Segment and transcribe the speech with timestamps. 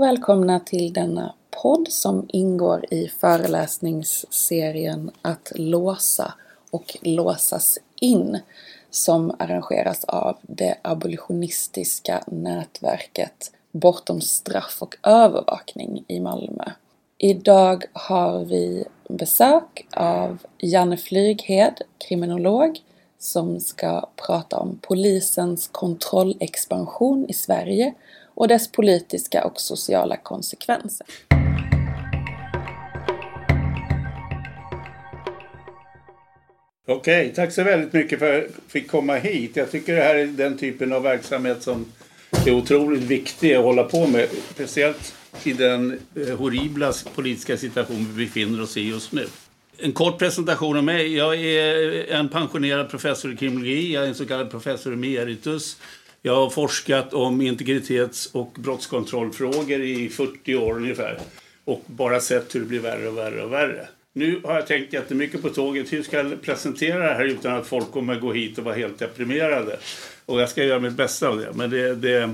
[0.00, 6.34] Hej och välkomna till denna podd som ingår i föreläsningsserien Att låsa
[6.70, 8.38] och låsas in
[8.90, 16.64] som arrangeras av det abolitionistiska nätverket Bortom straff och övervakning i Malmö.
[17.18, 22.80] Idag har vi besök av Janne Flyghed, kriminolog,
[23.18, 27.94] som ska prata om polisens kontrollexpansion i Sverige
[28.40, 31.06] och dess politiska och sociala konsekvenser.
[36.88, 39.56] Okej, tack så väldigt mycket för att jag fick komma hit.
[39.56, 41.86] Jag tycker det här är den typen av verksamhet som
[42.46, 44.28] är otroligt viktig att hålla på med.
[44.50, 49.26] Speciellt i den eh, horribla politiska situation vi befinner oss i just nu.
[49.78, 51.16] En kort presentation av mig.
[51.16, 53.94] Jag är en pensionerad professor i kriminologi.
[53.94, 55.76] Jag är en så kallad professor emeritus.
[56.22, 61.18] Jag har forskat om integritets och brottskontrollfrågor i 40 år ungefär.
[61.64, 63.88] Och bara sett hur det blir värre och värre och värre.
[64.12, 65.92] Nu har jag tänkt jättemycket på tåget.
[65.92, 68.98] Hur ska jag presentera det här utan att folk kommer gå hit och vara helt
[68.98, 69.78] deprimerade?
[70.26, 71.52] Och jag ska göra mitt bästa av det.
[71.54, 72.30] Men det, det,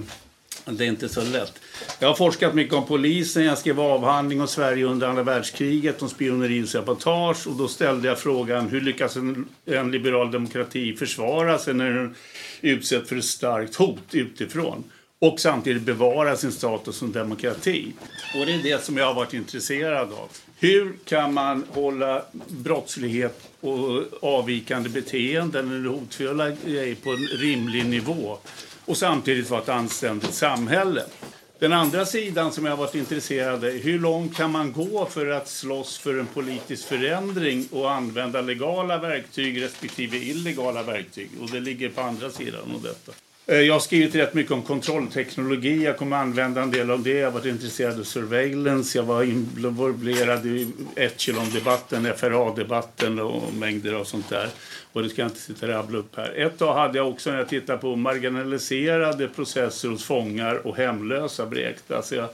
[0.74, 1.60] det är inte så lätt.
[1.98, 3.44] Jag har forskat mycket om polisen.
[3.44, 7.46] Jag skrev avhandling om Sverige under andra världskriget, om spioneri och sabotage.
[7.46, 12.14] Och då ställde jag frågan hur lyckas en, en liberal demokrati försvara sig när den
[12.60, 14.84] utsätts för ett starkt hot utifrån?
[15.18, 17.92] Och samtidigt bevara sin status som demokrati.
[18.34, 20.28] Och det är det som jag har varit intresserad av.
[20.58, 28.38] Hur kan man hålla brottslighet och avvikande beteenden eller hotfulla grejer på en rimlig nivå
[28.86, 31.02] och samtidigt vara ett anständigt samhälle?
[31.58, 35.06] Den andra sidan som jag har varit intresserad av är hur långt kan man gå
[35.06, 41.30] för att slåss för en politisk förändring och använda legala verktyg respektive illegala verktyg?
[41.40, 43.12] Och det ligger på andra sidan av detta.
[43.48, 45.84] Eh, jag har skrivit rätt mycket om kontrollteknologi.
[45.84, 47.10] Jag kommer använda en del av det.
[47.10, 48.98] Jag har varit intresserad av surveillance.
[48.98, 54.48] Jag var involverad i Echelon-debatten, FRA-debatten och mängder av sånt där.
[54.92, 56.32] Och det ska jag inte sitta och rabbla upp här.
[56.36, 61.46] Ett tag hade jag också när jag tittade på marginaliserade processer hos fångar och hemlösa
[61.46, 61.96] beräknat.
[61.96, 62.28] Alltså jag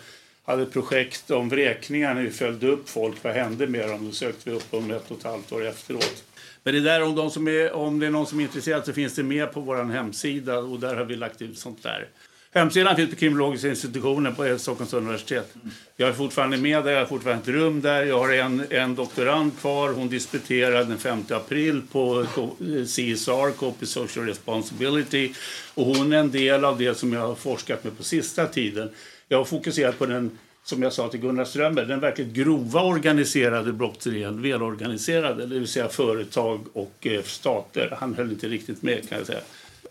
[0.44, 3.25] hade projekt om vräkningar när vi följde upp folk.
[3.25, 4.06] Vad hände med dem?
[4.06, 6.25] Då sökte vi upp dem ett och ett halvt år efteråt.
[6.64, 8.92] Men det där om, de som är, om det är någon som är intresserad så
[8.92, 12.08] finns det med på vår hemsida och där har vi lagt ut sånt där.
[12.54, 15.54] Hemsidan finns på kriminologiska institutionen på Stockholms universitet.
[15.97, 18.04] Jag är fortfarande med där, jag har fortfarande ett rum där.
[18.04, 23.86] Jag har en, en doktorand kvar, hon disputerade den 5 april på eh, CSR, Copy
[23.86, 25.32] Social Responsibility.
[25.74, 28.91] Och hon är en del av det som jag har forskat med på sista tiden.
[29.32, 33.72] Jag har fokuserat på den som jag sa till Gunnar Strömberg, den verkligt grova organiserade
[33.72, 37.97] brottsligheten, välorganiserade, det vill säga företag och eh, stater.
[38.00, 39.41] Han höll inte riktigt med kan jag säga.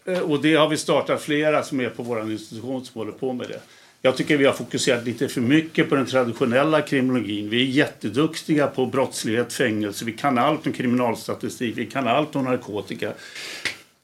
[0.05, 3.33] Eh, och det har vi startat flera som är på vår institution som håller på
[3.33, 3.59] med det.
[4.01, 7.49] Jag tycker vi har fokuserat lite för mycket på den traditionella kriminologin.
[7.49, 12.43] Vi är jätteduktiga på brottslighet, fängelse, vi kan allt om kriminalstatistik, vi kan allt om
[12.43, 13.13] narkotika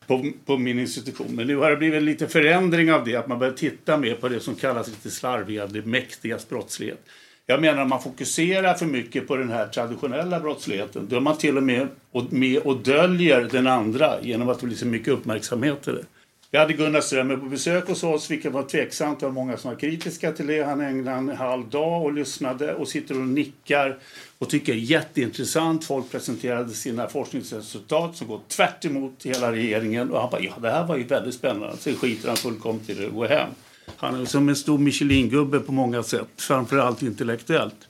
[0.07, 1.27] på, på min institution.
[1.29, 4.29] Men nu har det blivit lite förändring av det, att man börjar titta mer på
[4.29, 7.05] det som kallas lite slarviga, det mäktigas brottslighet.
[7.45, 11.07] Jag menar att man fokuserar för mycket på den här traditionella brottsligheten.
[11.09, 14.65] Då är man till och med och, med och döljer den andra genom att det
[14.65, 16.05] blir så mycket uppmärksamhet till det.
[16.51, 19.19] Vi hade Gunnar Strömmer på besök hos oss, vilket var tveksamt.
[19.19, 20.63] Det var många som var kritiska till det.
[20.63, 23.97] Han ägnade en halv dag och lyssnade och sitter och nickar
[24.37, 25.85] och tycker det är jätteintressant.
[25.85, 30.11] Folk presenterade sina forskningsresultat som går tvärt emot hela regeringen.
[30.11, 31.77] Och han bara, ja det här var ju väldigt spännande.
[31.77, 33.49] Sen skiter han fullkomligt i det och går hem.
[33.97, 37.86] Han är som en stor Michelin-gubbe på många sätt, framförallt intellektuellt.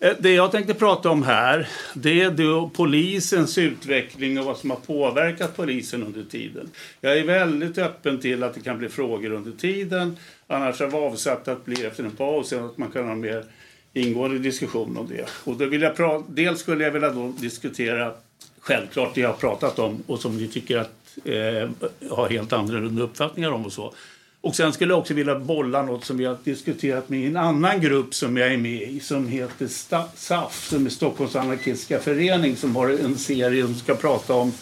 [0.00, 4.70] Eh, det jag tänkte prata om här det är då polisens utveckling och vad som
[4.70, 6.70] har påverkat polisen under tiden.
[7.00, 10.16] Jag är väldigt öppen till att det kan bli frågor under tiden.
[10.46, 13.44] Annars har vi avsatt att bli efter en paus att man kan ha en mer
[13.92, 15.28] ingående diskussion om det.
[15.44, 18.12] Och då vill jag dels skulle jag vilja då diskutera
[18.60, 21.70] självklart det jag har pratat om och som ni tycker att eh,
[22.10, 23.94] har helt andra uppfattningar om och så.
[24.40, 27.80] Och sen skulle jag också vilja bolla något som vi har diskuterat med en annan
[27.80, 29.68] grupp som jag är med i som heter
[30.16, 34.52] SAF, som är Stockholms anarkistiska förening som har en serie som ska prata om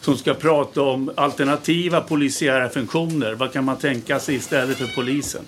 [0.00, 3.34] som ska prata om alternativa polisiära funktioner.
[3.34, 5.42] Vad kan man tänka sig istället för polisen?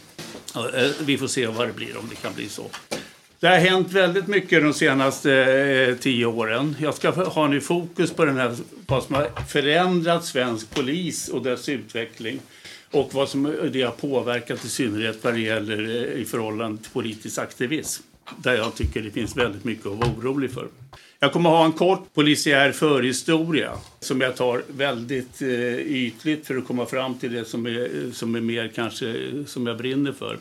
[0.55, 2.64] Eh, vi får se vad det blir, om det kan bli så.
[3.40, 6.76] Det har hänt väldigt mycket de senaste eh, tio åren.
[6.81, 8.56] Jag ska ha nu fokus på den här,
[8.87, 12.40] vad som har förändrat svensk polis och dess utveckling
[12.90, 16.93] och vad som det har påverkat i synnerhet vad det gäller eh, i förhållande till
[16.93, 18.02] politisk aktivism.
[18.37, 20.69] Där jag tycker det finns väldigt mycket att vara orolig för.
[21.20, 26.67] Jag kommer ha en kort polisiär förhistoria som jag tar väldigt eh, ytligt för att
[26.67, 30.38] komma fram till det som är, som är mer kanske som jag brinner för.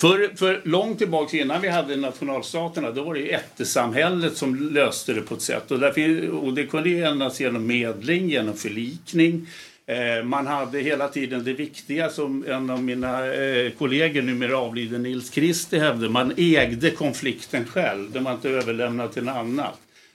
[0.00, 5.12] För, för långt tillbaka innan vi hade nationalstaterna då var det ju ättesamhället som löste
[5.12, 5.70] det på ett sätt.
[5.70, 9.46] Och, där, och det kunde ändras genom medling, genom förlikning.
[9.86, 15.02] Eh, man hade hela tiden det viktiga som en av mina eh, kollegor, numera avliden
[15.02, 16.08] Nils Kristi hävdade.
[16.08, 19.72] Man ägde konflikten själv, den var inte överlämnad till någon annan.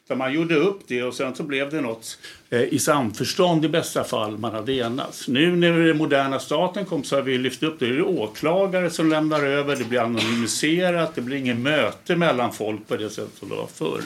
[0.08, 2.18] För man gjorde upp det och sen så blev det något
[2.50, 5.28] eh, i samförstånd i bästa fall man hade enats.
[5.28, 7.86] Nu när den moderna staten kom så har vi lyft upp det.
[7.86, 12.88] Det är åklagare som lämnar över, det blir anonymiserat, det blir inget möte mellan folk
[12.88, 14.02] på det sätt som det var förr.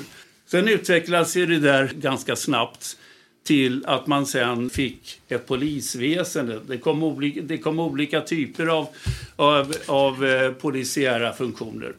[0.47, 2.97] Sen utvecklades det där ganska snabbt
[3.43, 6.59] till att man sen fick ett polisväsende.
[6.67, 8.87] Det kom olika, det kom olika typer av,
[9.35, 11.93] av, av eh, polisiära funktioner.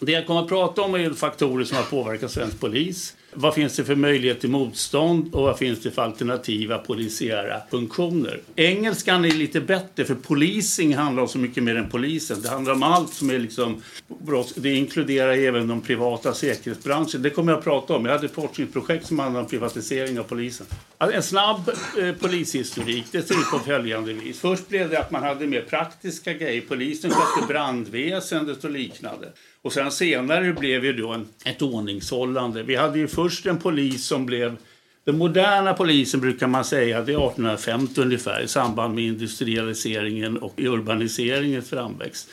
[0.00, 3.16] Det jag kommer att prata om är faktorer som har påverkat svensk polis.
[3.40, 8.40] Vad finns det för möjlighet till motstånd och vad finns det för alternativa polisiära funktioner?
[8.56, 12.42] Engelskan är lite bättre för policing handlar om så mycket mer än polisen.
[12.42, 14.52] Det handlar om allt som är liksom brott.
[14.56, 17.22] Det inkluderar även de privata säkerhetsbranschen.
[17.22, 18.04] Det kommer jag att prata om.
[18.04, 20.66] Jag hade ett forskningsprojekt som handlade om privatisering av polisen.
[20.98, 24.40] Alltså, en snabb eh, polishistorik, det ser ut på följande vis.
[24.40, 26.60] Först blev det att man hade mer praktiska grejer.
[26.68, 29.32] Polisen skötte brandväsendet och liknande.
[29.62, 32.62] Och sen senare blev ju då en, ett ordningshållande.
[32.62, 34.56] Vi hade ju först en polis som blev
[35.08, 40.54] den moderna polisen brukar man säga det är 1850 ungefär i samband med industrialiseringen och
[40.56, 42.30] urbaniseringens framväxt.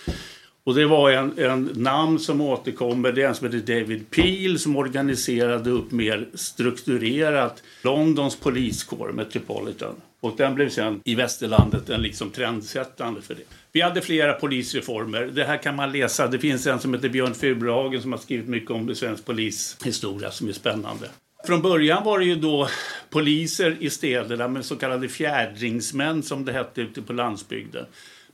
[0.66, 4.60] Och det var en, en namn som återkommer, det är en som heter David Peel
[4.60, 9.96] som organiserade upp mer strukturerat Londons poliskår, Metropolitan.
[10.20, 13.42] Och den blev sen i västerlandet en liksom trendsättande för det.
[13.72, 15.22] Vi hade flera polisreformer.
[15.22, 16.28] Det här kan man läsa.
[16.28, 20.48] Det finns en som heter Björn Furuhagen som har skrivit mycket om svensk polishistoria som
[20.48, 21.10] är spännande.
[21.48, 22.68] Från början var det ju då
[23.10, 27.86] poliser i städerna med så kallade fjädringsmän som det hette ute på landsbygden.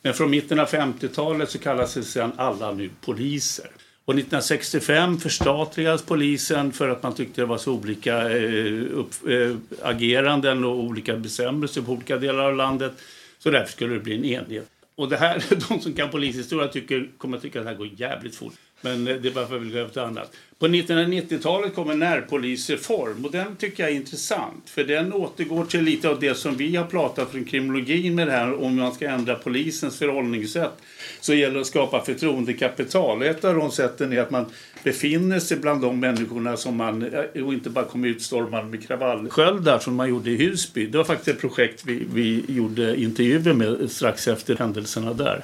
[0.01, 3.67] Men från mitten av 50-talet så kallades det sedan alla nu poliser.
[4.05, 9.55] Och 1965 förstatligades polisen för att man tyckte det var så olika eh, upp, eh,
[9.81, 12.93] ageranden och olika bestämmelser på olika delar av landet.
[13.39, 14.67] Så därför skulle det bli en enhet.
[14.95, 17.89] Och det här, de som kan polishistoria tycker, kommer att tycka att det här går
[17.95, 18.53] jävligt fort.
[18.81, 20.31] Men eh, det är bara för att vi vill annat.
[20.61, 24.69] På 1990-talet kom en närpolisreform och den tycker jag är intressant.
[24.69, 28.31] För den återgår till lite av det som vi har pratat från kriminologin med det
[28.31, 30.73] här om man ska ändra polisens förhållningssätt.
[31.19, 33.21] Så gäller det att skapa förtroendekapital.
[33.21, 34.45] Ett av de sätten är att man
[34.83, 39.79] befinner sig bland de människorna som man, eh, och inte bara kommer utstormad med kravallsköldar
[39.79, 40.85] som man gjorde i Husby.
[40.85, 45.43] Det var faktiskt ett projekt vi, vi gjorde intervjuer med strax efter händelserna där.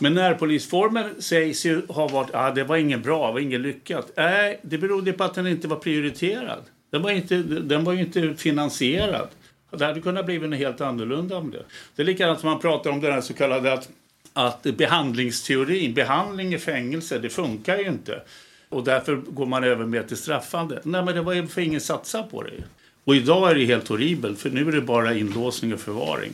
[0.00, 4.12] Men närpolisformen sägs ju ha varit, ah, det var inget bra, det var inget lyckat.
[4.16, 6.62] Nej, det berodde på att den inte var prioriterad.
[6.90, 9.28] Den var, inte, den var ju inte finansierad.
[9.70, 11.62] Det hade kunnat bli en helt annorlunda om det.
[11.96, 13.88] Det är likadant som man pratar om den här så kallade att,
[14.32, 18.22] att behandlingsteorin, behandling i fängelse, det funkar ju inte.
[18.68, 20.80] Och därför går man över mer till straffande.
[20.84, 22.50] Nej, men det var ju för ingen satsar på det.
[23.04, 26.32] Och idag är det helt horribelt, för nu är det bara inlåsning och förvaring.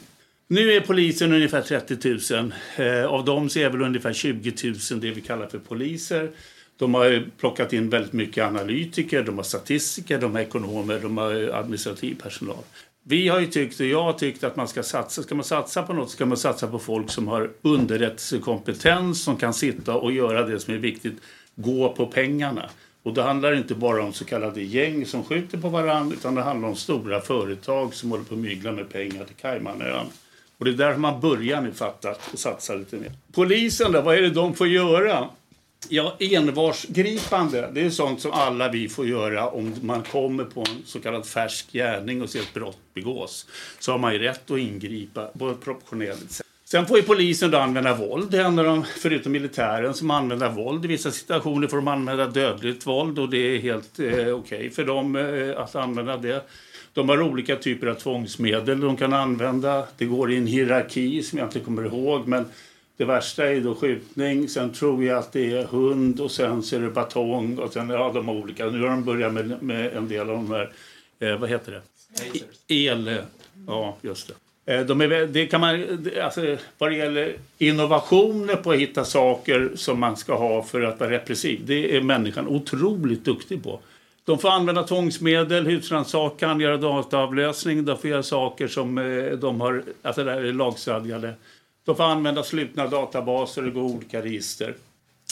[0.48, 2.52] Nu är polisen ungefär 30 000.
[2.76, 6.30] Eh, av dem så är väl ungefär 20 000 det vi kallar för poliser.
[6.78, 11.32] De har plockat in väldigt mycket analytiker, de har statistiker, de har ekonomer, de har
[11.34, 12.64] administrativ personal.
[13.02, 15.82] Vi har ju tyckt, och jag har tyckt att man ska satsa, ska man satsa
[15.82, 20.46] på något ska man satsa på folk som har underrättelsekompetens, som kan sitta och göra
[20.46, 21.14] det som är viktigt,
[21.54, 22.70] gå på pengarna.
[23.02, 26.42] Och det handlar inte bara om så kallade gäng som skjuter på varandra utan det
[26.42, 30.10] handlar om stora företag som håller på att mygla med pengar till Caymanöarna.
[30.58, 33.12] Och det är där man börjar nu fatta och satsa lite mer.
[33.32, 35.28] Polisen då, vad är det de får göra?
[35.88, 40.82] Ja, envarsgripande, det är sånt som alla vi får göra om man kommer på en
[40.84, 43.46] så kallad färsk gärning och ser ett brott begås.
[43.78, 46.46] Så har man ju rätt att ingripa på ett proportionerligt sätt.
[46.64, 48.30] Sen får ju polisen då använda våld.
[48.30, 50.84] Det händer de, förutom militären, som använder våld.
[50.84, 54.70] I vissa situationer får de använda dödligt våld och det är helt eh, okej okay
[54.70, 56.42] för dem eh, att använda det.
[56.96, 59.86] De har olika typer av tvångsmedel de kan använda.
[59.96, 62.28] Det går i en hierarki som jag inte kommer ihåg.
[62.28, 62.44] Men
[62.96, 64.48] det värsta är då skjutning.
[64.48, 67.58] Sen tror jag att det är hund och sen så är det batong.
[67.58, 68.66] Och sen, ja, de olika.
[68.66, 70.72] Nu har de börjat med, med en del av de här,
[71.20, 71.82] eh, vad heter det?
[72.86, 73.16] El.
[73.66, 74.32] Ja, just
[74.64, 74.74] det.
[74.74, 79.70] Eh, de är, det kan man, alltså, vad det gäller innovationer på att hitta saker
[79.74, 81.60] som man ska ha för att vara repressiv.
[81.64, 83.80] Det är människan otroligt duktig på.
[84.26, 87.84] De får använda tvångsmedel, husrannsakan, göra dataavläsning.
[87.84, 91.34] De får göra saker som eh, de har, alltså det är lagstadgade.
[91.84, 94.74] De får använda slutna databaser och gå olika register.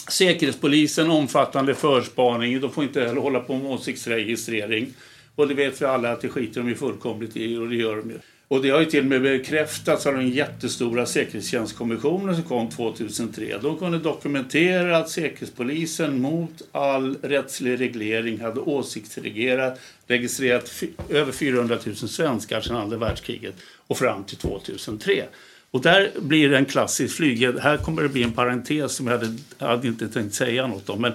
[0.09, 2.61] Säkerhetspolisen omfattande förspaning.
[2.61, 4.93] De får inte heller hålla på med åsiktsregistrering.
[5.35, 7.95] Och det vet vi alla att det skiter de ju fullkomligt i och det gör
[7.95, 8.19] de ju.
[8.47, 13.57] Och det har ju till och med bekräftats av den jättestora säkerhetstjänstkommissionen som kom 2003.
[13.61, 21.95] De kunde dokumentera att Säkerhetspolisen mot all rättslig reglering hade åsiktsregistrerat registrerat över 400 000
[21.95, 23.55] svenskar sedan andra världskriget
[23.87, 25.23] och fram till 2003.
[25.71, 27.59] Och där blir det en klassisk flygel.
[27.59, 31.01] Här kommer det bli en parentes som jag hade, hade inte tänkt säga något om.
[31.01, 31.13] Men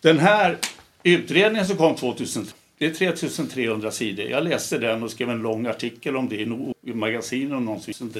[0.00, 0.58] den här
[1.02, 4.26] utredningen som kom 2003 det är 3300 sidor.
[4.26, 6.36] Jag läste den och skrev en lång artikel om det
[6.82, 8.12] i magasinet om någonsin.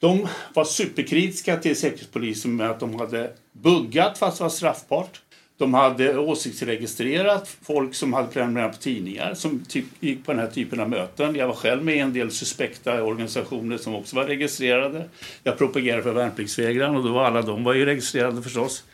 [0.00, 5.20] De var superkritiska till Säkerhetspolisen med att de hade buggat fast det var straffbart.
[5.58, 10.50] De hade åsiktsregistrerat folk som hade prenumererat på tidningar som typ gick på den här
[10.50, 11.34] typen av möten.
[11.34, 15.08] Jag var själv med i en del suspekta organisationer som också var registrerade.
[15.42, 18.84] Jag propagerade för värnpliktsvägran och då var alla de var ju registrerade förstås.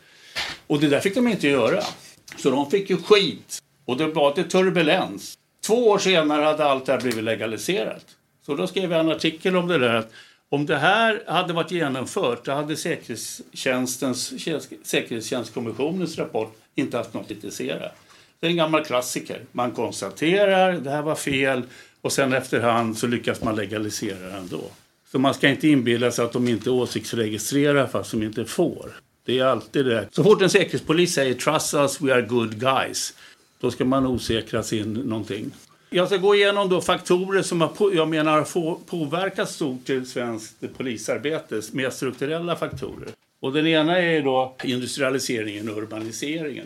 [0.67, 1.83] Och det där fick de inte göra.
[2.37, 5.37] Så de fick ju skit och det var till turbulens.
[5.65, 8.05] Två år senare hade allt det här blivit legaliserat.
[8.45, 9.93] Så då skrev jag en artikel om det där.
[9.93, 10.11] Att
[10.49, 14.33] om det här hade varit genomfört då hade säkerhetstjänstens,
[14.83, 17.91] säkerhetstjänstkommissionens rapport inte haft något att kritisera.
[18.39, 19.41] Det är en gammal klassiker.
[19.51, 21.61] Man konstaterar det här var fel
[22.01, 24.61] och sen efterhand så lyckas man legalisera det ändå.
[25.11, 28.89] Så man ska inte inbilla sig att de inte åsiktsregistrerar fast de inte får.
[29.25, 30.07] Det är alltid det.
[30.11, 33.13] Så fort en säkerhetspolis säger “trust us, we are good guys”
[33.65, 35.51] Då ska man osäkra sin någonting.
[35.89, 40.77] Jag ska gå igenom då faktorer som har, jag menar har påverkat stort till svenskt
[40.77, 43.09] polisarbete, mer strukturella faktorer.
[43.39, 46.65] Och den ena är då industrialiseringen och urbaniseringen.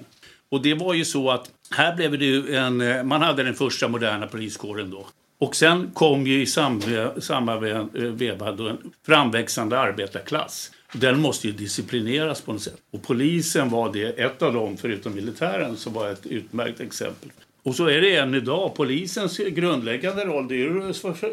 [0.50, 3.88] Och det var ju så att här blev det ju en, man hade den första
[3.88, 5.08] moderna poliskåren då.
[5.38, 7.60] Och sen kom ju i samma, samma
[7.94, 10.72] veva då en framväxande arbetarklass.
[10.94, 12.78] Den måste ju disciplineras på något sätt.
[12.92, 17.30] Och polisen var det, ett av dem, förutom militären, som var ett utmärkt exempel.
[17.64, 18.76] Och så är det än idag.
[18.76, 21.24] Polisens grundläggande roll det är att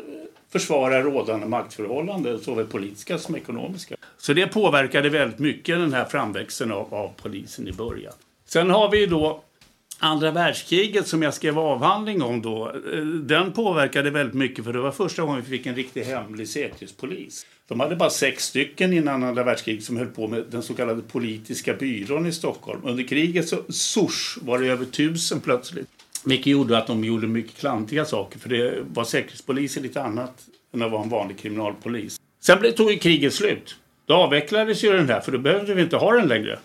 [0.53, 3.97] försvara rådande maktförhållanden, såväl politiska som ekonomiska.
[4.19, 8.13] Så det påverkade väldigt mycket den här framväxten av, av polisen i början.
[8.47, 9.43] Sen har vi då
[9.99, 14.81] Andra världskriget som jag skrev avhandling om då, eh, den påverkade väldigt mycket för det
[14.81, 17.47] var första gången vi fick en riktig hemlig säkerhetspolis.
[17.69, 21.03] De hade bara sex stycken innan andra världskriget som höll på med den så kallade
[21.03, 22.81] politiska byrån i Stockholm.
[22.85, 25.89] Under kriget så sors, var det över tusen plötsligt.
[26.25, 30.83] Vilket gjorde att de gjorde mycket klantiga saker för det var säkerhetspolisen lite annat än
[30.83, 32.21] att vara en vanlig kriminalpolis.
[32.41, 33.77] Sen tog ju kriget slut.
[34.07, 36.59] Då avvecklades ju den här för då behövde vi inte ha den längre.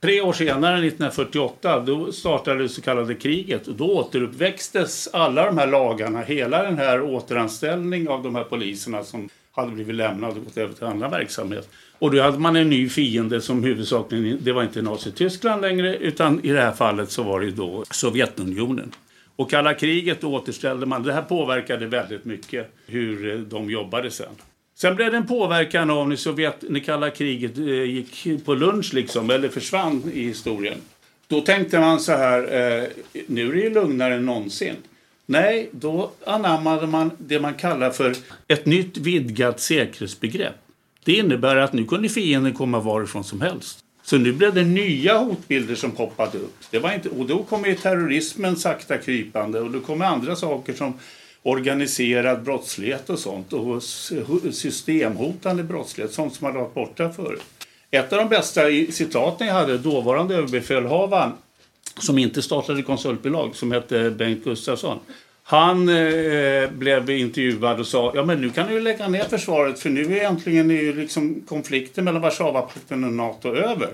[0.00, 3.68] Tre år senare, 1948, då startade det så kallade kriget.
[3.68, 9.04] Och då återuppväxtes alla de här lagarna, hela den här återanställning av de här poliserna
[9.04, 11.68] som hade blivit lämnad och gått över till annan verksamhet.
[11.98, 16.44] Och då hade man en ny fiende som huvudsakligen, det var inte Nazityskland längre utan
[16.44, 18.92] i det här fallet så var det då Sovjetunionen.
[19.36, 24.32] Och kalla kriget återställde man, det här påverkade väldigt mycket hur eh, de jobbade sen.
[24.74, 28.94] Sen blev det en påverkan av när, Sovjet, när kalla kriget eh, gick på lunch
[28.94, 30.78] liksom, eller försvann i historien.
[31.28, 32.88] Då tänkte man så här, eh,
[33.26, 34.76] nu är det ju lugnare än någonsin.
[35.26, 38.14] Nej, då anammade man det man kallar för
[38.48, 40.54] ett nytt vidgat säkerhetsbegrepp.
[41.04, 43.78] Det innebär att nu kunde fienden komma varifrån som helst.
[44.02, 46.56] Så nu blev det nya hotbilder som poppade upp.
[46.70, 50.94] Det var inte, och då kommer terrorismen sakta krypande och då kom andra saker som
[51.42, 53.82] organiserad brottslighet och sånt och
[54.52, 57.42] systemhotande brottslighet, sånt som man varit borta förut.
[57.90, 61.32] Ett av de bästa citaten jag hade, dåvarande överbefälhavaren
[62.00, 64.98] som inte startade konsultbolag, som hette Bengt Gustafsson.
[65.42, 69.90] Han eh, blev intervjuad och sa ja men nu kan du lägga ner försvaret för
[69.90, 73.88] nu är äntligen är liksom konflikten mellan Warszawapakten och Nato över.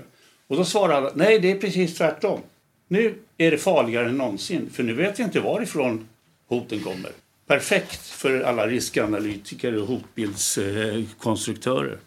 [0.47, 2.39] Och då svarade han nej det är precis tvärtom.
[2.87, 6.07] Nu är det farligare än någonsin för nu vet vi inte varifrån
[6.47, 7.11] hoten kommer
[7.47, 11.97] perfekt för alla riskanalytiker och hotbildskonstruktörer.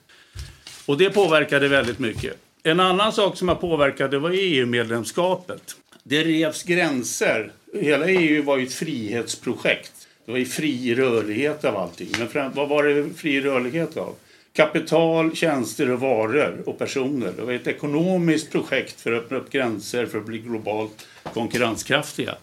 [0.86, 2.36] Och det påverkade väldigt mycket.
[2.62, 5.76] En annan sak som har påverkat det var EU-medlemskapet.
[6.08, 7.52] Det revs gränser.
[7.80, 10.08] Hela EU var ju ett frihetsprojekt.
[10.24, 12.08] Det var ju fri rörlighet av allting.
[12.34, 14.14] Men vad var det fri rörlighet av?
[14.52, 17.32] Kapital, tjänster och varor och personer.
[17.36, 22.34] Det var ett ekonomiskt projekt för att öppna upp gränser för att bli globalt konkurrenskraftiga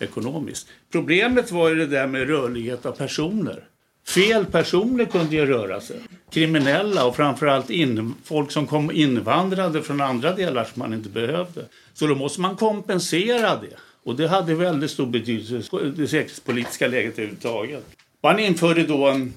[0.00, 0.68] ekonomiskt.
[0.92, 3.64] Problemet var ju det där med rörlighet av personer.
[4.06, 5.96] Fel personer kunde ju röra sig.
[6.30, 11.64] Kriminella och framförallt in, folk som kom invandrade från andra delar som man inte behövde.
[11.94, 13.76] Så då måste man kompensera det.
[14.04, 17.84] Och det hade väldigt stor betydelse för det säkerhetspolitiska läget överhuvudtaget.
[18.22, 19.32] Man införde då en,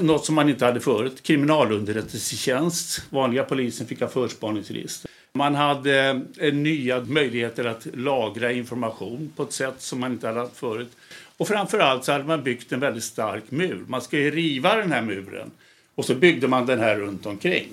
[0.00, 3.02] något som man inte hade förut, kriminalunderrättelsetjänst.
[3.10, 5.10] Vanliga polisen fick ha förspaningsregister.
[5.32, 10.40] Man hade eh, nya möjligheter att lagra information på ett sätt som man inte hade
[10.40, 10.90] haft förut.
[11.36, 13.84] Och framförallt så hade man byggt en väldigt stark mur.
[13.88, 15.50] Man ska ju riva den här muren.
[15.94, 17.68] Och så byggde man den här runt omkring.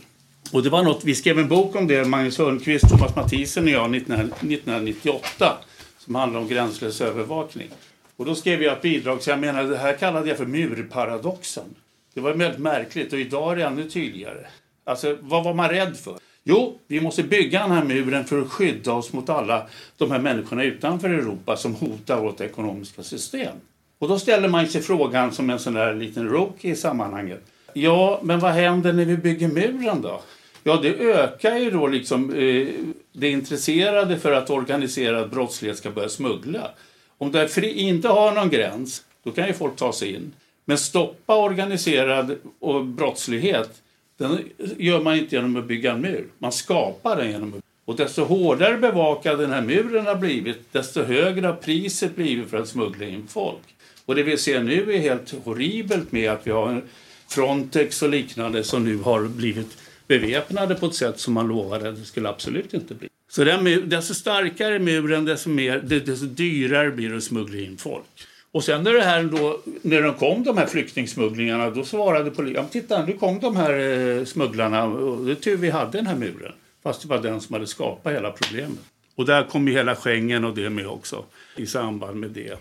[0.52, 3.70] Och det var något, vi skrev en bok om det, Magnus Hörnqvist, Thomas Mathisen och
[3.70, 5.58] jag, 1998.
[5.98, 7.70] Som handlar om gränslös övervakning.
[8.18, 11.76] Och då skrev jag ett bidrag, så jag menar, det här kallade jag för murparadoxen.
[12.14, 14.48] Det var väldigt märkligt och idag är det ännu tydligare.
[14.84, 16.18] Alltså, vad var man rädd för?
[16.44, 19.68] Jo, vi måste bygga den här muren för att skydda oss mot alla
[19.98, 23.56] de här människorna utanför Europa som hotar vårt ekonomiska system.
[24.00, 27.44] Och då ställer man sig frågan som en sån där liten rookie i sammanhanget.
[27.74, 30.22] Ja, men vad händer när vi bygger muren då?
[30.64, 32.68] Ja, det ökar ju då liksom eh,
[33.14, 36.72] det intresserade för att organiserad brottslighet ska börja smuggla.
[37.18, 40.34] Om det fri, inte har någon gräns, då kan ju folk ta sig in.
[40.66, 43.82] Men stoppa organiserad och brottslighet,
[44.22, 44.40] den
[44.78, 46.28] gör man inte genom att bygga en mur.
[46.38, 51.04] Man skapar den genom att och desto hårdare bevakad den här muren har blivit, desto
[51.04, 53.76] högre har priset blivit för att smuggla in folk.
[54.06, 56.82] Och det vi ser nu är helt horribelt med att vi har
[57.28, 61.96] Frontex och liknande som nu har blivit beväpnade på ett sätt som man lovade att
[61.96, 63.10] det skulle absolut inte bli.
[63.30, 68.28] Så den, desto starkare muren, desto, mer, desto dyrare blir det att smuggla in folk.
[68.54, 72.64] Och sen när, det här då, när de kom, de här flyktingsmugglingarna, då svarade polisen,
[72.64, 76.08] ja, titta nu kom de här eh, smugglarna och det är tur vi hade den
[76.08, 76.54] här muren.
[76.84, 78.80] Fast det var den som hade skapat hela problemet.
[79.16, 82.58] Och där kom ju hela Schengen och det med också i samband med det.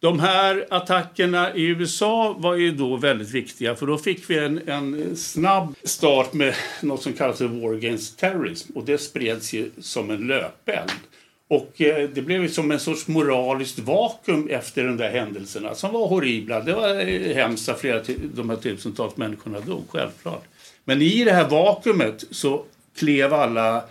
[0.00, 4.68] De här attackerna i USA var ju då väldigt viktiga för då fick vi en,
[4.68, 9.70] en snabb start med något som kallas för War Against Terrorism och det spreds ju
[9.80, 10.92] som en löpeld.
[11.52, 16.06] Och eh, det blev som en sorts moraliskt vakuum efter de där händelserna som var
[16.06, 16.60] horribla.
[16.60, 18.02] Det var eh, hemskt att flera
[18.34, 20.44] de här tusentals människorna dog, självklart.
[20.84, 22.64] Men i det här vakuumet så
[22.96, 23.84] klev alla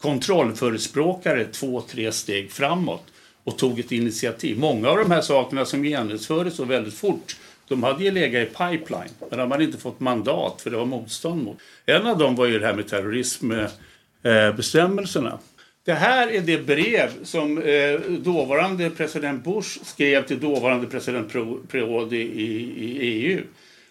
[0.00, 3.04] kontrollförespråkare två, tre steg framåt
[3.44, 4.58] och tog ett initiativ.
[4.58, 7.36] Många av de här sakerna som genomfördes så väldigt fort
[7.68, 10.86] de hade ju legat i pipeline, men de hade inte fått mandat för det var
[10.86, 11.58] motstånd mot.
[11.86, 15.38] En av dem var ju det här med terrorismbestämmelserna.
[15.88, 21.32] Det här är det brev som eh, dåvarande president Bush skrev till dåvarande president
[21.68, 23.42] Prodi i, i EU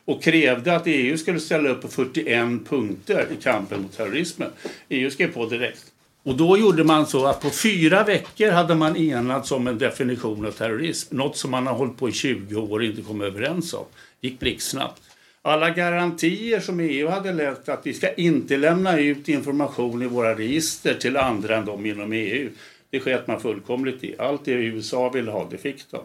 [0.05, 4.49] och krävde att EU skulle ställa upp på 41 punkter i kampen mot terrorismen.
[4.89, 5.85] EU skrev på direkt.
[6.23, 10.45] Och då gjorde man så att på fyra veckor hade man enats om en definition
[10.45, 11.17] av terrorism.
[11.17, 13.85] Något som man har hållit på i 20 år och inte kommit överens om.
[14.21, 15.01] gick blixtsnabbt.
[15.47, 20.35] Alla garantier som EU hade lämnat, att vi ska inte lämna ut information i våra
[20.35, 22.49] register till andra än de inom EU.
[22.89, 24.15] Det sket man fullkomligt i.
[24.19, 25.99] Allt det USA ville ha, det fick de.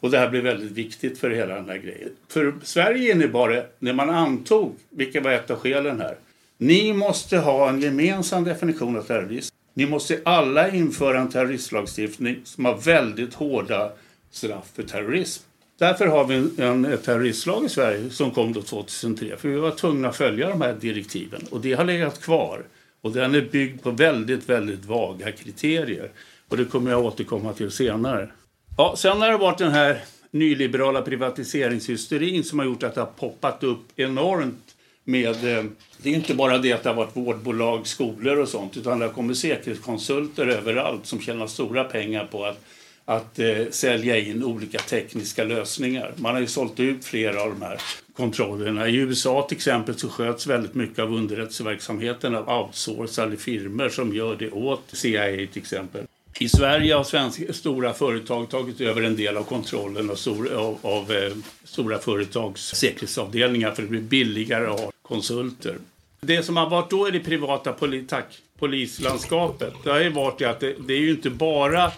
[0.00, 2.08] Och det här blev väldigt viktigt för hela den här grejen.
[2.28, 6.16] För Sverige innebar det, när man antog, vilket var ett av skälen här,
[6.58, 9.54] ni måste ha en gemensam definition av terrorism.
[9.74, 13.92] Ni måste alla införa en terroristlagstiftning som har väldigt hårda
[14.30, 15.45] straff för terrorism.
[15.78, 19.36] Därför har vi en, en terroristlag i Sverige som kom då 2003.
[19.36, 21.40] För vi var tvungna att följa de här direktiven.
[21.50, 22.62] Och det har legat kvar.
[23.00, 26.10] Och den är byggd på väldigt, väldigt vaga kriterier.
[26.48, 28.28] Och det kommer jag återkomma till senare.
[28.76, 33.12] Ja, sen har det varit den här nyliberala privatiseringshysterin som har gjort att det har
[33.18, 35.58] poppat upp enormt med...
[35.58, 35.64] Eh,
[36.02, 39.06] det är inte bara det att det har varit vårdbolag, skolor och sånt utan det
[39.06, 42.64] har kommit säkerhetskonsulter överallt som tjänar stora pengar på att,
[43.08, 46.12] att eh, sälja in olika tekniska lösningar.
[46.16, 47.80] Man har ju sålt ut flera av de här
[48.16, 48.88] kontrollerna.
[48.88, 54.36] I USA till exempel så sköts väldigt mycket av underrättelseverksamheten av outsourcade firmor som gör
[54.36, 56.04] det åt CIA till exempel.
[56.38, 60.78] I Sverige har svenska, stora företag tagit över en del av kontrollen av, stor, av,
[60.82, 61.32] av eh,
[61.64, 65.76] stora företags säkerhetsavdelningar för det blir billigare att ha konsulter.
[66.20, 70.42] Det som har varit då i det privata poli, tack, polislandskapet det har ju varit
[70.42, 71.92] att det, det är ju inte bara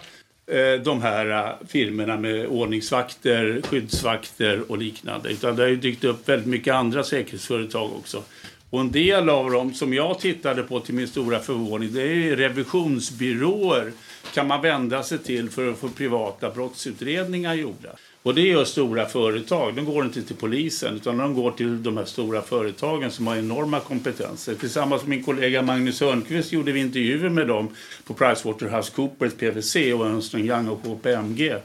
[0.51, 5.75] Eh, de här eh, filmerna firmorna med ordningsvakter, skyddsvakter och liknande utan det har ju
[5.75, 8.23] dykt upp väldigt mycket andra säkerhetsföretag också.
[8.69, 12.35] Och en del av dem som jag tittade på till min stora förvåning det är
[12.35, 13.91] revisionsbyråer
[14.33, 17.89] kan man vända sig till för att få privata brottsutredningar gjorda.
[18.23, 19.75] Och det gör stora företag.
[19.75, 23.35] De går inte till polisen utan de går till de här stora företagen som har
[23.35, 24.55] enorma kompetenser.
[24.55, 27.69] Tillsammans med min kollega Magnus Hörnqvist gjorde vi intervjuer med dem
[28.07, 31.55] på PricewaterhouseCoopers, PwC och Ernst Young och KPMG.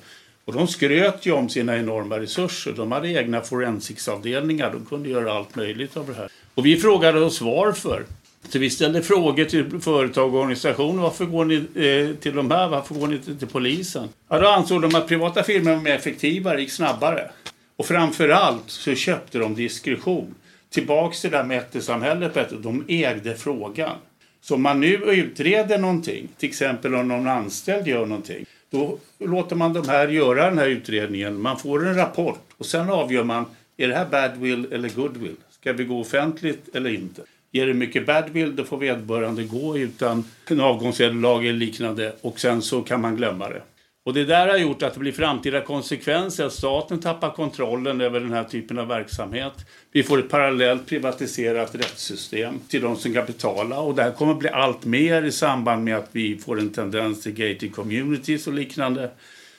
[0.45, 2.73] Och de skröt ju om sina enorma resurser.
[2.73, 4.73] De hade egna forensicsavdelningar.
[4.73, 6.29] De kunde göra allt möjligt av det här.
[6.55, 8.05] Och vi frågade oss varför.
[8.49, 11.03] Så vi ställde frågor till företag och organisationer.
[11.03, 12.69] Varför går ni eh, till de här?
[12.69, 14.09] Varför går ni inte till polisen?
[14.29, 17.31] Ja, då ansåg de att privata firmor var mer effektivare, gick snabbare.
[17.77, 20.35] Och framförallt så köpte de diskretion.
[20.71, 23.97] Tillbaks till det där mättesamhället, de ägde frågan.
[24.41, 29.57] Så om man nu utreder någonting, till exempel om någon anställd gör någonting, då låter
[29.57, 31.41] man de här göra den här utredningen.
[31.41, 33.45] Man får en rapport och sen avgör man,
[33.77, 35.37] är det här badwill eller goodwill?
[35.51, 37.23] Ska vi gå offentligt eller inte?
[37.55, 42.63] Ger det mycket badwill, då får vederbörande gå utan en avgångsvederlag eller liknande och sen
[42.63, 43.63] så kan man glömma det.
[44.05, 46.47] Och det där har gjort att det blir framtida konsekvenser.
[46.47, 49.53] Att staten tappar kontrollen över den här typen av verksamhet.
[49.93, 53.81] Vi får ett parallellt privatiserat rättssystem till de som kan betala.
[53.81, 57.23] Och det här kommer bli allt mer i samband med att vi får en tendens
[57.23, 59.11] till gated communities och liknande.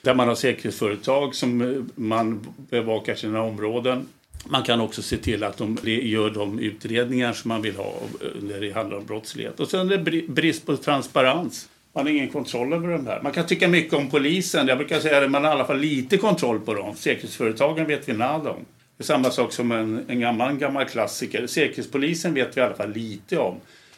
[0.02, 4.08] Där man har säkerhetsföretag som eh, man bevakar sina områden.
[4.46, 8.28] Man kan också se till att de gör de utredningar som man vill ha eh,
[8.42, 9.60] när det handlar om brottslighet.
[9.60, 11.70] Och sen är det brist på transparens.
[11.94, 13.22] Man har ingen kontroll över de här.
[13.22, 14.68] Man kan tycka mycket om polisen.
[14.68, 16.96] Jag brukar säga att man har i alla fall lite kontroll på dem.
[16.96, 18.66] Säkerhetsföretagen vet vi nada om.
[18.98, 21.48] Det är samma sak som en, en gammal, gammal klassiker.
[21.48, 23.56] Säkerhetspolisen vet vi i alla fall lite om.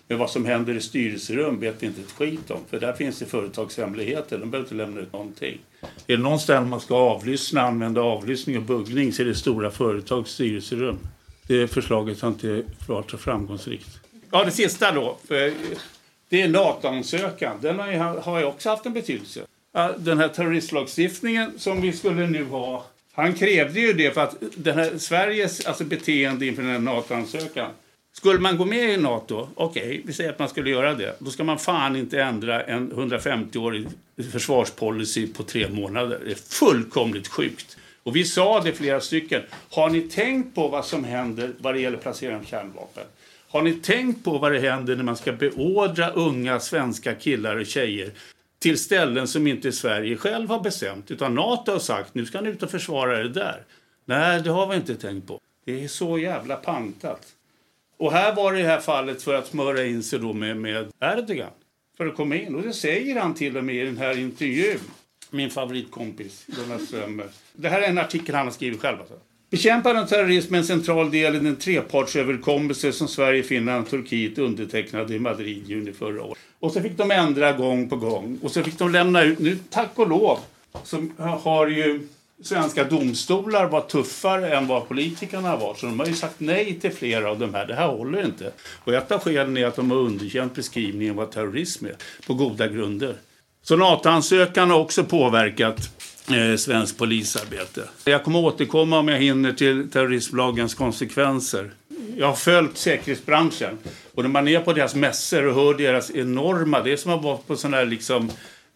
[0.08, 2.60] Men vad som händer i styrelserum vet vi inte ett skit om.
[2.70, 4.38] För där finns det företagshemligheter.
[4.38, 5.58] De behöver inte lämna ut någonting.
[5.82, 10.32] Är det någonstans man ska avlyssna, använda avlyssning och buggning så är det stora företags
[10.32, 10.98] styrelserum.
[11.48, 14.00] Det förslaget har inte varit så framgångsrikt.
[14.32, 15.18] Ja, det sista då.
[16.30, 17.58] Det är NATO-ansökan.
[17.62, 19.42] Den har ju, har ju också haft en betydelse.
[19.98, 22.86] Den här terroristlagstiftningen som vi skulle nu ha.
[23.14, 27.72] Han krävde ju det för att den här, Sveriges alltså, beteende inför den här NATO-ansökan.
[28.18, 31.16] Skulle man gå med i NATO, okej, okay, vi säger att man skulle göra det.
[31.20, 33.88] Då ska man fan inte ändra en 150-årig
[34.32, 36.22] försvarspolicy på tre månader.
[36.26, 37.78] Det är fullkomligt sjukt.
[38.04, 39.42] Och vi sa det flera stycken.
[39.72, 43.04] Har ni tänkt på vad som händer vad det gäller placering av kärnvapen?
[43.50, 47.66] Har ni tänkt på vad det händer när man ska beordra unga svenska killar och
[47.66, 48.12] tjejer
[48.60, 52.50] till ställen som inte Sverige själv har bestämt utan Nato har sagt nu ska ni
[52.50, 53.64] ut och försvara er där.
[54.06, 55.40] Nej, det har vi inte tänkt på.
[55.66, 57.34] Det är så jävla pantat.
[57.98, 60.58] Och här var det i det här fallet för att smöra in sig då med,
[60.58, 61.52] med Erdogan
[61.98, 62.56] för att komma in.
[62.56, 64.80] Och det säger han till och med i den här intervjun.
[65.30, 67.28] Min favoritkompis Gunnar Strömmer.
[67.54, 69.00] Det här är en artikel han har skrivit själv.
[69.00, 69.16] Alltså.
[69.50, 74.38] Bekämpande av terrorism är en central del i den trepartsöverenskommelse som Sverige, Finland och Turkiet
[74.38, 76.38] undertecknade i Madrid i juni förra året.
[76.60, 78.40] Och så fick de ändra gång på gång.
[78.44, 80.40] Och så fick de lämna ut, nu tack och lov,
[80.84, 82.08] så har ju
[82.44, 85.76] svenska domstolar var tuffare än vad politikerna var.
[85.76, 87.66] Så de har ju sagt nej till flera av de här.
[87.66, 88.52] Det här håller inte.
[88.84, 91.96] Och ett av skälen är att de har underkänt beskrivningen vad terrorism är,
[92.28, 93.16] på goda grunder.
[93.62, 95.90] Så NATO-ansökan har också påverkat
[96.30, 97.84] eh, svensk polisarbete.
[98.06, 101.72] Jag kommer återkomma om jag hinner till terrorismlagens konsekvenser.
[102.18, 103.78] Jag har följt säkerhetsbranschen
[104.14, 107.24] och när man är på deras mässor och hör deras enorma, det är som att
[107.24, 108.32] vara på sådana här liksom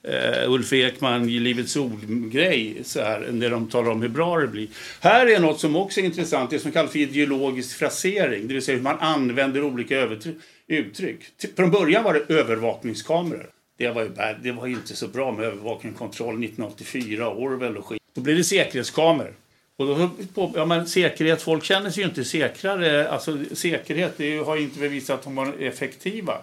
[0.08, 2.84] Uh, Ulf Ekman i Livets Ord-grej,
[3.32, 4.68] när de talar om hur bra det blir.
[5.00, 8.64] Här är något som också är intressant, det som kallas för ideologisk frasering, det vill
[8.64, 10.10] säga hur man använder olika
[10.68, 11.20] uttryck.
[11.56, 13.50] Från början var det övervakningskameror.
[13.78, 14.36] Det var ju bad.
[14.44, 18.02] det var inte så bra med övervakning och kontroll 1984, Orwell och skit.
[18.14, 19.34] Då blev det säkerhetskameror.
[19.78, 20.10] Och då,
[20.56, 23.10] ja, men säkerhet, folk känner sig ju inte säkrare.
[23.10, 26.38] Alltså, säkerhet det har ju inte bevisat att de var effektiva.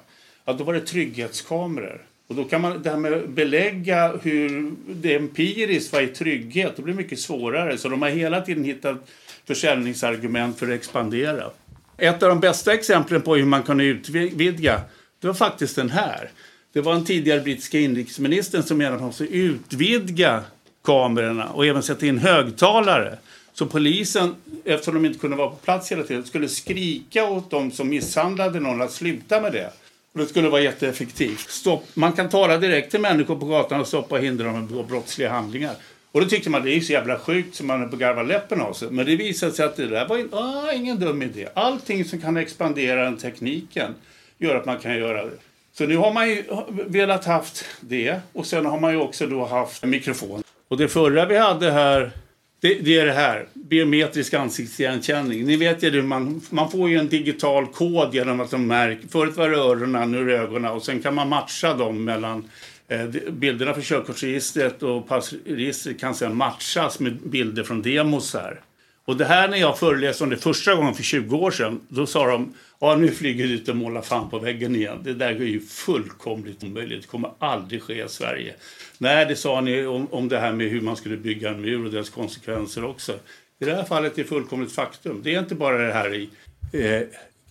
[0.45, 2.03] Ja, då var det trygghetskameror.
[2.29, 6.77] Och då kan man det här med att belägga hur det empiriskt var i trygghet,
[6.77, 7.79] det blir mycket svårare.
[7.79, 9.11] Så de har hela tiden hittat
[9.47, 11.51] försäljningsargument för att expandera.
[11.97, 14.81] Ett av de bästa exemplen på hur man kunde utvidga,
[15.21, 16.31] det var faktiskt den här.
[16.73, 20.45] Det var en tidigare brittiska inrikesministern som menade att man skulle utvidga
[20.85, 23.19] kamerorna och även sätta in högtalare.
[23.53, 27.71] Så polisen, eftersom de inte kunde vara på plats hela tiden, skulle skrika åt dem
[27.71, 29.71] som misshandlade någon att sluta med det.
[30.13, 31.51] Det skulle vara jätteeffektivt.
[31.51, 31.85] Stopp.
[31.95, 35.31] Man kan tala direkt till människor på gatan och stoppa och hindra dem att brottsliga
[35.31, 35.75] handlingar.
[36.13, 38.61] Och då tyckte man det är så jävla sjukt som man är på garva läppen
[38.61, 38.91] av sig.
[38.91, 41.49] Men det visade sig att det där var ah, ingen dum idé.
[41.55, 43.95] Allting som kan expandera den tekniken
[44.39, 45.37] gör att man kan göra det.
[45.73, 46.45] Så nu har man ju
[46.87, 50.43] velat haft det och sen har man ju också då haft en mikrofon.
[50.69, 52.13] Och det förra vi hade här,
[52.61, 55.47] det, det är det här, biometrisk ansiktsigenkänning.
[55.47, 59.37] Ni vet ju man, man får ju en digital kod genom att de märker, förut
[59.37, 62.51] var det öronen, nu är det ögonen och sen kan man matcha dem mellan
[62.89, 68.61] eh, Bilderna från körkortsregistret och passregistret kan sedan matchas med bilder från demos här.
[69.05, 72.07] Och det här när jag föreläste om det första gången för 20 år sedan, då
[72.07, 75.01] sa de ja nu flyger du ut och målar fan på väggen igen.
[75.05, 77.03] Det där är ju fullkomligt omöjligt.
[77.03, 78.55] Det kommer aldrig ske i Sverige.
[78.99, 81.85] Nej, det sa ni om, om det här med hur man skulle bygga en mur
[81.85, 83.13] och dess konsekvenser också.
[83.59, 85.21] I det här fallet är det fullkomligt faktum.
[85.25, 86.29] Det är inte bara det här i
[86.73, 87.03] eh,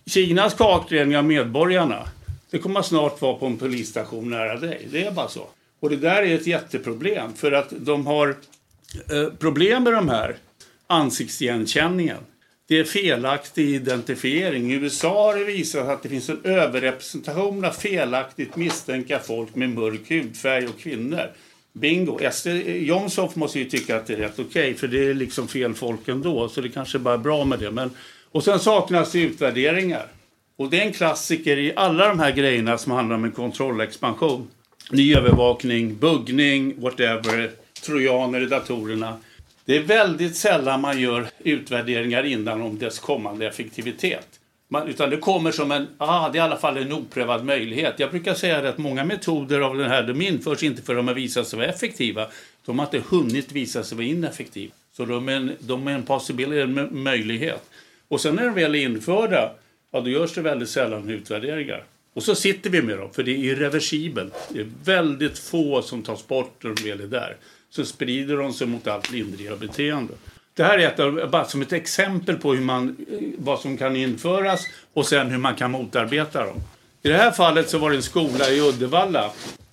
[0.06, 2.08] Kinas kartläggning av medborgarna.
[2.50, 4.88] Det kommer snart vara på en polisstation nära dig.
[4.90, 5.46] Det är bara så.
[5.80, 8.28] Och det där är ett jätteproblem för att de har
[9.10, 10.36] eh, problem med de här
[10.86, 12.18] ansiktsigenkänningen
[12.68, 14.72] det är felaktig identifiering.
[14.72, 19.70] I USA har det visat att det finns en överrepresentation av felaktigt misstänkta folk med
[19.70, 21.30] mörk hudfärg och kvinnor.
[21.72, 22.20] Bingo!
[22.20, 25.48] Eh, Jomshof måste ju tycka att det är rätt okej okay, för det är liksom
[25.48, 27.70] fel folk ändå så det kanske bara är bra med det.
[27.70, 27.90] Men,
[28.32, 30.06] och sen saknas det utvärderingar.
[30.56, 34.48] Och det är en klassiker i alla de här grejerna som handlar om en kontrollexpansion.
[34.90, 37.50] Ny övervakning, buggning, whatever,
[37.84, 39.16] trojaner i datorerna.
[39.68, 44.40] Det är väldigt sällan man gör utvärderingar innan om dess kommande effektivitet.
[44.68, 47.94] Man, utan det kommer som en, ah, det är i alla fall en oprövad möjlighet.
[47.98, 51.08] Jag brukar säga att många metoder av den här, de införs inte för att de
[51.08, 52.26] har visat sig vara effektiva.
[52.64, 54.72] De har inte hunnit visa sig vara ineffektiva.
[54.92, 57.70] Så de är en, de är en possibility, en möjlighet.
[58.08, 59.50] Och sen när de väl är införda,
[59.90, 61.84] ja då görs det väldigt sällan utvärderingar.
[62.14, 64.34] Och så sitter vi med dem, för det är irreversibelt.
[64.48, 67.36] Det är väldigt få som tas bort när de väl är där.
[67.70, 70.14] Så sprider de sig mot allt lindrigare beteende.
[70.54, 73.96] Det här är ett, bara som ett exempel på hur man, eh, vad som kan
[73.96, 76.56] införas och sen hur man kan motarbeta dem.
[77.02, 79.30] I det här fallet så var det en skola i Uddevalla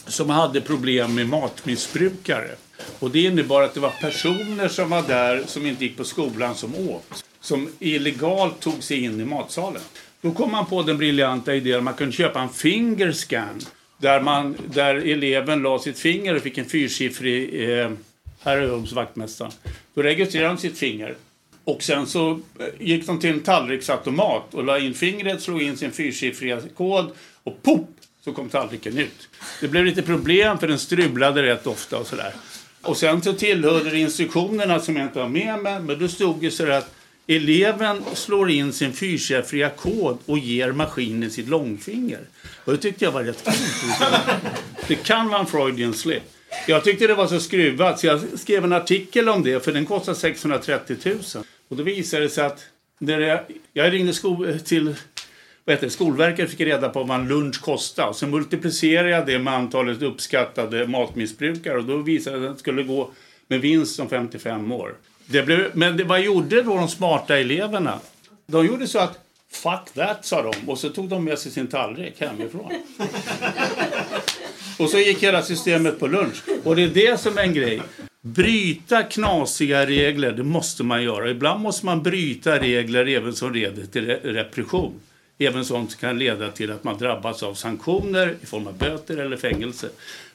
[0.08, 2.55] som hade problem med matmissbrukare.
[2.99, 6.55] Och det innebar att det var personer som var där som inte gick på skolan
[6.55, 7.25] som åt.
[7.39, 9.81] Som illegalt tog sig in i matsalen.
[10.21, 13.62] Då kom man på den briljanta idén att man kunde köpa en fingerscan.
[13.97, 17.91] Där, man, där eleven la sitt finger och fick en fyrsiffrig eh,
[18.41, 19.51] här är vaktmästaren.
[19.93, 21.15] Då registrerade de sitt finger.
[21.63, 25.77] Och sen så eh, gick de till en tallriksautomat och la in fingret, slog in
[25.77, 27.12] sin fyrsiffriga kod
[27.43, 27.89] och pop
[28.23, 29.29] så kom tallriken ut.
[29.62, 32.34] Det blev lite problem för den strublade rätt ofta och sådär.
[32.81, 36.41] Och sen så tillhörde det instruktionerna som jag inte har med mig, men då stod
[36.41, 36.94] det så att
[37.28, 42.20] eleven slår in sin fyrsiffriga kod och ger maskinen sitt långfinger.
[42.66, 43.54] Och det tyckte jag var rätt kul.
[44.88, 46.24] Det kan vara en Freudian slip.
[46.68, 49.86] Jag tyckte det var så skruvat så jag skrev en artikel om det för den
[49.86, 51.18] kostar 630 000.
[51.68, 52.66] Och då visade det sig att
[53.00, 53.40] när jag,
[53.74, 54.96] jag ringde sko, till
[55.66, 58.08] vad heter det, Skolverket fick reda på vad en lunch kostade.
[58.08, 62.56] Och så multiplicerade jag det med antalet uppskattade matmissbrukare och då visade det sig att
[62.56, 63.12] det skulle gå
[63.48, 64.96] med vinst om 55 år.
[65.26, 68.00] Det blev, men det, vad gjorde då de smarta eleverna?
[68.48, 70.70] De gjorde så att Fuck that, sa de.
[70.70, 72.72] Och så tog de med sig sin tallrik hemifrån.
[74.80, 76.44] Och så gick hela systemet på lunch.
[76.64, 77.82] Och det är det som är en grej.
[78.22, 81.30] Bryta knasiga regler, det måste man göra.
[81.30, 84.94] Ibland måste man bryta regler även som leder till repression.
[85.38, 89.18] Även sånt som kan leda till att man drabbas av sanktioner i form av böter
[89.18, 89.90] eller fängelse.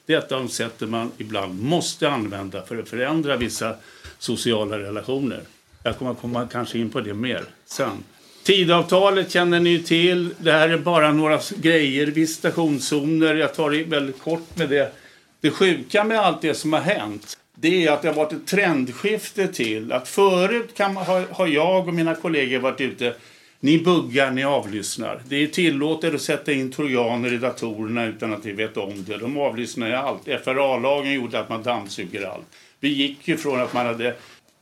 [0.05, 3.75] Det är ett av de sätt man ibland måste använda för att förändra vissa
[4.21, 5.41] sociala relationer.
[5.83, 8.03] Jag kommer komma kanske in på det mer sen.
[8.43, 10.29] Tidavtalet känner ni till.
[10.37, 13.35] Det här är bara några grejer, visitationszoner.
[13.35, 14.93] Jag tar det väldigt kort med det.
[15.41, 18.47] Det sjuka med allt det som har hänt det är att det har varit ett
[18.47, 23.15] trendskifte till att förut kan, har, har jag och mina kollegor varit ute
[23.63, 25.21] ni buggar, ni avlyssnar.
[25.27, 29.17] Det är tillåtet att sätta in trojaner i datorerna utan att vi vet om det.
[29.17, 30.23] De avlyssnar ju allt.
[30.43, 32.45] FRA-lagen gjorde att man dammsuger allt.
[32.79, 34.15] Vi gick ju från att man hade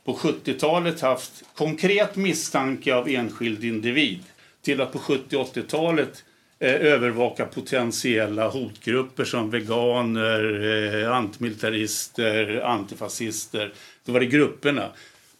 [0.04, 4.22] på 70-talet haft konkret misstanke av enskild individ
[4.62, 6.24] till att på 70 80-talet
[6.58, 13.72] eh, övervaka potentiella hotgrupper som veganer, eh, antimilitarister, antifascister.
[14.04, 14.88] Då var det grupperna.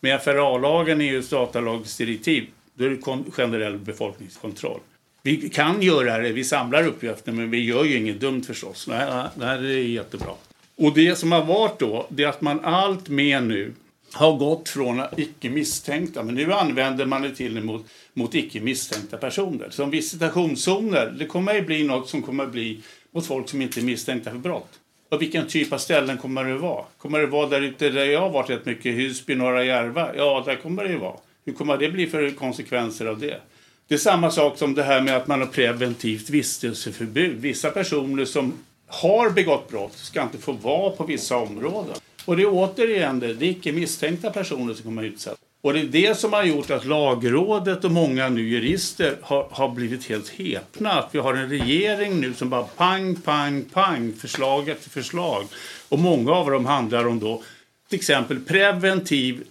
[0.00, 2.46] Med FRA-lagen, EUs datalagsdirektiv,
[2.80, 4.80] då är det generell befolkningskontroll.
[5.22, 8.86] Vi kan göra det, vi samlar uppgifter, men vi gör ju inget dumt förstås.
[8.88, 8.98] Nej,
[9.40, 10.30] här, det är jättebra.
[10.76, 13.72] Och det som har varit då, det är att man allt mer nu
[14.12, 19.16] har gått från icke misstänkta, men nu använder man det till mot, mot icke misstänkta
[19.16, 19.70] personer.
[19.70, 23.80] Som visitationszoner, det kommer att bli något som kommer att bli mot folk som inte
[23.80, 24.80] är misstänkta för brott.
[25.08, 26.84] Och vilken typ av ställen kommer det vara?
[26.98, 30.16] Kommer det vara där ute där jag har varit rätt mycket, Husby, Norra Järva?
[30.16, 31.16] Ja, där kommer det ju vara.
[31.44, 33.40] Hur kommer det bli för konsekvenser av det?
[33.88, 37.40] Det är samma sak som det här med att man har preventivt vistelseförbud.
[37.40, 38.52] Vissa personer som
[38.86, 41.94] har begått brott ska inte få vara på vissa områden.
[42.24, 45.38] Och det är återigen det, det är icke misstänkta personer som kommer utsättas.
[45.62, 49.68] Och det är det som har gjort att lagrådet och många nu jurister har, har
[49.68, 50.92] blivit helt häpna.
[50.92, 55.44] Att vi har en regering nu som bara pang, pang, pang, förslag efter förslag.
[55.88, 57.42] Och många av dem handlar om då
[57.90, 59.44] till exempel preventiv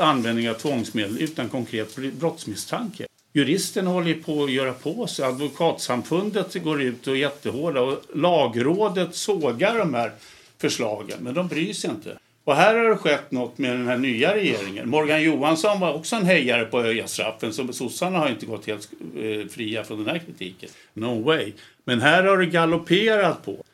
[0.00, 3.06] användning av tvångsmedel utan konkret brottsmisstanke.
[3.32, 5.24] Juristerna håller på att göra på sig.
[5.24, 10.12] Advokatsamfundet går ut och är jättehårda och lagrådet sågar de här
[10.58, 12.18] förslagen, men de bryr sig inte.
[12.44, 14.88] Och här har det skett något med den här nya regeringen.
[14.88, 18.66] Morgan Johansson var också en hejare på att höja straffen, så sossarna har inte gått
[18.66, 20.68] helt eh, fria från den här kritiken.
[20.94, 21.52] No way.
[21.84, 23.64] Men här har det galopperat på.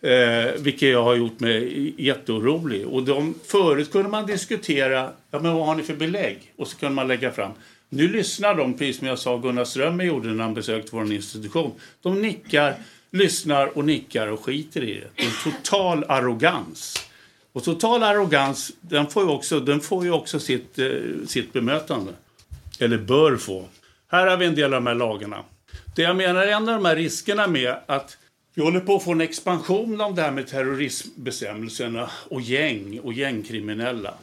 [0.00, 2.86] Eh, vilket jag har gjort mig jätteorolig.
[2.86, 6.52] Och de, förut kunde man diskutera, ja men vad har ni för belägg?
[6.56, 7.52] Och så kunde man lägga fram.
[7.88, 11.72] Nu lyssnar de, precis som jag sa Gunnar Strömmer gjorde när han besökte vår institution.
[12.02, 12.74] De nickar,
[13.10, 15.06] lyssnar och nickar och skiter i det.
[15.14, 17.08] Det är en total arrogans.
[17.52, 20.86] Och total arrogans, den får ju också, den får ju också sitt, eh,
[21.26, 22.12] sitt bemötande.
[22.78, 23.64] Eller bör få.
[24.08, 25.44] Här har vi en del av de här lagarna.
[25.96, 28.16] Det jag menar är en av de här riskerna med att
[28.58, 33.12] vi håller på att få en expansion av det här med terrorismbestämmelserna och gäng och
[33.12, 34.14] gängkriminella.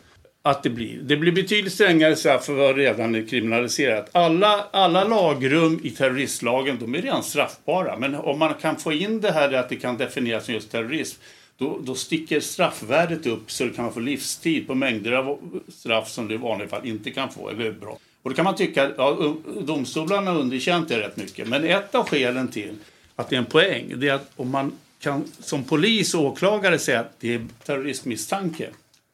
[0.41, 1.00] Att det blir.
[1.02, 4.10] Det blir betydligt strängare straff för vad redan är kriminaliserat.
[4.12, 7.98] Alla, alla lagrum i terroristlagen de är redan straffbara.
[7.98, 11.21] Men om man kan få in det här att det kan definieras som just terrorism
[11.58, 16.10] då, då sticker straffvärdet upp så det kan man få livstid på mängder av straff
[16.10, 18.02] som du i vanliga fall inte kan få, eller brott.
[18.21, 21.48] Och då kan man tycka att ja, domstolarna har underkänt det rätt mycket.
[21.48, 22.76] Men ett av skälen till
[23.15, 26.80] att det är en poäng det är att om man kan som polis och åklagare
[26.80, 28.69] säga att det är terroristmisstanke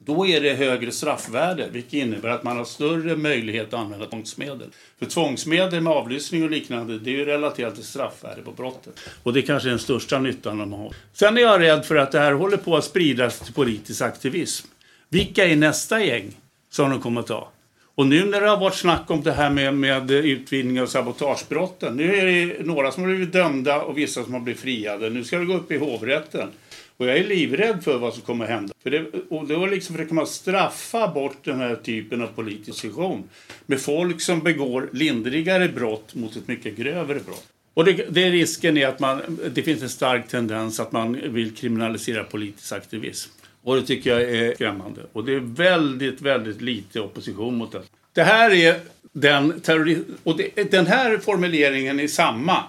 [0.06, 4.70] då är det högre straffvärde, vilket innebär att man har större möjlighet att använda tvångsmedel.
[5.00, 9.00] För tvångsmedel med avlyssning och liknande, det är ju relaterat till straffvärde på brottet.
[9.24, 10.96] Och det kanske är den största nyttan de har.
[11.14, 14.68] Sen är jag rädd för att det här håller på att spridas till politisk aktivism.
[15.10, 16.38] Vilka är nästa gäng
[16.70, 17.50] som de kommer att ta?
[17.96, 21.98] Och nu när det har varit snack om det här med, med utvidgning av sabotagebrotten.
[21.98, 25.10] Nu är det några som har blivit dömda och vissa som har blivit friade.
[25.10, 26.50] Nu ska det gå upp i hovrätten.
[26.98, 28.74] Och jag är livrädd för vad som kommer att hända.
[28.84, 33.24] För det, och då liksom försöker man straffa bort den här typen av politisk situation
[33.66, 37.48] med folk som begår lindrigare brott mot ett mycket grövre brott.
[37.74, 41.56] Och det, det risken är att man, det finns en stark tendens att man vill
[41.56, 43.32] kriminalisera politisk aktivism.
[43.64, 45.02] Och det tycker jag är skrämmande.
[45.14, 47.82] Och det är väldigt, väldigt lite opposition mot det.
[48.14, 48.80] Det här är
[49.12, 50.02] den terrorism...
[50.24, 52.64] Och det, den här formuleringen är samma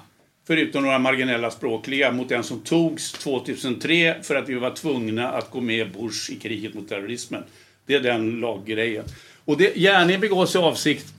[0.47, 5.51] förutom några marginella språkliga, mot den som togs 2003 för att vi var tvungna att
[5.51, 7.43] gå med Bush i kriget mot terrorismen.
[7.87, 9.05] Det är den laggrejen.
[9.45, 11.15] Och det, gärningen begås i avsikt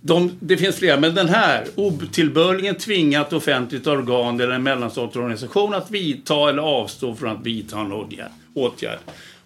[0.00, 1.66] de, det finns flera, men den här.
[1.74, 7.80] Otillbörligen tvingat offentligt organ eller en mellanstatlig organisation att vidta eller avstå från att vidta
[7.80, 8.30] en åtgärd.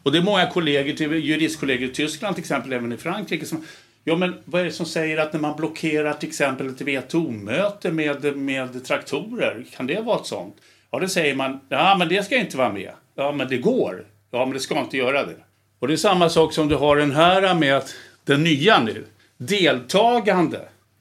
[0.02, 3.64] Och det är många kollegor, till, juristkollegor i Tyskland till exempel, även i Frankrike, som
[4.04, 7.92] Ja, men vad är det som säger att när man blockerar till exempel ett WTO-möte
[7.92, 10.56] med, med traktorer, kan det vara ett sånt?
[10.90, 12.90] Ja, det säger man, ja men det ska inte vara med.
[13.14, 14.06] Ja, men det går.
[14.30, 15.36] Ja, men det ska inte göra det.
[15.78, 17.94] Och det är samma sak som du har den här med att
[18.24, 19.04] den nya nu,
[19.36, 20.60] deltagande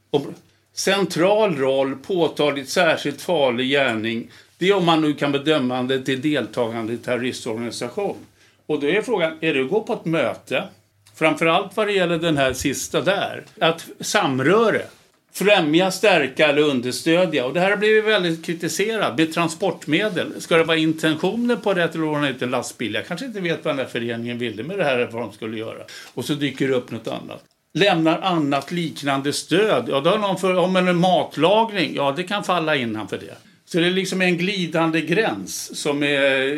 [0.09, 0.25] och
[0.73, 4.31] central roll, påtagligt särskilt farlig gärning.
[4.61, 8.17] Det är om man nu kan bedöma det till deltagande i terroristorganisation.
[8.65, 10.63] Och då är frågan, är det att gå på ett möte
[11.15, 13.43] Framförallt vad det gäller den här sista där.
[13.59, 14.81] Att samröre.
[15.33, 17.45] Främja, stärka eller understödja.
[17.45, 20.41] Och det här har blivit väldigt kritiserat med transportmedel.
[20.41, 22.93] Ska det vara intentioner på det att låna ut en lastbil?
[22.93, 25.57] Jag kanske inte vet vad den här föreningen ville med det här vad de skulle
[25.57, 25.83] göra.
[26.13, 27.43] Och så dyker det upp något annat.
[27.73, 29.85] Lämnar annat liknande stöd.
[29.89, 33.50] Ja, då har någon för, om en matlagning, ja det kan falla innanför det.
[33.71, 36.51] Så det är liksom en glidande gräns som är,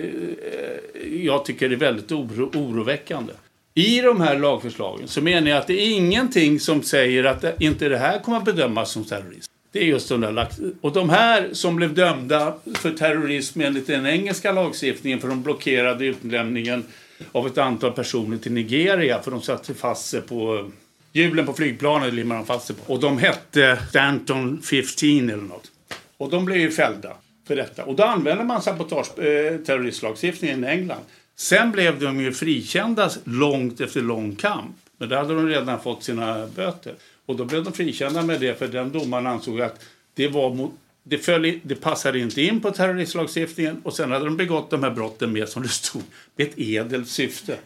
[0.54, 3.34] eh, jag tycker är väldigt oro, oroväckande.
[3.74, 7.90] I de här lagförslagen så menar jag att det är ingenting som säger att inte
[7.90, 9.52] det här kommer att bedömas som terrorism.
[9.72, 10.48] Det är just de där
[10.82, 16.06] Och de här som blev dömda för terrorism enligt den engelska lagstiftningen för de blockerade
[16.06, 16.84] utlämningen
[17.32, 20.66] av ett antal personer till Nigeria för de satte fast sig på eh,
[21.12, 22.94] hjulen på flygplanet limmade de fast sig på.
[22.94, 25.73] Och de hette Stanton 15 eller något.
[26.18, 27.84] Och de blev ju fällda för detta.
[27.84, 31.02] Och då använde man sabotage, eh, terroristlagstiftningen i England.
[31.36, 34.76] Sen blev de ju frikända långt efter lång kamp.
[34.98, 36.94] Men där hade de redan fått sina böter.
[37.26, 40.72] Och då blev de frikända med det för den domaren ansåg att det, var mot,
[41.04, 44.92] det, föll, det passade inte in på terroristlagstiftningen och sen hade de begått de här
[44.92, 46.04] brotten med, som det stod,
[46.36, 47.58] med ett edelt syfte.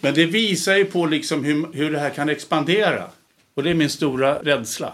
[0.00, 3.04] Men det visar ju på liksom hur, hur det här kan expandera.
[3.54, 4.92] Och det är min stora rädsla.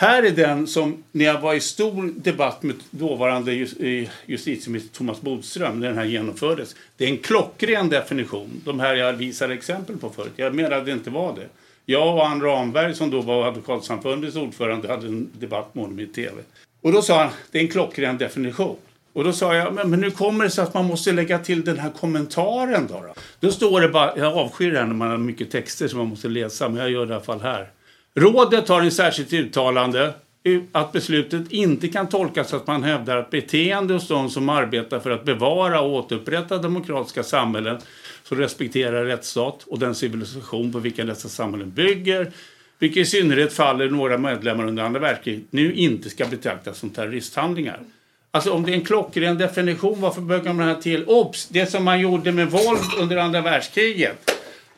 [0.00, 5.20] Här är den som, när jag var i stor debatt med dåvarande eh, justitieminister Thomas
[5.20, 6.76] Bodström när den här genomfördes.
[6.96, 10.32] Det är en klockren definition, de här jag visade exempel på förut.
[10.36, 11.46] Jag menade att det inte var det.
[11.86, 16.06] Jag och Ann Ramberg som då var Advokatsamfundets ordförande hade en debatt med honom i
[16.06, 16.42] tv.
[16.80, 18.76] Och då sa han, det är en klockren definition.
[19.12, 21.64] Och då sa jag, men, men nu kommer det så att man måste lägga till
[21.64, 22.94] den här kommentaren då.
[22.94, 25.98] Då, då står det bara, jag avskyr det här när man har mycket texter som
[25.98, 27.68] man måste läsa, men jag gör det i alla fall här.
[28.18, 30.14] Rådet har i särskilt uttalande
[30.72, 35.10] att beslutet inte kan tolkas att man hävdar att beteende hos de som arbetar för
[35.10, 37.78] att bevara och återupprätta demokratiska samhällen
[38.22, 42.32] som respekterar rättsstat och den civilisation på vilken dessa samhällen bygger,
[42.78, 47.80] vilket i synnerhet faller några medlemmar under andra världskriget, nu inte ska betraktas som terroristhandlingar.
[48.30, 51.04] Alltså om det är en klockren definition, varför bögar man det här till?
[51.04, 51.48] Obs!
[51.48, 54.30] Det som man gjorde med våld under andra världskriget,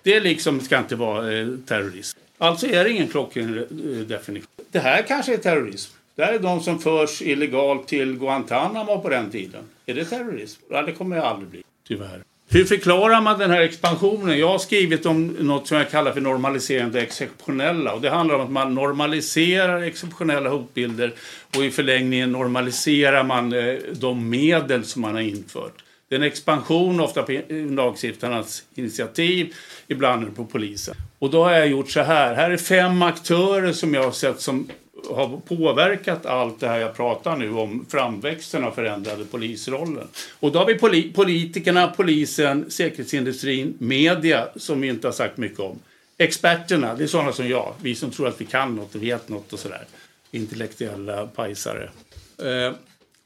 [0.03, 2.19] det liksom ska inte vara eh, terrorism.
[2.43, 3.67] Alltså är det ingen klockren
[4.09, 4.51] definition.
[4.71, 5.93] Det här kanske är terrorism.
[6.15, 9.65] Det här är de som förs illegalt till Guantanamo på den tiden.
[9.87, 10.63] Är det terrorism?
[10.71, 12.23] Ja, det kommer jag aldrig bli, tyvärr.
[12.49, 14.39] Hur förklarar man den här expansionen?
[14.39, 17.93] Jag har skrivit om något som jag kallar för normaliserande exceptionella.
[17.93, 21.13] Och det handlar om att man normaliserar exceptionella hotbilder
[21.57, 25.85] och i förlängningen normaliserar man eh, de medel som man har infört.
[26.09, 29.55] Det är en expansion, ofta på lagstiftarnas initiativ,
[29.89, 30.95] ibland på polisen.
[31.21, 32.35] Och då har jag gjort så här.
[32.35, 34.69] Här är fem aktörer som jag har sett som
[35.11, 40.09] har påverkat allt det här jag pratar nu om framväxten av förändrade polisrollen.
[40.41, 45.61] Och då har vi poli politikerna, polisen, säkerhetsindustrin, media som vi inte har sagt mycket
[45.61, 45.79] om.
[46.19, 49.29] Experterna, det är sådana som jag, vi som tror att vi kan något och vet
[49.29, 49.85] något och sådär.
[50.31, 51.91] Intellektuella pajsare.
[52.39, 52.73] Eh,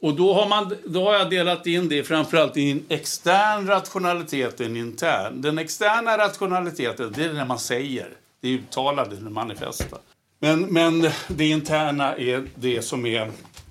[0.05, 4.61] och då har, man, då har jag delat in det framförallt i en extern rationalitet
[4.61, 5.41] och en intern.
[5.41, 8.09] Den externa rationaliteten, det är när man säger.
[8.41, 9.99] Det är uttalade, det manifesta.
[10.39, 13.31] Men, men det interna är det som är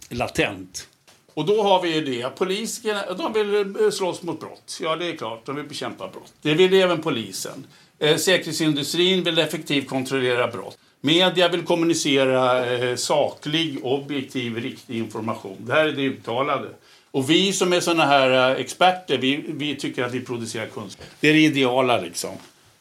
[0.10, 0.88] latent.
[1.34, 2.36] Och då har vi ju det.
[2.36, 4.80] Politikerna de vill slåss mot brott.
[4.82, 5.46] Ja, det är klart.
[5.46, 6.34] De vill bekämpa brott.
[6.42, 7.68] Det vill även polisen.
[8.00, 10.78] Eh, säkerhetsindustrin vill effektivt kontrollera brott.
[11.06, 15.58] Media vill kommunicera eh, saklig, objektiv, riktig information.
[15.60, 16.70] Det här är det uttalade.
[17.12, 21.06] Och vi som är såna här eh, experter, vi, vi tycker att vi producerar kunskap.
[21.20, 22.30] Det är det ideala liksom.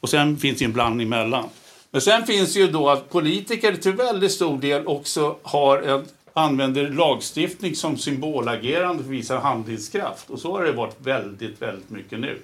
[0.00, 1.48] Och sen finns det en blandning emellan.
[1.90, 6.04] Men sen finns det ju då att politiker till väldigt stor del också har en,
[6.32, 10.30] använder lagstiftning som symbolagerande för att visa handlingskraft.
[10.30, 12.38] Och så har det varit väldigt, väldigt mycket nu.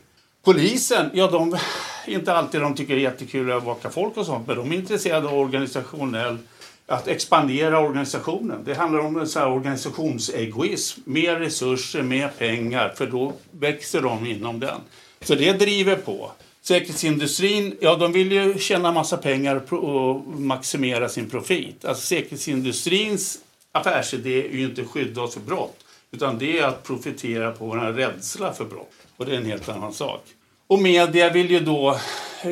[0.45, 1.59] Polisen, ja de,
[2.07, 4.77] inte alltid de tycker det är jättekul att övervaka folk och sånt, men de är
[4.77, 6.39] intresserade av organisationell
[6.87, 8.65] att expandera organisationen.
[8.65, 11.01] Det handlar om en så organisationsegoism.
[11.05, 14.81] Mer resurser, mer pengar, för då växer de inom den.
[15.21, 16.31] Så det driver på.
[16.63, 21.85] Säkerhetsindustrin, ja de vill ju tjäna massa pengar och maximera sin profit.
[21.85, 23.39] Alltså säkerhetsindustrins
[23.73, 25.85] affärsidé är ju inte att skydda oss för brott.
[26.11, 28.98] Utan det är att profitera på vår rädsla för brott.
[29.19, 30.23] Och det är en helt annan sak.
[30.67, 31.99] Och media vill ju då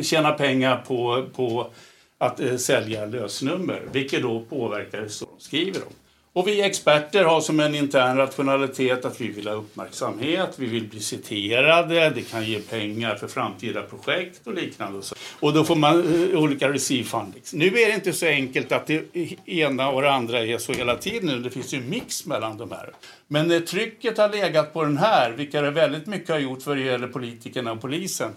[0.03, 1.71] tjäna pengar på, på
[2.19, 3.83] att eh, sälja lösnummer.
[3.93, 5.93] Vilket då påverkar hur de skriver om.
[6.37, 10.89] Och vi experter har som en intern rationalitet att vi vill ha uppmärksamhet, vi vill
[10.89, 15.03] bli citerade, det kan ge pengar för framtida projekt och liknande.
[15.41, 17.53] Och då får man eh, olika receive fundings.
[17.53, 19.17] Nu är det inte så enkelt att det
[19.47, 21.43] ena och det andra är så hela tiden.
[21.43, 22.91] Det finns ju en mix mellan de här.
[23.29, 26.77] Men när trycket har legat på den här, vilket det väldigt mycket har gjort för
[26.77, 28.31] det gäller politikerna och polisen,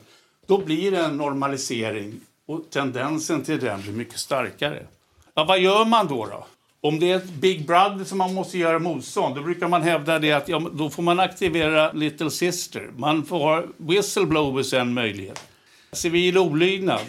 [0.47, 4.85] då blir det en normalisering och tendensen till den blir mycket starkare.
[5.33, 6.25] Ja, vad gör man då?
[6.25, 6.45] då?
[6.81, 10.19] Om det är ett Big Brother som man måste göra motstånd, då brukar man hävda
[10.19, 12.89] det att ja, då får man aktivera Little Sister.
[12.97, 15.41] Man får ha whistleblowers en möjlighet.
[15.91, 17.05] Civil olydnad,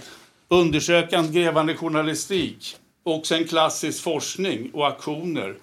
[0.48, 5.54] undersökande grävande journalistik och sen klassisk forskning och aktioner.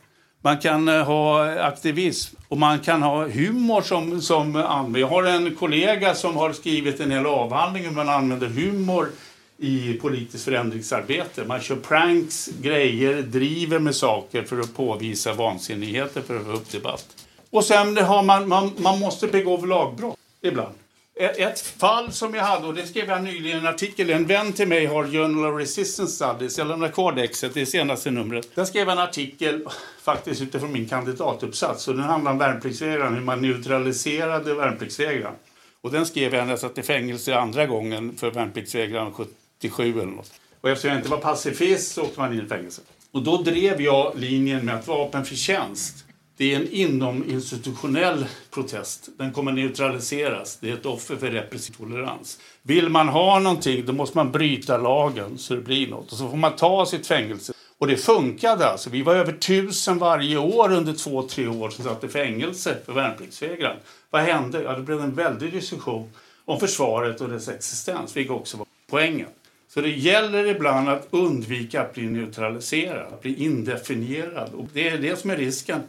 [0.42, 5.00] Man kan eh, ha aktivism och man kan ha humor som, som använder.
[5.00, 9.10] Jag har en kollega som har skrivit en hel avhandling hur man använder humor
[9.58, 11.46] i politiskt förändringsarbete.
[11.46, 16.72] Man kör pranks, grejer, driver med saker för att påvisa vansinnigheter för att få upp
[16.72, 17.06] debatt.
[17.50, 20.76] Och sen har man, man, man måste begå lagbrott ibland.
[21.20, 24.54] Ett fall som jag hade, och det skrev jag nyligen i en artikel En vän
[24.54, 28.56] till mig har Journal of Resistance Studies, jag lämnar kvar det det senaste numret.
[28.56, 29.66] Där skrev jag en artikel
[30.02, 31.88] faktiskt utifrån min kandidatuppsats.
[31.88, 35.34] Och den handlar om värnpliktsvägran, hur man neutraliserade värnpliktsvägran.
[35.82, 39.14] Och den skrev jag när jag satt i fängelse andra gången för värnpliktsvägran
[39.62, 40.32] 97 eller något.
[40.62, 42.82] Och eftersom jag inte var pacifist så åkte man in i fängelse.
[43.12, 46.04] Och då drev jag linjen med att vapenfri tjänst
[46.38, 49.10] det är en inominstitutionell protest.
[49.18, 50.58] Den kommer neutraliseras.
[50.58, 52.40] Det är ett offer för repressiv tolerans.
[52.62, 56.12] Vill man ha någonting då måste man bryta lagen så det blir något.
[56.12, 57.54] Och så får man ta sitt fängelse.
[57.78, 58.90] Och det funkade alltså.
[58.90, 62.94] Vi var över tusen varje år under två, tre år som satt i fängelse för
[62.94, 63.76] värnpliktsvägran.
[64.10, 64.62] Vad hände?
[64.62, 66.12] Ja, det blev en väldig diskussion
[66.46, 69.28] om försvaret och dess existens, vilket också var poängen.
[69.70, 74.54] Så det gäller ibland att undvika att bli neutraliserad, att bli indefinierad.
[74.54, 75.82] Och det är det som är risken.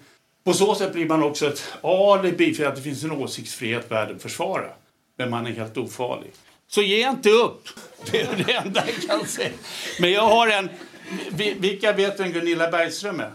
[0.44, 4.10] På så sätt blir man också ett alibi för att det finns en åsiktsfrihet värd
[4.10, 4.70] att försvara.
[5.18, 6.30] Men man är helt ofarlig.
[6.68, 7.68] Så ge inte upp!
[8.10, 9.50] Det är det enda jag kan säga.
[10.00, 10.68] Men jag har en...
[11.58, 13.32] Vilka vet vem Gunilla Bergström är?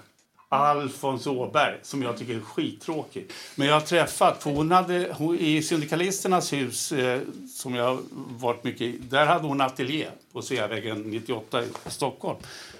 [0.54, 3.26] Alfons Åberg, som jag tycker är skittråkig.
[3.56, 7.20] Men jag har träffat, för hon hade, hon, i Syndikalisternas hus, eh,
[7.56, 7.98] som jag
[8.30, 12.38] varit mycket i, där hade hon ateljé på Sveavägen 98 i Stockholm.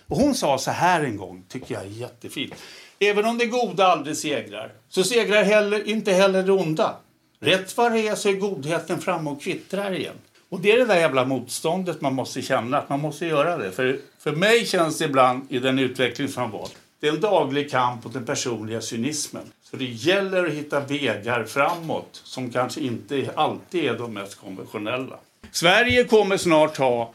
[0.08, 2.54] Och hon sa så här en gång, tycker jag är jättefint.
[3.00, 6.96] Även om det goda aldrig segrar, så segrar heller, inte heller det onda.
[7.40, 10.16] Rätt vad det är så är godheten framme och kvittrar igen.
[10.50, 13.72] Och det är det där jävla motståndet man måste känna, att man måste göra det.
[13.72, 17.22] För, för mig känns det ibland i den utveckling som har varit, det är en
[17.22, 19.44] daglig kamp mot den personliga cynismen.
[19.64, 25.20] Så det gäller att hitta vägar framåt som kanske inte alltid är de mest konventionella.
[25.52, 27.14] Sverige kommer snart ha,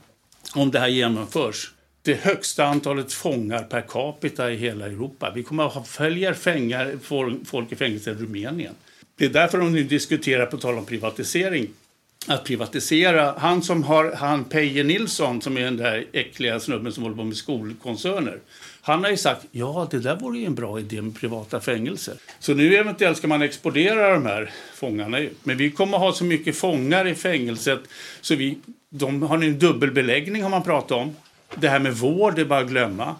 [0.54, 1.72] om det här genomförs,
[2.02, 5.32] det högsta antalet fångar per capita i hela Europa.
[5.34, 6.98] Vi kommer att ha fler fängar,
[7.44, 8.74] folk i fängelse i Rumänien.
[9.18, 11.68] Det är därför de nu diskuterar, på tal om privatisering,
[12.26, 13.34] att privatisera.
[13.38, 17.24] Han som har, han Peje Nilsson, som är den där äckliga snubben som håller på
[17.24, 18.38] med skolkoncerner.
[18.88, 22.14] Han har ju sagt, ja det där vore ju en bra idé med privata fängelser.
[22.38, 25.18] Så nu eventuellt ska man exportera de här fångarna.
[25.42, 27.80] Men vi kommer att ha så mycket fångar i fängelset
[28.20, 28.58] så vi,
[28.90, 31.16] de har en dubbelbeläggning har man pratat om.
[31.54, 33.16] Det här med vård är bara att glömma.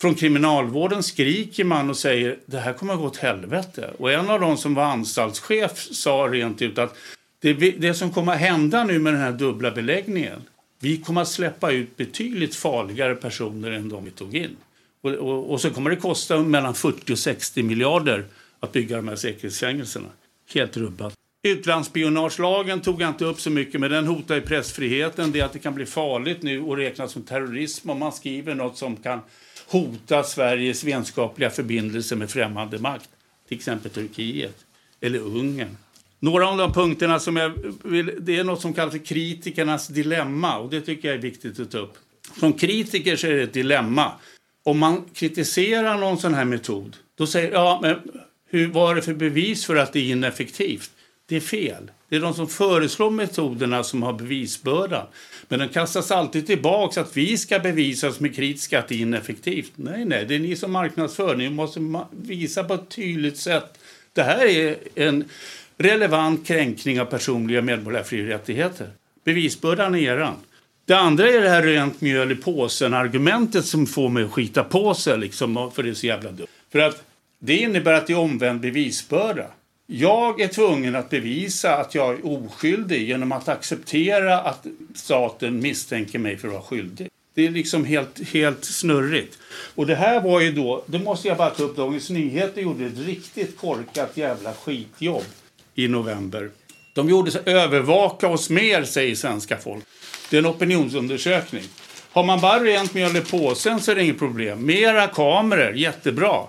[0.00, 3.90] Från kriminalvården skriker man och säger det här kommer att gå åt helvete.
[3.98, 6.96] Och en av de som var anstaltschef sa rent ut att
[7.42, 10.42] det, det som kommer att hända nu med den här dubbla beläggningen
[10.82, 14.56] vi kommer att släppa ut betydligt farligare personer än de vi tog in.
[15.02, 18.24] Och, och, och, så kommer det kosta mellan 40 och 60 miljarder
[18.60, 20.08] att bygga de här säkerhetsfängelserna.
[20.54, 21.14] Helt rubbat.
[21.42, 25.32] Utlandsspionagelagen tog jag inte upp så mycket, men den hotar ju pressfriheten.
[25.32, 28.54] Det är att det kan bli farligt nu och räknas som terrorism om man skriver
[28.54, 29.20] något som kan
[29.66, 33.08] hota Sveriges vänskapliga förbindelser med främmande makt.
[33.48, 34.56] Till exempel Turkiet
[35.00, 35.76] eller Ungern.
[36.18, 40.58] Några av de punkterna som jag vill, det är något som kallas för kritikernas dilemma
[40.58, 41.94] och det tycker jag är viktigt att ta upp.
[42.40, 44.12] Som kritiker så är det ett dilemma.
[44.62, 47.96] Om man kritiserar någon sån här metod, då säger ja, men
[48.48, 50.90] hur, vad är det för bevis för att det är ineffektivt?
[51.26, 51.90] Det är fel.
[52.08, 55.06] Det är de som föreslår metoderna som har bevisbördan.
[55.48, 58.98] Men den kastas alltid tillbaka att vi ska bevisa som är kritiska att det är
[58.98, 59.72] ineffektivt.
[59.76, 61.36] Nej, nej, det är ni som marknadsför.
[61.36, 63.78] Ni måste visa på ett tydligt sätt.
[64.12, 65.24] Det här är en
[65.76, 68.90] relevant kränkning av personliga medborgerliga fri och rättigheter.
[69.24, 70.36] Bevisbördan är eran.
[70.86, 74.94] Det andra är det här rent mjöl i påsen-argumentet som får mig att skita på
[74.94, 76.46] sig, liksom, för det är så jävla dumt.
[76.72, 77.02] För att
[77.38, 79.46] det innebär att det är omvänd bevisbörda.
[79.86, 86.18] Jag är tvungen att bevisa att jag är oskyldig genom att acceptera att staten misstänker
[86.18, 87.08] mig för att vara skyldig.
[87.34, 89.38] Det är liksom helt, helt snurrigt.
[89.74, 92.86] Och det här var ju då, det måste jag bara ta upp, Dagens Nyheter gjorde
[92.86, 95.24] ett riktigt korkat jävla skitjobb
[95.74, 96.50] i november.
[96.94, 99.84] De gjorde så övervaka oss mer, säger svenska folk.
[100.32, 101.62] Det är en opinionsundersökning.
[102.12, 104.66] Har man bara rent mjöl i påsen så är det inget problem.
[104.66, 106.46] Mera kameror, jättebra.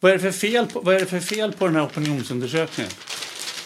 [0.00, 2.92] Vad är, det för fel på, vad är det för fel på den här opinionsundersökningen?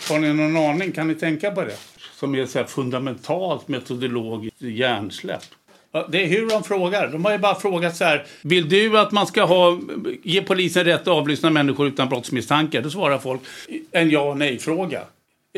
[0.08, 0.92] Har ni någon aning?
[0.92, 1.76] Kan ni tänka på det?
[2.14, 5.44] Som är så här fundamentalt metodologiskt hjärnsläpp.
[6.08, 7.08] Det är hur de frågar.
[7.08, 8.26] De har ju bara frågat så här.
[8.42, 9.80] Vill du att man ska ha,
[10.22, 12.80] ge polisen rätt att avlyssna människor utan brottsmisstanke?
[12.80, 13.40] Då svarar folk
[13.90, 15.02] en ja och nej-fråga.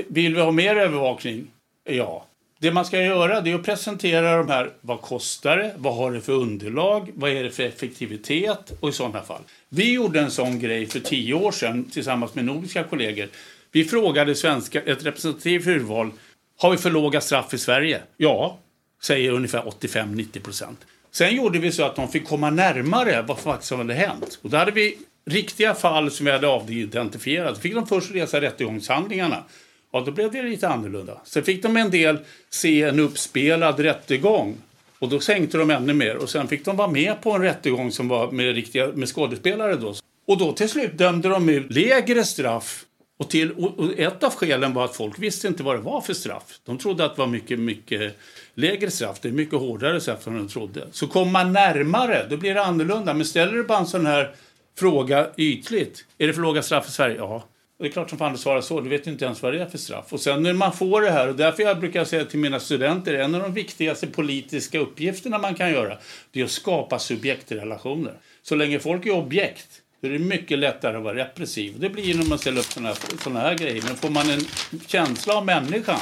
[0.08, 1.46] Vill vi ha mer övervakning?
[1.84, 2.26] Ja.
[2.62, 4.70] Det man ska göra det är att presentera de här.
[4.80, 5.74] Vad kostar det?
[5.76, 7.10] Vad har det för underlag?
[7.14, 8.72] Vad är det för effektivitet?
[8.80, 9.42] Och i sådana fall.
[9.68, 13.28] Vi gjorde en sån grej för tio år sedan tillsammans med nordiska kollegor.
[13.72, 16.10] Vi frågade svenska, ett representativt urval.
[16.58, 18.02] Har vi för låga straff i Sverige?
[18.16, 18.58] Ja,
[19.02, 20.80] säger ungefär 85-90 procent.
[21.10, 24.38] Sen gjorde vi så att de fick komma närmare vad faktiskt hade hänt.
[24.42, 27.54] Och då hade vi riktiga fall som vi hade avidentifierat.
[27.54, 29.44] Då fick de först läsa rättegångshandlingarna.
[29.93, 31.20] Ja, då blev det lite annorlunda.
[31.24, 32.18] Sen fick de en del
[32.51, 34.57] se en uppspelad rättegång.
[34.99, 36.16] Och då sänkte de ännu mer.
[36.16, 39.76] Och sen fick de vara med på en rättegång som var med, riktiga, med skådespelare
[39.76, 39.95] då.
[40.26, 42.84] Och då till slut dömde de ut lägre straff.
[43.18, 46.14] Och, till, och ett av skälen var att folk visste inte vad det var för
[46.14, 46.61] straff.
[46.64, 48.16] De trodde att det var mycket, mycket
[48.55, 49.18] lägre straff.
[49.20, 50.86] Det är mycket hårdare straff än de trodde.
[50.93, 53.14] Så kommer man närmare, då blir det annorlunda.
[53.14, 54.34] Men ställer du bara en sån här
[54.78, 56.05] fråga ytligt.
[56.18, 57.16] Är det för låga straff i Sverige?
[57.16, 57.45] Ja.
[57.83, 58.80] Det är klart som fan du svarar så.
[58.80, 60.12] Du vet ju inte ens vad det är för straff.
[60.12, 63.14] Och sen när man får det här, och därför jag brukar säga till mina studenter,
[63.14, 65.99] en av de viktigaste politiska uppgifterna man kan göra,
[66.33, 68.12] det är att skapa subjektrelationer.
[68.43, 69.68] Så länge folk är objekt,
[70.01, 71.74] då är det mycket lättare att vara repressiv.
[71.78, 73.83] Det blir när man ställer upp sådana här, såna här grejer.
[73.87, 74.41] Men får man en
[74.87, 76.01] känsla av människan,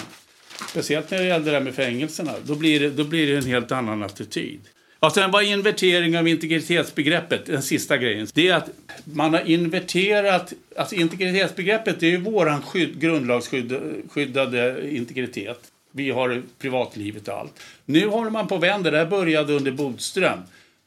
[0.68, 3.46] speciellt när det gäller det här med fängelserna, då blir det, då blir det en
[3.46, 4.60] helt annan attityd.
[5.00, 8.26] Och sen var invertering av integritetsbegreppet den sista grejen.
[8.34, 8.70] Det är att
[9.04, 15.60] man har inverterat, alltså integritetsbegreppet det är ju våran skydd, grundlagsskyddade integritet.
[15.92, 17.60] Vi har privatlivet och allt.
[17.84, 20.38] Nu håller man på att vända, det här började under Bodström.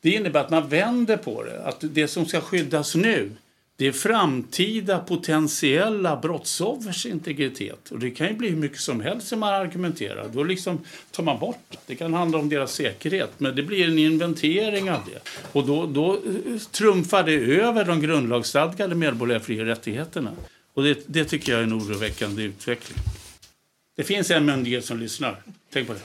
[0.01, 3.31] Det innebär att man vänder på det, att det som ska skyddas nu
[3.75, 7.91] det är framtida potentiella brottsoffers integritet.
[7.91, 10.29] Och det kan ju bli hur mycket som helst som man argumenterar.
[10.33, 10.79] Då liksom
[11.11, 11.77] tar man bort det.
[11.85, 15.29] Det kan handla om deras säkerhet, men det blir en inventering av det.
[15.51, 20.31] Och då, då eh, trumfar det över de grundlagsstadgade medborgerliga fri och rättigheterna.
[20.73, 22.97] Och det, det tycker jag är en oroväckande utveckling.
[23.95, 25.41] Det finns en myndighet som lyssnar.
[25.73, 25.99] Tänk på det.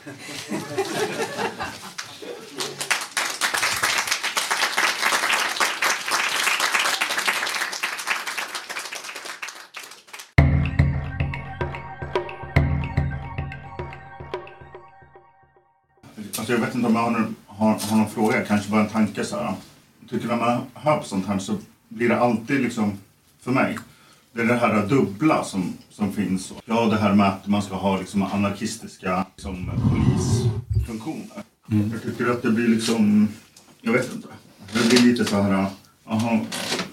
[16.49, 18.89] Alltså jag vet inte om jag har någon, har, har någon fråga, kanske bara en
[18.89, 19.55] tanke så här.
[20.01, 21.57] Jag tycker när man hör på sånt här så
[21.89, 22.99] blir det alltid liksom,
[23.41, 23.79] för mig,
[24.33, 26.53] det är det här dubbla som, som finns.
[26.65, 31.43] Ja, det här med att man ska ha liksom anarkistiska liksom, polisfunktioner.
[31.71, 31.91] Mm.
[31.93, 33.29] Jag tycker att det blir liksom,
[33.81, 34.29] jag vet inte.
[34.73, 35.67] Det blir lite så här,
[36.07, 36.41] aha,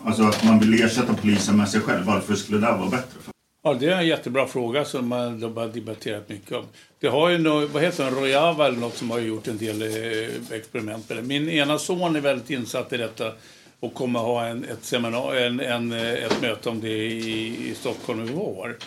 [0.06, 2.06] alltså att man vill ersätta polisen med sig själv.
[2.06, 3.25] Varför skulle det vara bättre?
[3.68, 6.66] Ja, det är en jättebra fråga som man har debatterat mycket om.
[7.00, 9.82] Det har ju något, vad heter det, Rojava eller något som har gjort en del
[9.82, 11.24] eh, experiment med det.
[11.24, 13.32] Min ena son är väldigt insatt i detta
[13.80, 17.76] och kommer ha en, ett, seminar, en, en, eh, ett möte om det i, i
[17.76, 18.78] Stockholm i vår.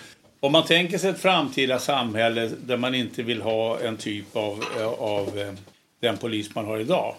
[0.41, 4.65] Om man tänker sig ett framtida samhälle där man inte vill ha en typ av,
[4.79, 5.55] eh, av
[6.01, 7.15] den polis man har idag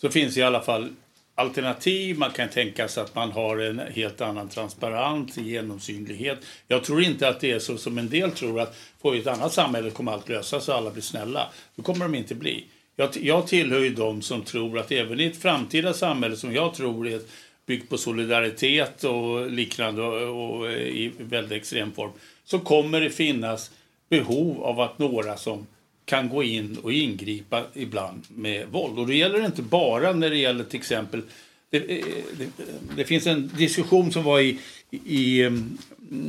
[0.00, 0.88] så finns i alla fall
[1.34, 2.18] alternativ.
[2.18, 6.38] Man kan tänka sig att man har en helt annan transparens, genomsynlighet.
[6.68, 9.26] Jag tror inte att det är så som en del tror att får vi ett
[9.26, 11.48] annat samhälle kommer allt lösas och alla blir snälla.
[11.76, 12.66] Det kommer de inte bli.
[12.96, 16.74] Jag, jag tillhör ju de som tror att även i ett framtida samhälle som jag
[16.74, 17.20] tror är
[17.66, 22.10] byggt på solidaritet och liknande och, och eh, i väldigt extrem form
[22.44, 23.70] så kommer det finnas
[24.08, 25.66] behov av att några som
[26.12, 28.98] kan gå in och ingripa ibland med våld.
[28.98, 31.22] Och det gäller inte bara när det gäller till exempel
[31.70, 32.04] det, eh,
[32.38, 32.48] det,
[32.96, 34.58] det finns en diskussion som var i,
[34.90, 35.78] i, ehm,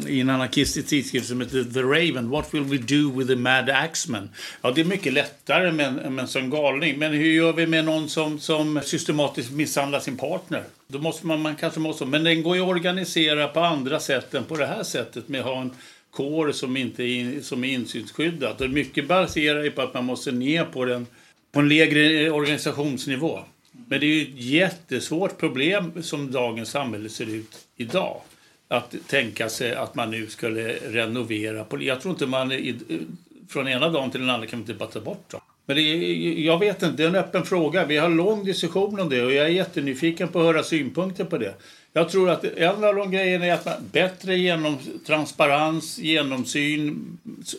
[0.08, 2.30] i en anarkistisk tidskrift som heter The Raven.
[2.30, 4.30] What will we do with the mad axman?
[4.62, 7.00] Ja, det är mycket lättare med en, med en sån galning.
[7.00, 10.64] Men hur gör vi med någon som, som systematiskt misshandlar sin partner?
[10.88, 14.34] Då måste man, man kanske måste, men den går ju att organisera på andra sätt
[14.34, 15.72] än på det här sättet med att ha en
[16.14, 18.62] kår som, inte är, som är insynsskyddat.
[18.62, 21.08] Och mycket baserar ju på att man måste ner på, den,
[21.52, 23.40] på en lägre eh, organisationsnivå.
[23.72, 28.22] Men det är ju ett jättesvårt problem som dagens samhälle ser ut idag.
[28.68, 31.66] Att tänka sig att man nu skulle renovera.
[31.80, 32.76] Jag tror inte man eh,
[33.50, 35.42] från ena dagen till den andra kan man inte bara ta bort dem.
[35.66, 37.86] Men är, jag vet inte, det är en öppen fråga.
[37.86, 41.26] Vi har en lång diskussion om det och jag är jättenyfiken på att höra synpunkter
[41.26, 41.54] på det.
[41.94, 47.18] Jag tror att en av de grejerna är att man bättre genom transparens, genomsyn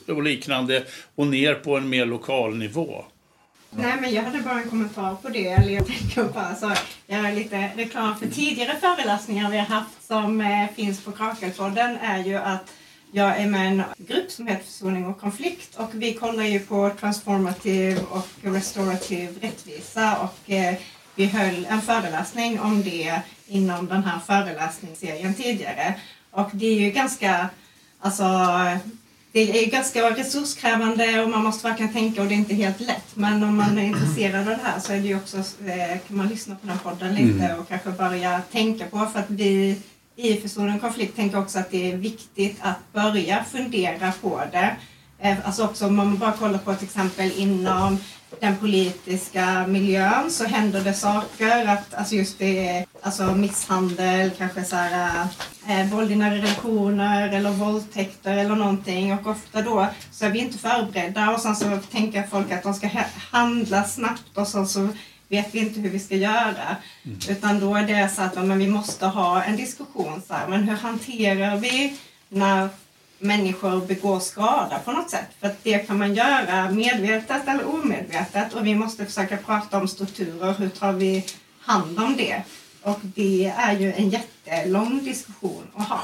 [0.08, 0.84] och liknande
[1.14, 3.04] och ner på en mer lokal nivå.
[3.70, 5.46] Nej, men jag hade bara en kommentar på det.
[5.46, 6.72] Eller jag tänker bara så,
[7.06, 12.24] göra lite reklam för tidigare föreläsningar vi har haft som eh, finns på Krakelpodden är
[12.24, 12.72] ju att
[13.16, 16.60] jag är med i en grupp som heter Försoning och konflikt och vi kollar ju
[16.60, 20.74] på transformativ och restorativ rättvisa och eh,
[21.14, 25.94] vi höll en föreläsning om det inom den här föreläsningsserien tidigare.
[26.30, 27.48] Och det är ju ganska,
[28.00, 28.24] alltså
[29.32, 33.16] det är ganska resurskrävande och man måste verkligen tänka och det är inte helt lätt.
[33.16, 36.16] Men om man är intresserad av det här så är det ju också, eh, kan
[36.16, 37.58] man lyssna på den podden lite mm.
[37.58, 39.76] och kanske börja tänka på för att vi
[40.16, 44.76] i Försoning konflikt tänker också att det är viktigt att börja fundera på det.
[45.18, 47.98] Eh, alltså också om man bara kollar på till exempel inom
[48.40, 51.66] den politiska miljön så händer det saker.
[51.66, 55.26] Att, alltså just det, alltså misshandel, kanske så här,
[55.68, 59.12] eh, våld i nära relationer eller våldtäkter eller någonting.
[59.12, 62.74] Och ofta då så är vi inte förberedda och sen så tänker folk att de
[62.74, 62.90] ska
[63.30, 64.88] handla snabbt och sen så
[65.34, 66.76] vet vi inte hur vi ska göra.
[67.04, 67.18] Mm.
[67.28, 70.22] Utan då är det så att men vi måste ha en diskussion.
[70.26, 71.96] Så här, men hur hanterar vi
[72.28, 72.68] när
[73.18, 75.28] människor begår skada på något sätt.
[75.40, 80.54] För det kan man göra medvetet eller omedvetet och vi måste försöka prata om strukturer.
[80.58, 81.24] Hur tar vi
[81.60, 82.42] hand om det?
[82.82, 86.02] Och det är ju en jättelång diskussion att ha.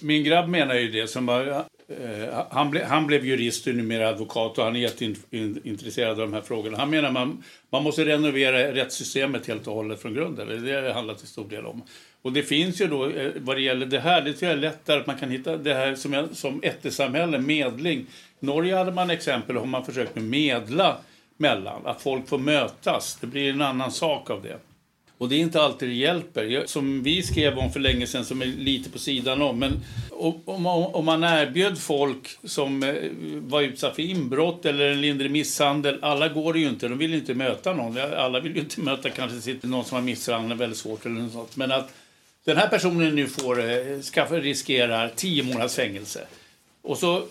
[0.00, 1.08] Min grabb menar ju det.
[1.08, 6.10] Som var, eh, han, ble, han blev jurist och numera advokat och han är jätteintresserad
[6.10, 6.78] av de här frågorna.
[6.78, 10.48] Han menar man, man måste renovera rättssystemet helt och hållet från grunden.
[10.48, 11.82] Det är det handlar till stor del om.
[12.22, 14.62] Och det finns ju då, eh, vad det gäller det här, det tror jag är
[14.62, 17.98] lättare att man kan hitta det här som, som ättesamhälle, medling.
[18.40, 20.96] I Norge hade man exempel om man försökt medla
[21.36, 23.18] mellan, att folk får mötas.
[23.20, 24.58] Det blir en annan sak av det.
[25.20, 26.62] Och det är inte alltid det hjälper.
[26.66, 29.58] Som vi skrev om för länge sedan, som är lite på sidan om.
[29.58, 32.94] Men om, man erbjöd folk som eh,
[33.40, 35.98] var utsatta för inbrott eller en lindrig misshandel.
[36.02, 36.88] Alla går ju inte.
[36.88, 37.98] De vill inte möta någon.
[37.98, 41.56] Alla vill ju inte möta kanske någon som har misshandlat väldigt svårt eller något sånt.
[41.56, 41.92] Men att
[42.44, 46.26] den här personen nu får, eh, ska, riskerar tio månaders fängelse.
[46.82, 47.22] Och så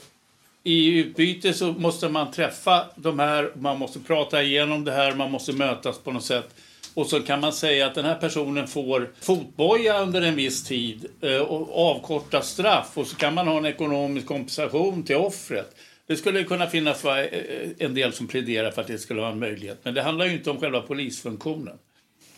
[0.63, 5.31] i utbyte så måste man träffa de här, man måste prata igenom det här, man
[5.31, 6.55] måste mötas på något sätt.
[6.93, 11.05] Och så kan man säga att den här personen får fotboja under en viss tid
[11.21, 15.75] eh, och avkorta straff och så kan man ha en ekonomisk kompensation till offret.
[16.07, 19.39] Det skulle kunna finnas eh, en del som pläderar för att det skulle vara en
[19.39, 19.79] möjlighet.
[19.83, 21.77] Men det handlar ju inte om själva polisfunktionen.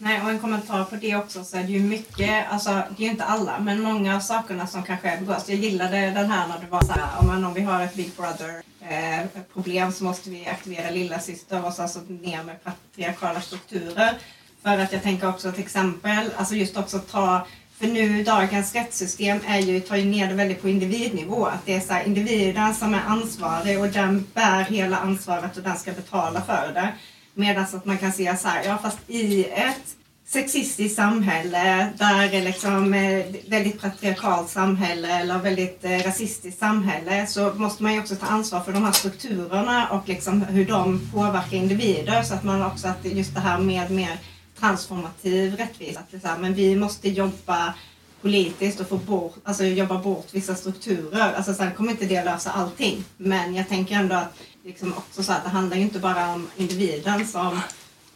[0.03, 3.05] Nej, och en kommentar på det också så är det ju mycket, alltså det är
[3.05, 5.49] ju inte alla, men många av sakerna som kanske begås.
[5.49, 7.95] Jag gillade den här när det var så här, om, man, om vi har ett
[7.95, 12.63] Big Brother eh, problem så måste vi aktivera lilla syster och så alltså ner med
[12.63, 14.13] patriarkala strukturer.
[14.63, 17.47] För att jag tänker också till exempel, alltså just också ta
[17.81, 21.45] för nu dagens rättssystem är ju, tar ju ner det väldigt på individnivå.
[21.45, 25.63] Att det är så här, individen som är ansvarig och den bär hela ansvaret och
[25.63, 26.93] den ska betala för det.
[27.33, 29.95] Medan att man kan se så här, ja fast i ett
[30.27, 37.53] sexistiskt samhälle där är liksom eh, väldigt patriarkalt samhälle eller väldigt eh, rasistiskt samhälle så
[37.55, 41.57] måste man ju också ta ansvar för de här strukturerna och liksom hur de påverkar
[41.57, 44.17] individer så att man också att just det här med mer
[44.61, 45.99] transformativ rättvisa.
[45.99, 47.73] Att här, men vi måste jobba
[48.21, 51.33] politiskt och få bort, alltså jobba bort vissa strukturer.
[51.33, 53.03] Alltså sen kommer inte det lösa allting.
[53.17, 54.33] Men jag tänker ändå att
[54.63, 57.59] liksom också så att det handlar ju inte bara om individen som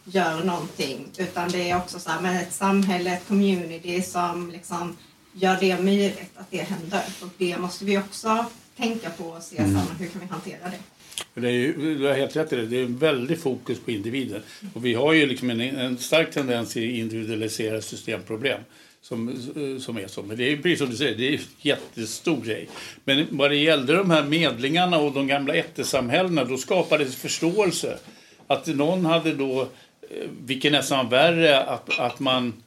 [0.04, 4.96] gör någonting utan det är också så här med ett samhälle, ett community som liksom
[5.32, 7.04] gör det möjligt att det händer.
[7.22, 9.80] Och det måste vi också tänka på och se mm.
[9.98, 10.95] hur kan vi hantera det.
[11.34, 12.66] Det är ju, du har helt rätt i det.
[12.66, 14.42] Det är en väldig fokus på individen.
[14.74, 18.60] Och vi har ju liksom en, en stark tendens till individualiserade systemproblem.
[19.02, 19.36] Som,
[19.80, 20.22] som är så.
[20.22, 22.68] Men det är precis som du säger, det är en jättestor grej.
[23.04, 27.98] Men vad det gällde de här medlingarna och de gamla ättesamhällena, då skapades förståelse.
[28.46, 32.62] Att någon hade då, eh, vilket nästan var värre, att, att man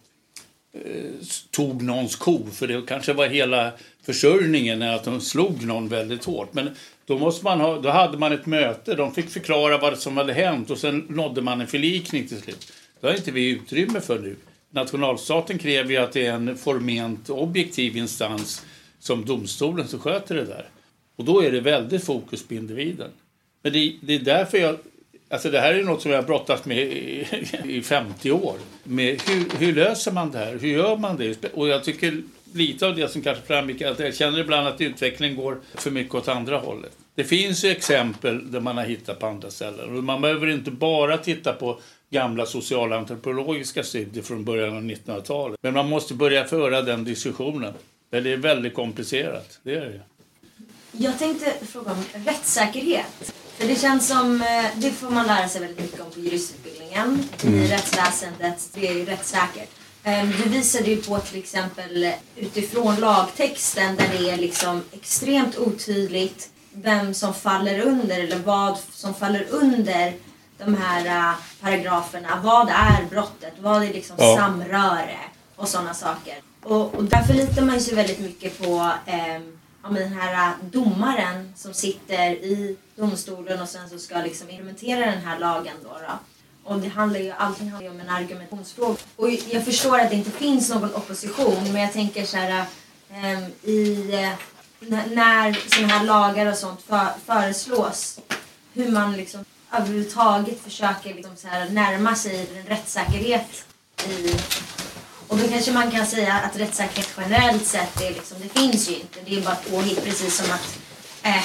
[0.73, 0.81] eh,
[1.51, 2.47] tog någons ko.
[2.53, 3.71] För det kanske var hela
[4.13, 6.53] försörjningen, att de slog någon väldigt hårt.
[6.53, 6.69] Men
[7.05, 10.33] då, måste man ha, då hade man ett möte, de fick förklara vad som hade
[10.33, 12.71] hänt och sen nådde man en förlikning till slut.
[13.01, 14.35] Det har inte vi utrymme för nu.
[14.71, 18.65] Nationalstaten kräver ju att det är en forment objektiv instans
[18.99, 20.65] som domstolen som sköter det där.
[21.15, 23.09] Och då är det väldigt fokus på individen.
[23.61, 24.77] Men det, det är därför jag...
[25.29, 27.27] Alltså det här är något som jag har brottats med i,
[27.65, 28.55] i 50 år.
[28.83, 30.57] Med hur, hur löser man det här?
[30.57, 31.53] Hur gör man det?
[31.53, 32.21] Och jag tycker
[32.53, 36.15] lite av det som kanske framgick att jag känner ibland att utvecklingen går för mycket
[36.15, 36.91] åt andra hållet.
[37.15, 39.97] Det finns ju exempel där man har hittat på andra ställen.
[39.97, 41.79] Och man behöver inte bara titta på
[42.09, 45.59] gamla socialantropologiska studier från början av 1900-talet.
[45.61, 47.73] Men man måste börja föra den diskussionen.
[48.09, 49.59] Det är väldigt komplicerat.
[49.63, 50.01] Det är det.
[50.91, 53.33] Jag tänkte fråga om rättssäkerhet.
[53.57, 57.23] För det känns som, eh, det får man lära sig väldigt mycket om på juristutbildningen.
[57.43, 57.59] Mm.
[57.59, 59.69] I rättsväsendet, det är ju rättssäkert.
[60.09, 66.49] Ehm, du visade ju på till exempel utifrån lagtexten där det är liksom extremt otydligt
[66.71, 70.13] vem som faller under eller vad som faller under
[70.57, 72.39] de här uh, paragraferna.
[72.43, 73.53] Vad är brottet?
[73.59, 74.35] Vad är liksom ja.
[74.37, 75.19] samröre?
[75.55, 76.35] Och sådana saker.
[76.63, 78.91] Och, och där förlitar man sig väldigt mycket på
[79.85, 85.05] um, den här uh, domaren som sitter i domstolen och sen så ska liksom implementera
[85.05, 85.75] den här lagen.
[85.83, 86.19] Då, då.
[86.69, 88.97] Och det handlar ju, allting handlar ju om en argumentationsfråga.
[89.15, 92.65] Och jag förstår att det inte finns någon opposition men jag tänker så här
[93.09, 94.29] um, i uh,
[95.09, 98.19] när sådana här lagar och sånt för, föreslås,
[98.73, 103.65] hur man liksom överhuvudtaget försöker liksom så här närma sig en rättssäkerhet
[104.09, 104.35] i
[105.27, 108.93] och då kanske man kan säga att rättssäkerhet generellt sett, är liksom, det finns ju
[108.93, 109.19] inte.
[109.25, 110.79] Det är bara ett påhitt precis som att,
[111.23, 111.43] eh,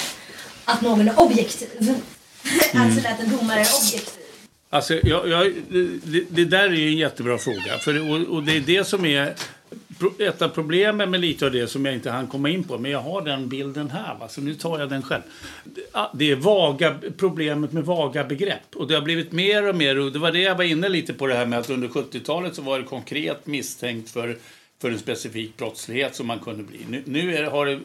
[0.64, 1.68] att någon är objektiv.
[2.72, 2.86] Mm.
[2.86, 4.23] alltså att en domare är objektiv.
[4.74, 5.52] Alltså, jag, jag,
[6.04, 7.78] det, det, där är en jättebra fråga.
[7.80, 9.34] För, och, och det är det som är
[10.18, 12.90] ett av problemen med lite av det som jag inte hann komma in på, men
[12.90, 14.28] jag har den bilden här, va?
[14.28, 15.22] så nu tar jag den själv.
[15.64, 18.76] Det ah, är vaga, problemet med vaga begrepp.
[18.76, 21.12] Och det har blivit mer och mer, och det var det jag var inne lite
[21.12, 24.38] på det här med att under 70-talet så var det konkret misstänkt för,
[24.80, 26.78] för en specifik brottslighet som man kunde bli.
[26.88, 27.80] Nu, nu är, har det,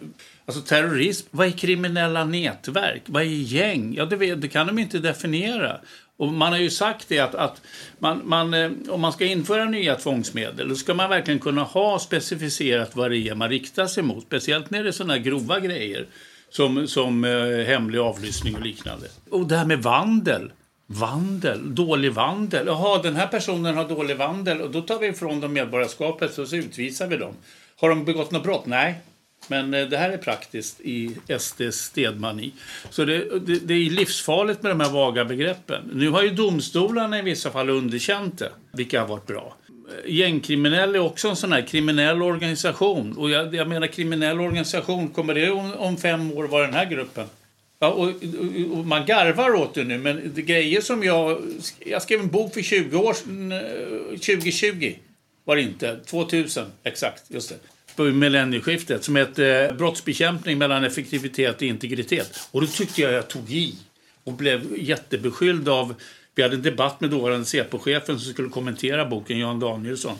[0.45, 3.01] alltså terrorism, vad är kriminella nätverk?
[3.05, 3.93] Vad är gäng?
[3.97, 5.79] Ja, det, det kan de inte definiera.
[6.19, 7.61] Och man har ju sagt det att, att
[7.99, 11.99] man, man, eh, om man ska införa nya tvångsmedel då ska man verkligen kunna ha
[11.99, 14.23] specificerat vad det är man riktar sig mot.
[14.23, 16.07] Speciellt när det är sådana grova grejer
[16.49, 19.07] som, som eh, hemlig avlyssning och liknande.
[19.29, 20.51] Och det här med vandel.
[20.87, 22.67] Vandel, dålig vandel.
[22.67, 26.47] Jaha, den här personen har dålig vandel och då tar vi ifrån dem medborgarskapet och
[26.47, 27.33] så utvisar vi dem.
[27.75, 28.65] Har de begått något brott?
[28.65, 29.01] Nej,
[29.47, 32.51] men eh, det här är praktiskt i SDs stedmani.
[32.89, 35.91] Så det, det, det, är livsfarligt med de här vaga begreppen.
[35.93, 39.55] Nu har ju domstolarna i vissa fall underkänt det, vilket har varit bra.
[39.69, 43.17] Eh, gängkriminell är också en sån här kriminell organisation.
[43.17, 46.85] Och jag, jag menar kriminell organisation, kommer det om, om fem år vara den här
[46.85, 47.25] gruppen?
[47.81, 51.41] Ja, och, och, och, man garvar åt det nu, men det grejer som jag...
[51.79, 53.13] Jag skrev en bok för 20 år
[54.15, 54.93] 2020
[55.43, 55.99] var det inte.
[56.05, 57.23] 2000, exakt.
[57.27, 57.55] Just det
[57.99, 62.39] på millennieskiftet som hette eh, Brottsbekämpning mellan effektivitet och integritet.
[62.51, 63.75] Och då tyckte jag jag tog i
[64.23, 65.95] och blev jättebeskylld av
[66.35, 70.15] vi hade en debatt med dåvarande Säpo-chefen som skulle kommentera boken, Jan Danielsson.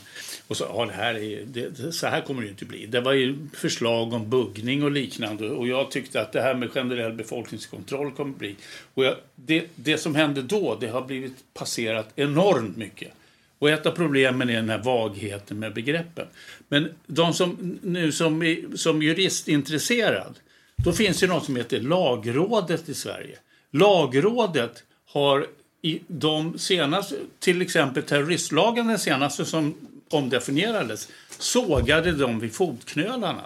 [0.47, 2.85] Och sa ja, det här är, det, så här kommer det inte bli.
[2.85, 6.71] Det var ju förslag om buggning och liknande och jag tyckte att det här med
[6.71, 8.55] generell befolkningskontroll kommer bli.
[8.93, 13.11] Och jag, det, det som hände då, det har blivit passerat enormt mycket.
[13.59, 16.27] Och ett av problemen är den här vagheten med begreppen.
[16.69, 20.39] Men de som nu som, som juristintresserad,
[20.75, 23.37] då finns det något som heter Lagrådet i Sverige.
[23.71, 25.47] Lagrådet har
[25.81, 29.73] i de senaste, till exempel terroristlagen den senaste som
[30.09, 31.09] omdefinierades,
[31.39, 33.45] sågade de vid fotknölarna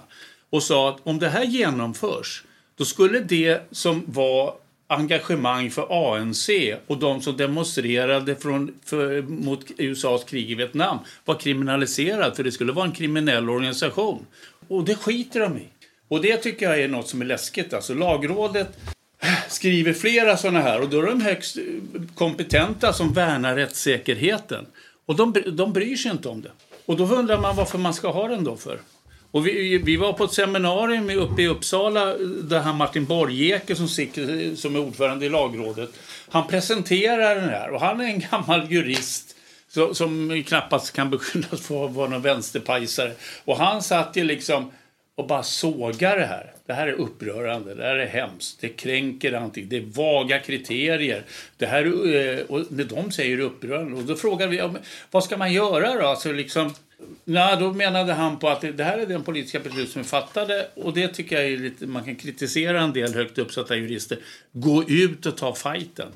[0.50, 2.44] och sa att om det här genomförs
[2.76, 4.56] då skulle det som var
[4.96, 6.50] engagemang för ANC
[6.88, 12.52] och de som demonstrerade från, för, mot USAs krig i Vietnam var kriminaliserad, för det
[12.52, 14.26] skulle vara en kriminell organisation.
[14.68, 15.68] Och det skiter de i.
[16.08, 17.74] Och det tycker jag är något som är läskigt.
[17.74, 18.78] Alltså lagrådet
[19.48, 21.58] skriver flera sådana här och då är de högst
[22.16, 24.66] kompetenta som värnar rättssäkerheten.
[25.06, 26.52] Och de, de bryr sig inte om det.
[26.86, 28.80] Och då undrar man varför man ska ha den då för.
[29.34, 33.88] Och vi, vi var på ett seminarium uppe i Uppsala där han Martin Borgeke som,
[34.56, 35.90] som är ordförande i lagrådet,
[36.30, 39.36] han presenterar den här och han är en gammal jurist
[39.94, 43.12] som knappast kan beskyllas för att vara någon vänsterpajsare.
[43.46, 44.72] Och han satt ju liksom
[45.16, 46.54] och bara sågar det här.
[46.66, 51.24] Det här är upprörande, det här är hemskt, det kränker någonting, det är vaga kriterier.
[51.58, 54.70] Det här, eh, och när de säger upprörande, och då frågar vi
[55.12, 56.08] vad ska man göra då?
[56.08, 56.74] Alltså liksom,
[57.24, 60.68] nej, då menade han på att det här är den politiska beslut som är fattade
[60.76, 64.18] och det tycker jag är lite, man kan kritisera en del högt uppsatta jurister.
[64.52, 66.08] Gå ut och ta fighten.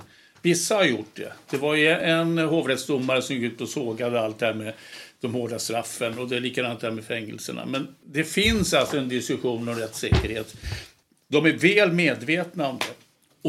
[0.41, 1.33] Vissa har gjort det.
[1.49, 4.73] Det var ju en hovrättsdomare som gick ut och sågade allt det här med
[5.21, 7.65] de hårda straffen och det är likadant där med fängelserna.
[7.65, 10.55] Men det finns alltså en diskussion om rättssäkerhet.
[11.27, 12.93] De är väl medvetna om det.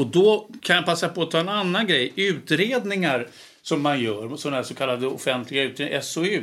[0.00, 2.12] Och då kan jag passa på att ta en annan grej.
[2.16, 3.26] Utredningar
[3.62, 6.42] som man gör, sådana här så kallade offentliga utredningar, SOU,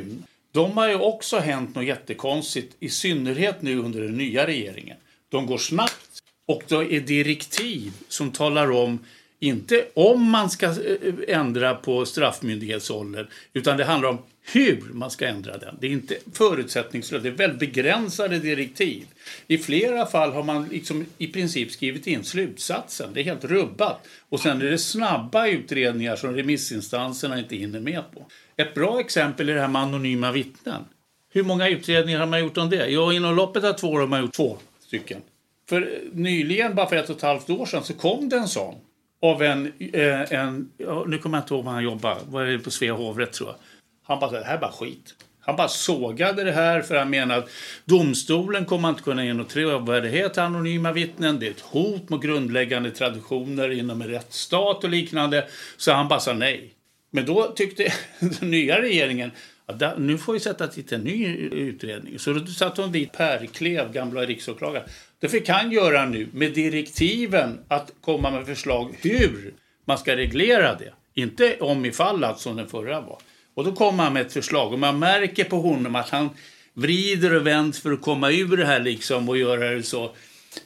[0.56, 4.96] de har ju också hänt något jättekonstigt, i synnerhet nu under den nya regeringen.
[5.28, 8.98] De går snabbt och det är direktiv som talar om
[9.46, 14.18] inte om man ska eh, ändra på straffmyndighetsåldern, utan det handlar om
[14.52, 15.76] hur man ska ändra den.
[15.80, 19.06] Det är inte förutsättningslöst, det är väldigt begränsade direktiv.
[19.46, 24.08] I flera fall har man liksom i princip skrivit in slutsatsen, det är helt rubbat.
[24.28, 28.26] Och sen är det snabba utredningar som remissinstanserna inte hinner med på.
[28.56, 30.84] Ett bra exempel är det här med anonyma vittnen.
[31.32, 32.86] Hur många utredningar har man gjort om det?
[32.86, 35.20] Ja, inom loppet av två år har man gjort två stycken.
[35.68, 38.48] För eh, nyligen, bara för ett och ett halvt år sedan, så kom det en
[38.48, 38.74] sån
[39.22, 40.70] av en, eh, en
[41.06, 43.56] nu kommer jag inte ihåg var han jobbar, var det på Svea hovrätt tror jag.
[44.02, 45.14] Han bara, det här är bara skit.
[45.40, 47.50] Han bara sågade det här för han menade att
[47.84, 51.38] domstolen kommer inte kunna ge något trovärdighet till anonyma vittnen.
[51.38, 55.46] Det är ett hot mot grundläggande traditioner inom en rättsstat och liknande.
[55.76, 56.74] Så han bara sa nej.
[57.10, 59.30] Men då tyckte den nya regeringen
[59.66, 62.18] att nu får vi sätta dit en ny utredning.
[62.18, 64.88] Så då satte hon dit Per Klev, gamla riksåklagaren.
[65.20, 69.54] Det fick han göra nu med direktiven att komma med förslag hur
[69.84, 70.92] man ska reglera det.
[71.14, 73.18] Inte om ifall som den förra var.
[73.54, 76.30] Och då kom han med ett förslag och man märker på honom att han
[76.74, 80.10] vrider och vänder för att komma ur det här liksom och göra det så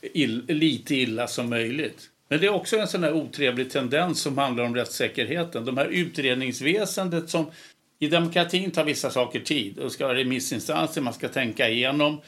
[0.02, 2.08] ill, lite illa som möjligt.
[2.28, 5.64] Men det är också en sån här otrevlig tendens som handlar om rättssäkerheten.
[5.64, 7.50] De här utredningsväsendet som
[7.98, 12.20] i demokratin tar vissa saker tid och ska ha remissinstanser, man ska tänka igenom.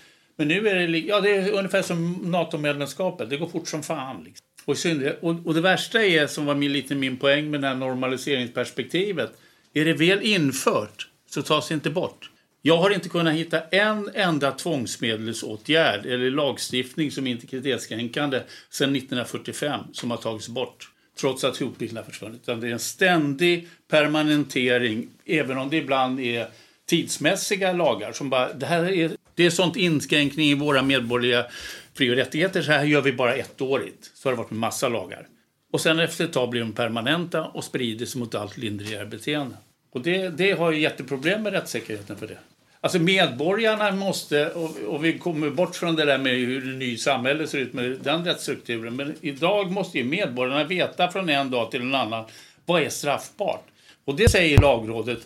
[0.43, 4.24] Men nu är det, ja, det är ungefär som NATO-medlemskapet, det går fort som fan.
[4.24, 4.47] Liksom.
[4.64, 7.74] Och, och, och, det värsta är, som var min, lite min poäng med det här
[7.74, 9.32] normaliseringsperspektivet,
[9.74, 12.30] är det väl infört så tas det inte bort.
[12.62, 18.40] Jag har inte kunnat hitta en enda tvångsmedelsåtgärd eller lagstiftning som är integritetskränkande
[18.70, 20.90] sedan 1945 som har tagits bort
[21.20, 22.43] trots att hotbilden har försvunnit.
[22.43, 26.47] Utan det är en ständig permanentering, även om det ibland är
[26.86, 31.47] tidsmässiga lagar som bara, det här är, det är sånt inskränkning i våra medborgerliga
[31.95, 34.11] fri och rättigheter, så här gör vi bara ettårigt.
[34.14, 35.26] Så har det varit med massa lagar.
[35.72, 39.57] Och sen efter ett tag blir de permanenta och sprider sig mot allt lindrigare beteende.
[39.93, 42.39] Och det, det har ju jätteproblem med rättssäkerheten för det.
[42.80, 46.99] Alltså medborgarna måste, och, och, vi kommer bort från det där med hur det nya
[46.99, 48.97] samhället ser ut med den rättsstrukturen.
[48.97, 52.24] Men idag måste ju medborgarna veta från en dag till en annan
[52.66, 53.64] vad är straffbart.
[54.05, 55.18] Och det säger lagrådet.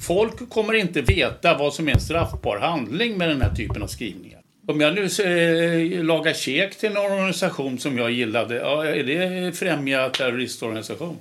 [0.00, 3.86] Folk kommer inte veta vad som är en straffbar handling med den här typen av
[3.86, 4.40] skrivningar.
[4.68, 9.52] Om jag nu eh, lagar käk till en organisation som jag gillade, ja, är det
[9.58, 11.18] främja terroristorganisation?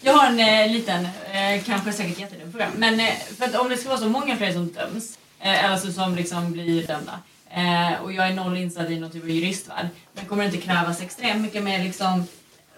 [0.00, 2.68] Jag har en eh, liten, eh, kanske säkert jättedum fråga.
[2.76, 5.92] Men eh, för att om det ska vara så många fler som döms, eh, alltså
[5.92, 7.20] som liksom blir dömda.
[7.50, 9.88] Eh, och jag är noll insatt i någon typ av juristvärld.
[10.14, 12.26] Men kommer det inte krävas extremt mycket mer liksom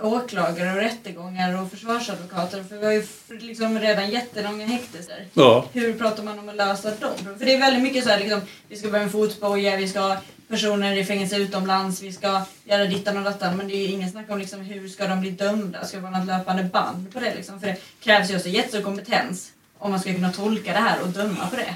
[0.03, 2.63] åklagare och rättegångar och försvarsadvokater?
[2.63, 3.07] För vi har ju
[3.41, 5.27] liksom redan jättelånga häktelser.
[5.35, 5.67] Ja.
[5.73, 7.37] Hur pratar man om att lösa dem?
[7.39, 10.01] För det är väldigt mycket så här liksom, vi ska börja med fotboja, vi ska
[10.01, 10.17] ha
[10.49, 13.57] personer i fängelse utomlands, vi ska göra dittan och dattan.
[13.57, 15.85] Men det är ingen snack om liksom, hur ska de bli dömda?
[15.85, 17.61] Ska det vara något löpande band på det liksom?
[17.61, 21.09] För det krävs ju också jättestor kompetens om man ska kunna tolka det här och
[21.09, 21.75] döma på det.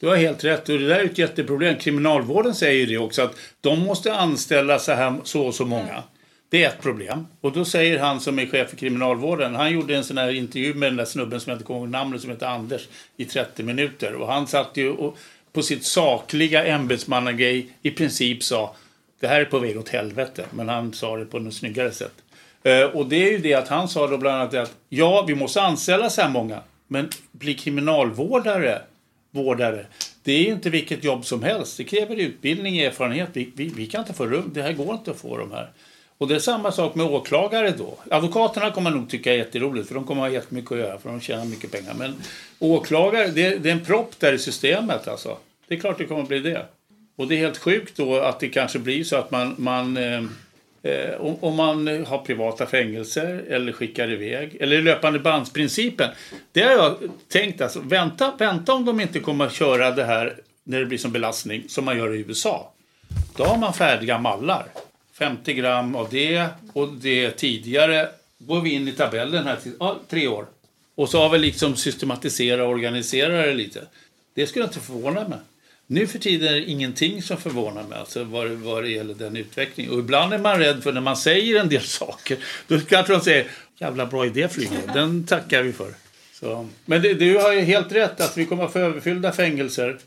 [0.00, 1.76] Du har helt rätt och det där är ett jätteproblem.
[1.76, 6.02] Kriminalvården säger ju det också att de måste anställa så här så och så många.
[6.50, 7.26] Det är ett problem.
[7.40, 10.74] Och då säger han som är chef för kriminalvården, han gjorde en sån här intervju
[10.74, 13.62] med den där snubben som jag inte kommer ihåg namnet, som heter Anders, i 30
[13.62, 14.14] minuter.
[14.14, 15.16] Och han satt ju och
[15.52, 18.74] på sitt sakliga ämbetsmannagrej i princip sa
[19.20, 20.44] det här är på väg åt helvete.
[20.50, 22.14] Men han sa det på något snyggare sätt.
[22.62, 25.34] Eh, och det är ju det att han sa då bland annat att ja, vi
[25.34, 26.60] måste anställa så här många.
[26.88, 28.82] Men bli kriminalvårdare,
[29.30, 29.86] vårdare,
[30.22, 31.76] det är ju inte vilket jobb som helst.
[31.76, 33.28] Det kräver utbildning, erfarenhet.
[33.32, 34.50] Vi, vi, vi kan inte få rum.
[34.54, 35.70] Det här går inte att få de här.
[36.20, 37.94] Och det är samma sak med åklagare då.
[38.10, 41.20] Advokaterna kommer nog tycka är jätteroligt för de kommer ha jättemycket att göra för de
[41.20, 41.94] tjänar mycket pengar.
[41.94, 42.14] Men
[42.58, 45.38] åklagare, det, det är en propp där i systemet alltså.
[45.68, 46.66] Det är klart det kommer bli det.
[47.16, 50.22] Och det är helt sjukt då att det kanske blir så att man, man eh,
[50.82, 56.10] eh, om, om man har privata fängelser eller skickar iväg, eller löpande bandsprincipen.
[56.52, 56.96] Det har jag
[57.28, 60.98] tänkt alltså, vänta, vänta om de inte kommer att köra det här när det blir
[60.98, 62.72] som belastning som man gör i USA.
[63.36, 64.66] Då har man färdiga mallar.
[65.20, 68.08] 50 gram av det och det tidigare.
[68.38, 70.46] Går vi in i tabellen här till ja, tre år.
[70.94, 73.86] Och så har vi liksom systematiserat och organiserat det lite.
[74.34, 75.38] Det skulle inte förvåna mig.
[75.86, 79.36] Nu för tiden är det ingenting som förvånar mig alltså vad, vad det gäller den
[79.36, 79.92] utvecklingen.
[79.92, 82.38] Och ibland är man rädd för när man säger en del saker.
[82.66, 83.46] Då kanske de säger
[83.78, 85.94] jävla bra idé Flyger, den tackar vi för.
[86.32, 86.68] Så.
[86.84, 89.98] Men det, du har ju helt rätt att vi kommer att få överfyllda fängelser.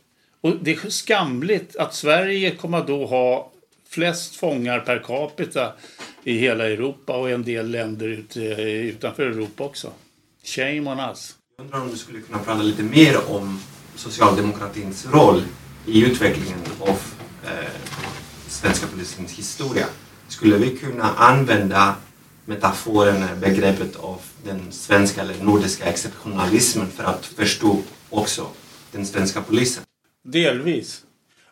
[0.42, 3.53] Och det är skamligt att Sverige kommer då ha
[3.94, 5.74] flest fångar per capita
[6.24, 9.92] i hela Europa och en del länder ut, eh, utanför Europa också.
[10.44, 11.36] Shame on us.
[11.58, 13.60] Jag undrar om du skulle kunna prata lite mer om
[13.96, 15.42] socialdemokratins roll
[15.86, 17.00] i utvecklingen av
[17.44, 17.70] eh,
[18.48, 19.86] svenska polisens historia.
[20.28, 21.96] Skulle vi kunna använda
[22.46, 28.48] metaforen, begreppet av den svenska eller nordiska exceptionalismen för att förstå också
[28.92, 29.84] den svenska polisen?
[30.24, 31.04] Delvis.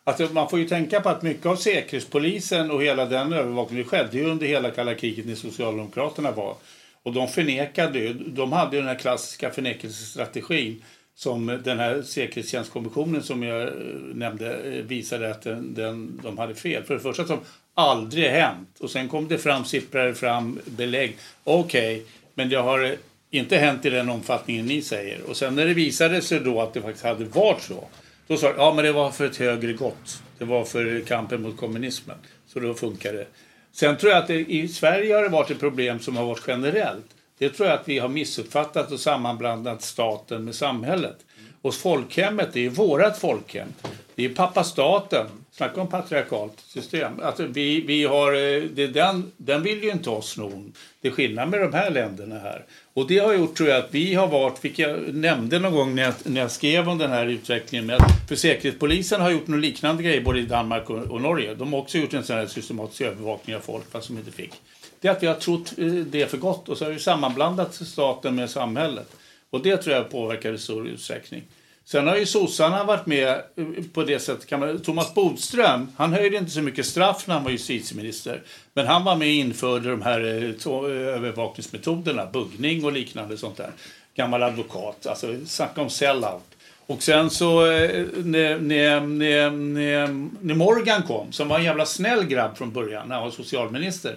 [0.04, 4.18] Alltså, man får ju tänka på att mycket av Säkerhetspolisen och hela den övervakningen skedde
[4.18, 6.56] ju under hela kalla kriget när Socialdemokraterna var.
[7.04, 10.84] Och de förnekade ju, de hade ju den här klassiska förnekelsestrategin
[11.16, 13.74] som den här säkerhetstjänstkommissionen som jag eh,
[14.14, 16.84] nämnde eh, visade att den, den, de hade fel.
[16.84, 17.40] För det första som
[17.74, 21.18] aldrig hänt och sen kom det fram, sipprade fram belägg.
[21.44, 22.96] Okej, men det har
[23.32, 25.22] inte hänt i den omfattningen ni säger.
[25.30, 27.88] Och sen när det visade sig då att det faktiskt hade varit så.
[28.32, 30.24] Då sa de, ja men det var för ett högre gott.
[30.38, 32.18] Det var för kampen mot kommunismen.
[32.48, 33.28] Så då funkar det.
[33.72, 36.44] Sen tror jag att det, i Sverige har det varit ett problem som har varit
[36.48, 37.06] generellt.
[37.38, 41.18] Det tror jag att vi har missuppfattat och sammanblandat staten med samhället.
[41.62, 43.68] Och folkhemmet, det är ju vårat folkhem.
[44.16, 45.28] Det är pappa staten.
[45.52, 47.14] Snacka om patriarkalt system.
[47.24, 50.74] Alltså vi, vi har, eh, det, den, den vill ju inte oss någon.
[51.02, 52.66] Det är skillnad med de här länderna här.
[52.94, 55.96] Och det har gjort tror jag att vi har varit, vilket jag nämnde någon gång
[55.96, 57.86] när jag, när jag skrev om den här utvecklingen.
[57.86, 61.56] Med att, för Säkerhetspolisen har gjort något liknande grejer både i Danmark och, och Norge.
[61.56, 64.52] De har också gjort en sån här systematisk övervakning av folk fast som inte fick.
[65.00, 67.74] Det är att vi har trott eh, det för gott och så har vi sammanblandat
[67.74, 69.16] staten med samhället.
[69.50, 71.44] Och det tror jag påverkar i stor utsträckning.
[71.92, 74.48] Sen har ju sossarna varit med eh, på det sättet.
[74.48, 78.42] Kan man, Thomas Bodström, han höjde inte så mycket straff när han var justitieminister.
[78.74, 83.38] Men han var med och införde de här eh, to- eh, övervakningsmetoderna, buggning och liknande
[83.38, 83.72] sånt där.
[84.16, 86.44] Gammal advokat, alltså snacka om sellout.
[86.86, 90.08] Och sen så när, när, när, när,
[90.46, 94.16] när Morgan kom, som var en jävla snäll grabb från början när han var socialminister.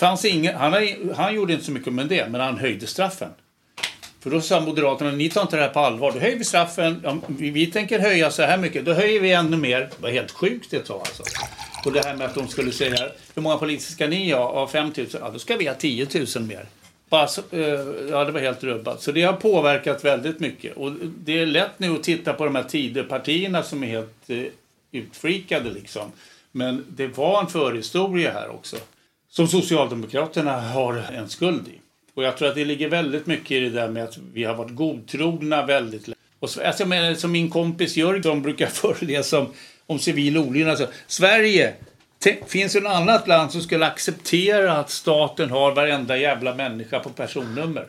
[0.00, 0.74] Fanns ingen, han,
[1.16, 3.30] han gjorde inte så mycket med det, men han höjde straffen.
[4.24, 6.12] För då sa Moderaterna, ni tar inte det här på allvar.
[6.12, 7.00] Då höjer vi straffen.
[7.04, 8.84] Ja, vi, vi tänker höja så här mycket.
[8.84, 9.80] Då höjer vi ännu mer.
[9.80, 11.22] Det var helt sjukt det sa alltså.
[11.84, 14.40] Och det här med att de skulle säga, hur många poliser ska ni ha?
[14.40, 15.06] Av 5 000?
[15.20, 16.66] Ja, då ska vi ha 10 000 mer.
[17.08, 17.60] Bara så, eh,
[18.10, 19.02] ja, det var helt rubbat.
[19.02, 20.76] Så det har påverkat väldigt mycket.
[20.76, 20.92] Och
[21.24, 24.42] det är lätt nu att titta på de här Tidöpartierna som är helt eh,
[24.92, 26.12] utfreakade liksom.
[26.52, 28.76] Men det var en förhistoria här också.
[29.30, 31.78] Som Socialdemokraterna har en skuld i.
[32.14, 34.54] Och jag tror att det ligger väldigt mycket i det där med att vi har
[34.54, 36.18] varit godtrogna väldigt länge.
[36.38, 39.52] Och så, alltså, men, som min kompis Jörg som brukar föreläsa om,
[39.86, 40.70] om civil olydnad.
[40.70, 41.74] Alltså, Sverige,
[42.46, 47.10] finns det något annat land som skulle acceptera att staten har varenda jävla människa på
[47.10, 47.86] personnummer?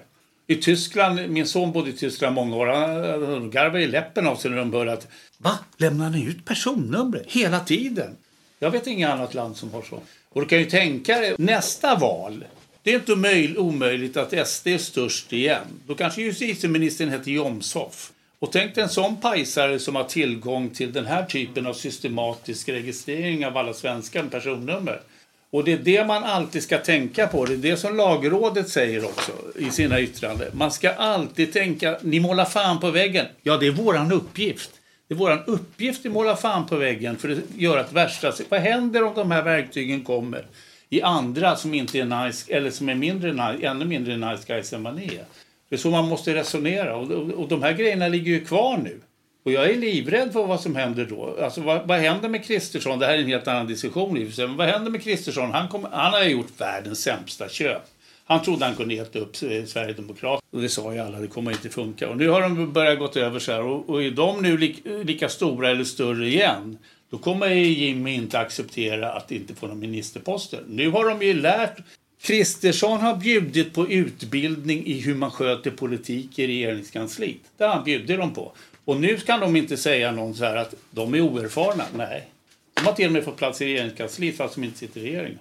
[0.47, 4.51] I Tyskland, min son bodde i Tyskland många år, han garvade i läppen av sig
[4.51, 5.07] när de hörde att
[5.37, 5.59] Va?
[5.77, 7.23] Lämnar ni ut personnummer?
[7.27, 8.15] hela tiden?
[8.59, 9.99] Jag vet inget annat land som har så.
[10.29, 12.45] Och du kan ju tänka dig, nästa val,
[12.85, 15.65] det är inte möj- omöjligt att SD är störst igen.
[15.87, 18.11] Då kanske justitieministern heter Jomshoff.
[18.39, 22.69] Och tänk dig en sån pajsare som har tillgång till den här typen av systematisk
[22.69, 25.01] registrering av alla svenska personnummer.
[25.49, 27.45] Och det är det man alltid ska tänka på.
[27.45, 30.51] Det är det som lagrådet säger också i sina yttranden.
[30.53, 33.25] Man ska alltid tänka, ni målar fan på väggen.
[33.43, 34.71] Ja, det är våran uppgift.
[35.07, 38.33] Det är våran uppgift att måla fan på väggen för att göra ett värsta.
[38.49, 40.45] Vad händer om de här verktygen kommer
[40.89, 44.73] i andra som inte är nice, eller som är mindre nice, ännu mindre nice guys
[44.73, 45.25] än vad ni är?
[45.69, 46.95] Det är så man måste resonera.
[46.95, 48.99] Och, och, och de här grejerna ligger ju kvar nu.
[49.45, 51.37] Och jag är livrädd för vad som händer då.
[51.41, 52.99] Alltså vad, vad händer med Kristersson?
[52.99, 54.47] Det här är en helt annan diskussion i och för sig.
[54.47, 55.51] Men vad händer med Kristersson?
[55.51, 57.81] Han, kom, han har gjort världens sämsta köp.
[58.25, 60.41] Han trodde han kunde äta upp Sverigedemokraterna.
[60.51, 62.09] Och det sa ju alla, det kommer inte funka.
[62.09, 63.61] Och nu har de börjat gått över så här.
[63.61, 64.75] Och, och är de nu li,
[65.05, 66.77] lika stora eller större igen?
[67.09, 70.63] Då kommer Jimmy inte acceptera att inte få någon ministerposter.
[70.67, 71.77] Nu har de ju lärt
[72.21, 77.41] Kristersson har bjudit på utbildning i hur man sköter politik i regeringskansliet.
[77.57, 78.51] Det har han bjudit dem på.
[78.85, 81.85] Och nu kan de inte säga någon så här att de är oerfarna.
[81.97, 82.27] Nej.
[82.73, 85.39] De har till och med fått plats i regeringskansliet fast de inte sitter i regeringen.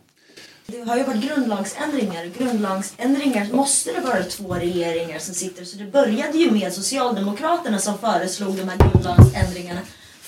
[0.66, 2.30] Det har ju varit grundlagsändringar.
[2.38, 5.64] Grundlagsändringar måste det vara två regeringar som sitter.
[5.64, 9.80] Så det började ju med Socialdemokraterna som föreslog de här grundlagsändringarna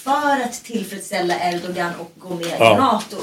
[0.07, 2.75] för att tillfredsställa Erdogan och gå med Ja.
[2.75, 3.17] i NATO.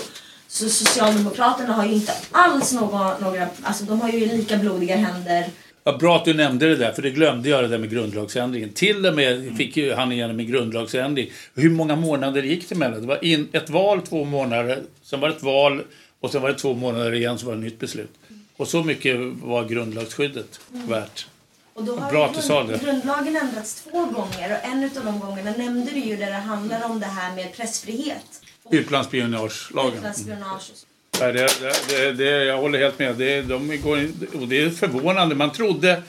[0.48, 5.46] Så Socialdemokraterna har ju inte alls några, några alltså de har ju lika blodiga händer.
[5.84, 8.70] Ja, bra att du nämnde det där, för det glömde jag det där med grundlagsändringen.
[8.70, 11.32] Till och med fick ju han igenom en grundlagsändring.
[11.56, 13.02] Hur många månader gick det mellan?
[13.02, 15.82] Det var in, ett val, två månader, sen var det ett val
[16.20, 18.12] och sen var det två månader igen så var det ett nytt beslut.
[18.58, 21.28] Och så mycket var grundlagsskyddet värt.
[21.74, 22.84] Och då har Bra att du sa det.
[22.84, 26.86] grundlagen ändrats två gånger och en av de gångerna nämnde du ju där det handlar
[26.86, 28.42] om det här med pressfrihet.
[28.70, 29.98] Utlandsspionagelagen.
[29.98, 30.72] utlandsspionage
[31.20, 31.50] det,
[31.90, 33.16] det, det, jag håller helt med.
[33.16, 35.36] Det, de går in, och det är förvånande.
[35.36, 36.04] Man trodde,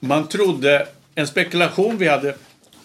[0.00, 0.88] man trodde...
[1.16, 2.36] En spekulation vi hade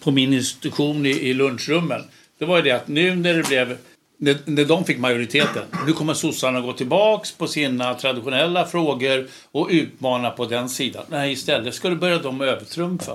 [0.02, 2.04] på min institution i, i lunchrummen
[2.40, 3.78] det var ju det att nu när det blev...
[4.22, 9.68] När, när de fick majoriteten, nu kommer sossarna gå tillbaks på sina traditionella frågor och
[9.70, 11.04] utmana på den sidan.
[11.08, 13.12] Nej, istället ska du börja de övertrumfa.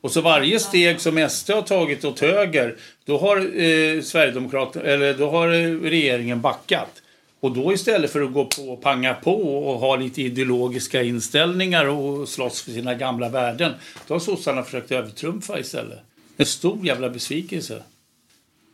[0.00, 5.14] Och så varje steg som SD har tagit åt höger, då har, eh, Sverigedemokraterna, eller
[5.14, 7.02] då har eh, regeringen backat.
[7.40, 11.86] Och då istället för att gå på och panga på och ha lite ideologiska inställningar
[11.86, 13.72] och slåss för sina gamla värden,
[14.06, 15.98] då har sossarna försökt övertrumfa istället.
[16.36, 17.82] En stor jävla besvikelse.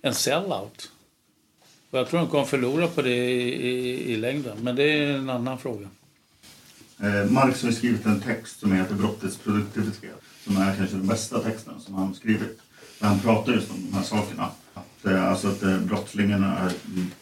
[0.02, 0.90] En sellout.
[1.90, 5.12] Och jag tror de kommer förlora på det i, i, i längden, men det är
[5.12, 5.88] en annan fråga.
[7.00, 10.22] Eh, Marx har skrivit en text som heter Brottets produktivitet.
[10.44, 12.60] Som är kanske den bästa texten som han skrivit.
[12.98, 14.50] Där han pratar just om de här sakerna.
[14.74, 16.72] Att, eh, alltså att eh, brottslingarna är,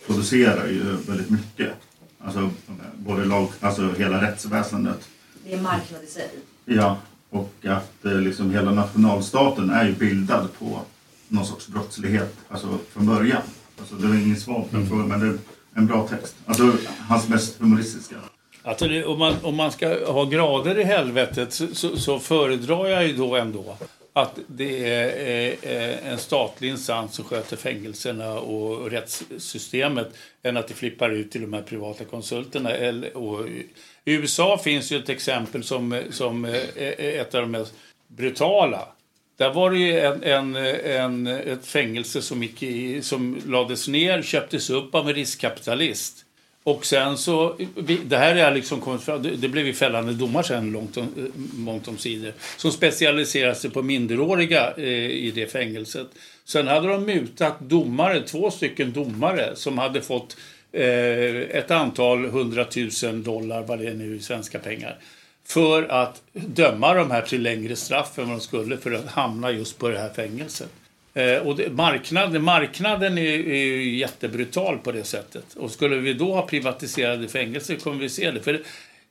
[0.06, 1.72] producerar ju väldigt mycket.
[2.18, 2.50] Alltså
[2.96, 5.08] både lag, alltså hela rättsväsendet.
[5.44, 6.30] Det är marknad i sig.
[6.64, 6.98] Ja,
[7.30, 10.80] och att eh, liksom hela nationalstaten är ju bildad på
[11.28, 12.36] någon sorts brottslighet.
[12.48, 13.42] Alltså från början.
[13.78, 15.38] Alltså det var ingen svar på den frågan men det är
[15.74, 16.36] en bra text.
[16.46, 16.72] Alltså
[17.08, 18.16] hans mest humoristiska.
[18.62, 22.86] Alltså det, om, man, om man ska ha grader i helvetet så, så, så föredrar
[22.86, 23.76] jag ju då ändå
[24.12, 30.08] att det är eh, en statlig instans som sköter fängelserna och rättssystemet
[30.42, 32.70] än att det flippar ut till de här privata konsulterna.
[33.14, 37.74] Och, I USA finns ju ett exempel som, som är ett av de mest
[38.08, 38.88] brutala.
[39.36, 44.22] Där var det ju en, en, en, ett fängelse som, gick i, som lades ner,
[44.22, 46.22] köptes upp av en riskkapitalist.
[46.66, 47.56] Och sen så,
[48.04, 51.32] det här är liksom kommit fram, det, blev ju fällande domar sen långt om,
[51.66, 52.32] långt om sidor.
[52.56, 56.06] Som specialiserade sig på minderåriga eh, i det fängelset.
[56.44, 60.36] Sen hade de mutat domare, två stycken domare som hade fått
[60.72, 64.98] eh, ett antal hundratusen dollar, vad det är nu i svenska pengar.
[65.46, 69.50] För att döma de här till längre straff än vad de skulle för att hamna
[69.50, 70.70] just på det här fängelset.
[71.14, 75.54] Eh, och det, marknaden, marknaden är, är ju jättebrutal på det sättet.
[75.54, 78.40] Och skulle vi då ha privatiserade fängelser kommer vi se det.
[78.40, 78.62] För,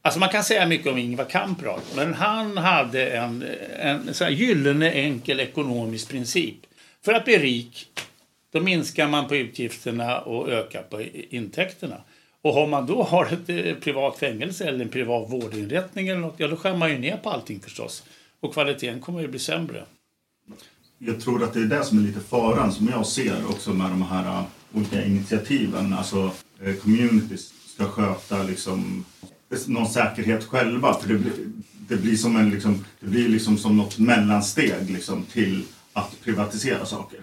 [0.01, 3.45] alltså man kan säga mycket om Ingvar Kamprad, men han hade en,
[3.79, 6.55] en sån här gyllene enkel ekonomisk princip.
[7.05, 7.87] För att bli rik,
[8.51, 12.01] då minskar man på utgifterna och ökar på intäkterna.
[12.45, 16.34] Och om man då har ett eh, privat fängelse eller en privat vårdinrättning eller något,
[16.38, 18.03] ja då skär man ju ner på allting förstås.
[18.39, 19.85] Och kvaliteten kommer ju bli sämre.
[20.97, 23.89] Jag tror att det är det som är lite faran som jag ser också med
[23.89, 24.43] de här eh,
[24.73, 25.93] olika initiativen.
[25.93, 26.31] Alltså
[26.61, 29.05] eh, communities ska sköta liksom
[29.67, 30.93] någon säkerhet själva.
[30.93, 31.34] För det blir,
[31.88, 35.63] det blir som en liksom, det blir liksom som något mellansteg liksom, till
[35.93, 37.19] att privatisera saker.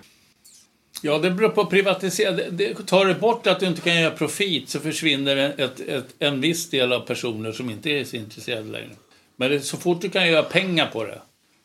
[1.05, 2.37] Ja, det beror på privatisera.
[2.87, 6.71] Tar du bort att du inte kan göra profit så försvinner ett, ett, en viss
[6.71, 8.91] del av personer som inte är så intresserade längre.
[9.37, 11.19] Men det, så fort du kan göra pengar på det.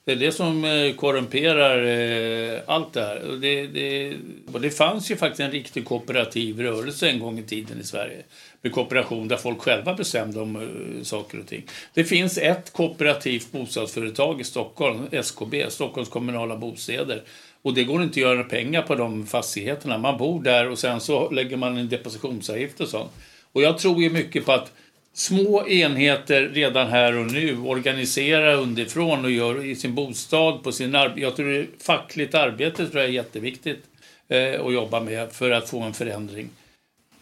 [0.07, 3.37] Det är det som eh, korrumperar eh, allt det här.
[3.41, 4.15] Det, det,
[4.53, 8.23] och det fanns ju faktiskt en riktig kooperativ rörelse en gång i tiden i Sverige.
[8.61, 11.63] Med kooperation där folk själva bestämde om eh, saker och ting.
[11.93, 17.23] Det finns ett kooperativt bostadsföretag i Stockholm, SKB, Stockholms kommunala bostäder.
[17.67, 19.97] Och det går inte att göra pengar på de fastigheterna.
[19.97, 23.11] Man bor där och sen så lägger man en depositionsavgift och sånt.
[23.51, 24.71] Och jag tror ju mycket på att
[25.13, 30.95] små enheter redan här och nu organisera underifrån och gör i sin bostad, på sin
[30.95, 31.21] arbete.
[31.21, 33.83] Jag tror fackligt arbete tror jag är jätteviktigt
[34.27, 36.49] eh, att jobba med för att få en förändring.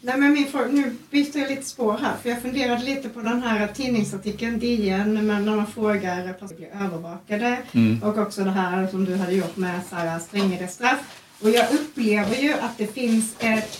[0.00, 3.20] Nej, men min fråga, nu byter jag lite spår här, för jag funderade lite på
[3.20, 8.02] den här tidningsartikeln DN, när man frågar personer blir övervakade mm.
[8.02, 11.22] och också det här som du hade gjort med så här, strängare straff.
[11.42, 13.78] Och jag upplever ju att det finns ett,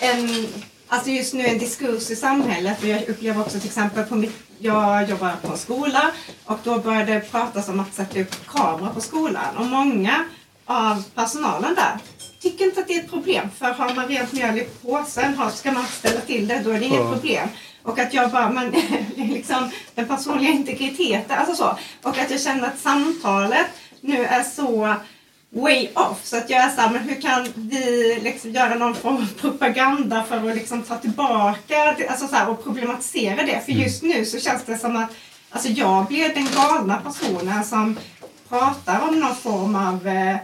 [0.00, 0.46] en
[0.88, 4.34] alltså just nu en diskurs i samhället och jag upplever också till exempel på mitt,
[4.58, 6.10] jag jobbar på en skola
[6.44, 10.24] och då började det pratas om att sätta upp kameror på skolan och många
[10.70, 11.98] av personalen där
[12.40, 15.72] tycker inte att det är ett problem för har man rent mjöl i påsen, ska
[15.72, 17.12] man ställa till det då är det inget ja.
[17.12, 17.48] problem.
[17.82, 18.74] Och att jag bara, men
[19.16, 21.78] liksom den personliga integriteten, alltså så.
[22.02, 23.66] Och att jag känner att samtalet
[24.00, 24.94] nu är så
[25.50, 26.20] way off.
[26.24, 30.22] Så att jag är såhär, men hur kan vi liksom göra någon form av propaganda
[30.22, 33.60] för att liksom ta tillbaka alltså så här, och problematisera det?
[33.64, 33.82] För mm.
[33.82, 35.10] just nu så känns det som att
[35.50, 37.98] alltså jag blir den galna personen som
[38.48, 40.36] pratar om någon form av eh,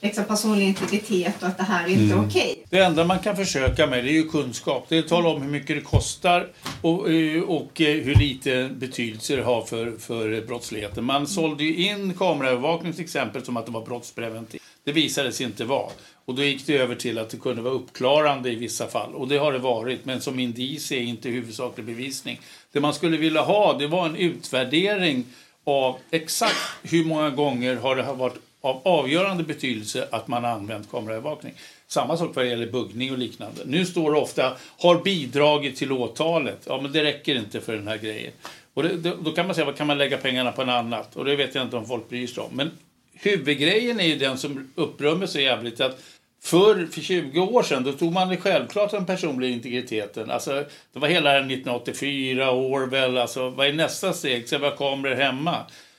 [0.00, 2.26] liksom personlig integritet och att det här är inte mm.
[2.26, 2.52] okej.
[2.52, 2.64] Okay.
[2.70, 4.86] Det enda man kan försöka med det är ju kunskap.
[4.88, 6.48] Det är att tala om hur mycket det kostar
[6.82, 11.04] och, eh, och eh, hur lite betydelse det har för, för brottsligheten.
[11.04, 14.62] Man sålde ju in kameraövervakning till exempel som att det var brottspreventivt.
[14.84, 15.90] Det visade sig inte vara.
[16.24, 19.14] Och då gick det över till att det kunde vara uppklarande i vissa fall.
[19.14, 22.40] Och det har det varit, men som indice är inte huvudsaklig bevisning.
[22.72, 25.24] Det man skulle vilja ha, det var en utvärdering
[25.64, 30.90] av exakt hur många gånger har det varit av avgörande betydelse att man har använt
[30.90, 31.54] kameraövervakning.
[31.86, 33.62] Samma sak vad det gäller buggning och liknande.
[33.64, 36.58] Nu står det ofta har bidragit till åtalet.
[36.66, 38.32] Ja, men det räcker inte för den här grejen.
[38.74, 41.16] Och det, då kan man säga, vad kan man lägga pengarna på något annat?
[41.16, 42.50] Och det vet jag inte om folk bryr sig om.
[42.52, 42.70] Men
[43.14, 46.00] huvudgrejen är ju den som upprör mig så jävligt att
[46.42, 50.30] Förr, för 20 år sedan, då tog man det självklart den personliga integriteten.
[50.30, 54.46] Alltså, det var hela 1984, Orwell, alltså vad är nästa steg?
[54.46, 55.56] Ska vi ha kameror hemma?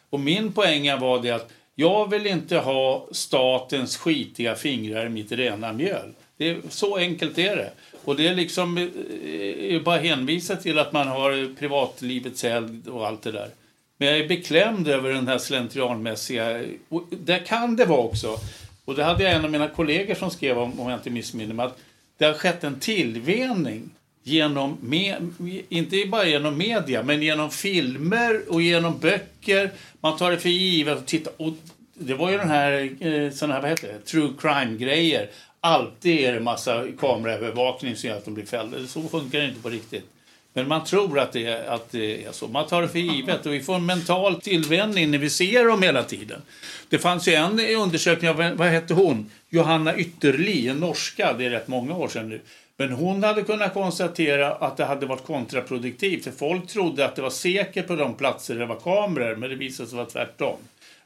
[0.10, 5.32] Och min poäng var det att jag vill inte ha statens skitiga fingrar i mitt
[5.32, 6.14] rena mjöl.
[6.38, 7.72] Det är, så enkelt är det.
[8.06, 12.88] Och det är liksom eh, eh, är bara hänvisa till att man har privatlivets helgd
[12.88, 13.50] och allt det där.
[13.98, 16.66] Men jag är beklämd över den här slentrianmässiga...
[16.90, 18.38] Och där kan det vara också.
[18.86, 21.54] Och det hade jag en av mina kollegor som skrev om, om jag inte missminner
[21.54, 21.80] mig, att
[22.18, 23.90] det har skett en tillvänjning
[24.28, 25.34] genom, med,
[25.70, 29.72] inte bara genom media, men genom filmer och genom böcker.
[30.02, 30.98] Man tar det för givet.
[30.98, 31.34] Och tittar.
[31.38, 31.54] och
[31.94, 35.30] det var ju den här, eh, sån här vad heter det, true crime-grejer.
[35.60, 38.88] Alltid är det massa kameraövervakning som gör att de blir fällda.
[38.88, 40.06] Så funkar det inte på riktigt.
[40.54, 42.48] Men man tror att det, är, att det är så.
[42.48, 45.82] Man tar det för givet och vi får en mental tillvänjning när vi ser dem
[45.82, 46.42] hela tiden.
[46.90, 49.32] Det fanns ju en undersökning av, vad hette hon?
[49.50, 52.42] Johanna Ytterli, en norska, det är rätt många år sedan nu.
[52.78, 56.24] Men hon hade kunnat konstatera att det hade varit kontraproduktivt.
[56.24, 59.50] För folk trodde att det var säkert på de platser där det var kameror, men
[59.50, 60.58] det visade sig vara tvärtom.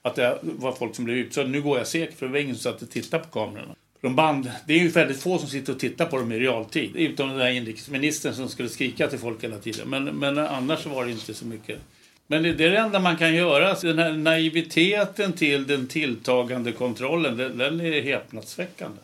[0.02, 1.52] Att det var folk som blev utsökta.
[1.52, 3.76] Nu går jag säkert, för det var ingen som satt och tittade på kamerorna.
[4.02, 6.96] De band, det är ju väldigt få som sitter och tittar på dem i realtid.
[6.96, 9.90] Utom den där inrikesministern som skulle skrika till folk hela tiden.
[9.90, 11.80] Men, men annars var det inte så mycket.
[12.28, 13.74] Men det, det är det enda man kan göra.
[13.74, 18.98] Den här naiviteten till den tilltagande kontrollen, den, den är häpnadsväckande.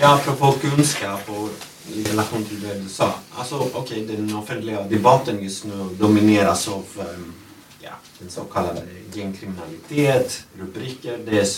[0.00, 1.50] Ja, apropå kunskap och
[1.92, 3.14] i relation till det du sa.
[3.34, 7.34] Alltså okej, okay, den offentliga debatten just nu domineras av um,
[7.80, 11.18] ja, den så kallade gängkriminalitet, rubriker.
[11.26, 11.48] Det är,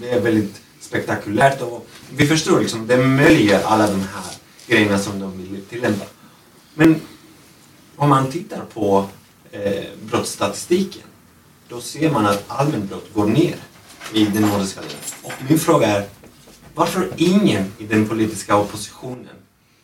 [0.00, 4.32] det är väldigt spektakulärt och vi förstår liksom, det möjliggör alla de här
[4.66, 6.04] grejerna som de vill tillämpa.
[6.74, 7.00] Men
[7.96, 9.08] om man tittar på
[9.50, 11.02] eh, brottsstatistiken
[11.68, 13.56] då ser man att allmänbrott går ner
[14.12, 14.96] i den nordiska delen.
[15.22, 16.06] Och min fråga är
[16.76, 19.36] varför ingen i den politiska oppositionen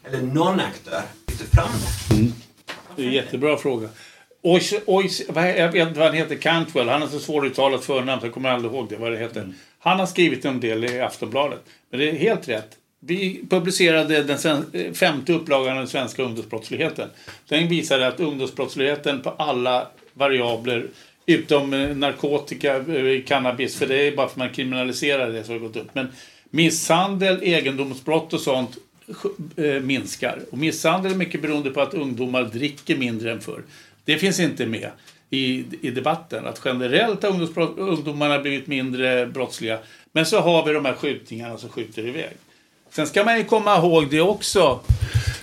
[0.05, 1.69] eller någon aktör lyfter fram
[2.09, 2.15] det?
[2.15, 2.33] Mm.
[2.97, 3.89] Det är en jättebra fråga.
[4.43, 6.89] Ois, Ois, jag vet inte vad han heter, Cantwell.
[6.89, 9.53] Han har så svåruttalat förnamn, jag kommer aldrig ihåg det, vad det heter.
[9.79, 11.61] Han har skrivit en del i Aftonbladet.
[11.91, 12.71] Men det är helt rätt.
[13.01, 17.09] Vi publicerade den femte upplagan av den svenska ungdomsbrottsligheten.
[17.49, 20.87] Den visade att ungdomsbrottsligheten på alla variabler
[21.27, 25.53] utom eh, narkotika, eh, cannabis, för det är bara för att man kriminaliserar det som
[25.53, 25.95] har gått upp.
[25.95, 26.09] Men
[26.53, 28.79] misshandel, egendomsbrott och sånt
[29.57, 30.39] eh, minskar.
[30.51, 33.63] Och misshandel är mycket beroende på att ungdomar dricker mindre än förr.
[34.05, 34.91] Det finns inte med
[35.31, 36.47] i, i debatten.
[36.47, 39.79] Att generellt har ungdomarna blivit mindre brottsliga.
[40.13, 42.37] Men så har vi de här skjutningarna som skjuter iväg.
[42.91, 44.81] Sen ska man ju komma ihåg det också.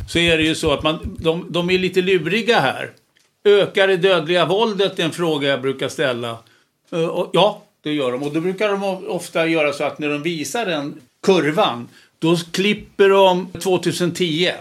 [0.10, 2.92] Så är det ju så att man, de, de är lite luriga här.
[3.44, 5.00] Ökar det dödliga våldet?
[5.00, 6.38] är en fråga jag brukar ställa.
[6.94, 8.24] Uh, och ja, det gör de.
[8.24, 11.88] Och då brukar de ofta göra så att när de visar den kurvan,
[12.20, 14.52] då klipper de 2010.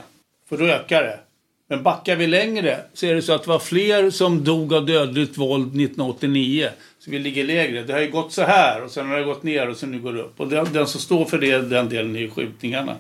[0.49, 1.21] För då ökar det.
[1.69, 4.87] Men backar vi längre så är det så att det var fler som dog av
[4.87, 6.69] dödligt våld 1989.
[6.99, 7.83] Så vi ligger lägre.
[7.83, 10.01] Det har ju gått så här och sen har det gått ner och sen nu
[10.01, 10.41] går det upp.
[10.41, 12.97] Och den, den som står för det, den delen är ju skjutningarna.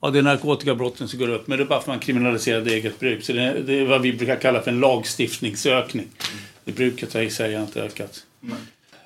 [0.00, 1.46] Ja, det är narkotikabrotten som går upp.
[1.46, 3.24] Men det är bara för att man kriminaliserade eget bruk.
[3.24, 6.06] Så det, det är vad vi brukar kalla för en lagstiftningsökning.
[6.64, 8.24] Det bruket har i sig inte ökat.
[8.42, 8.56] Mm.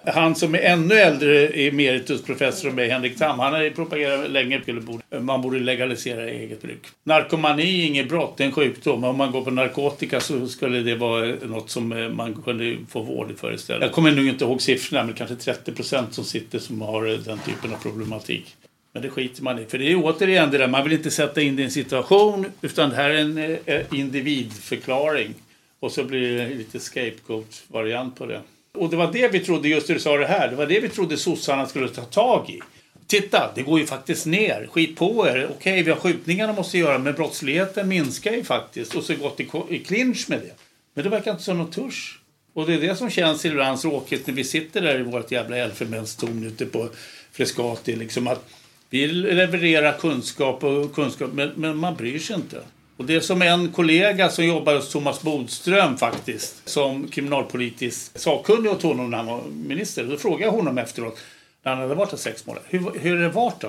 [0.06, 4.98] Han som är ännu äldre, emeritusprofessor med Henrik Tam, han har ju propagerat länge för
[5.10, 6.86] att man borde legalisera eget bruk.
[7.04, 9.04] Narkomani är inget brott, det är en sjukdom.
[9.04, 13.02] Om man går på narkotika så skulle det vara något som eh, man kunde få
[13.02, 13.82] vård för istället.
[13.82, 17.18] Jag kommer nog inte ihåg siffrorna, men kanske 30 procent som sitter som har eh,
[17.18, 18.56] den typen av problematik.
[18.92, 19.64] Men det skiter man i.
[19.64, 22.46] För det är återigen det där, man vill inte sätta in det i en situation
[22.62, 25.34] utan det här är en eh, individförklaring.
[25.80, 28.40] Och så blir det lite scapegoat-variant på det.
[28.78, 30.80] Och det var det vi trodde, just det du sa det här, det var det
[30.80, 32.60] vi trodde sossarna skulle ta tag i.
[33.06, 34.68] Titta, det går ju faktiskt ner.
[34.70, 35.44] Skit på er.
[35.44, 38.94] Okej, okay, vi har skjutningarna måste göra, men brottsligheten minskar ju faktiskt.
[38.94, 40.52] Och så gått i, i clinch med det.
[40.94, 42.18] Men det verkar inte som någon törs.
[42.54, 45.56] Och det är det som känns ibland tråkigt när vi sitter där i vårt jävla
[45.56, 46.88] elfenbenstorn ute på
[47.32, 47.96] Frescati.
[47.96, 48.48] Liksom att
[48.90, 52.62] vi levererar kunskap och kunskap, men, men man bryr sig inte.
[53.02, 58.72] Och det är som en kollega som jobbar hos Thomas Bodström faktiskt, som kriminalpolitisk sakkunnig
[58.72, 60.04] åt honom när han var minister.
[60.04, 61.18] Då frågade jag honom efteråt,
[61.62, 63.68] när han hade varit där sex månader, hur, hur har det varit då?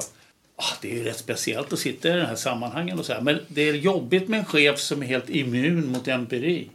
[0.55, 3.21] Ah, det är ju rätt speciellt att sitta i den här sammanhangen och så här.
[3.21, 6.69] Men det är jobbigt med en chef som är helt immun mot empiri.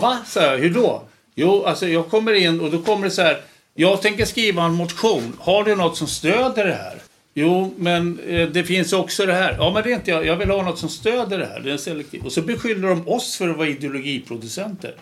[0.00, 0.18] Va?
[0.26, 1.02] Så här, hur då?
[1.34, 3.40] Jo, alltså jag kommer in och då kommer det så här.
[3.74, 5.36] Jag tänker skriva en motion.
[5.40, 7.02] Har du något som stöder det här?
[7.38, 9.56] Jo, men eh, det finns också det här.
[9.58, 10.26] Ja, men det är inte jag.
[10.26, 11.60] Jag vill ha något som stöder det här.
[11.60, 12.24] Det är selektivt.
[12.24, 14.94] Och så beskyller de oss för att vara ideologiproducenter.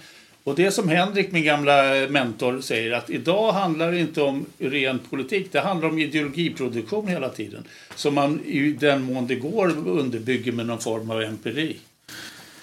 [0.45, 4.47] Och det som Henrik, min gamla eh, mentor, säger att idag handlar det inte om
[4.59, 5.53] ren politik.
[5.53, 7.65] Det handlar om ideologiproduktion hela tiden.
[7.95, 11.77] Som man i den mån det går underbygger med någon form av empiri.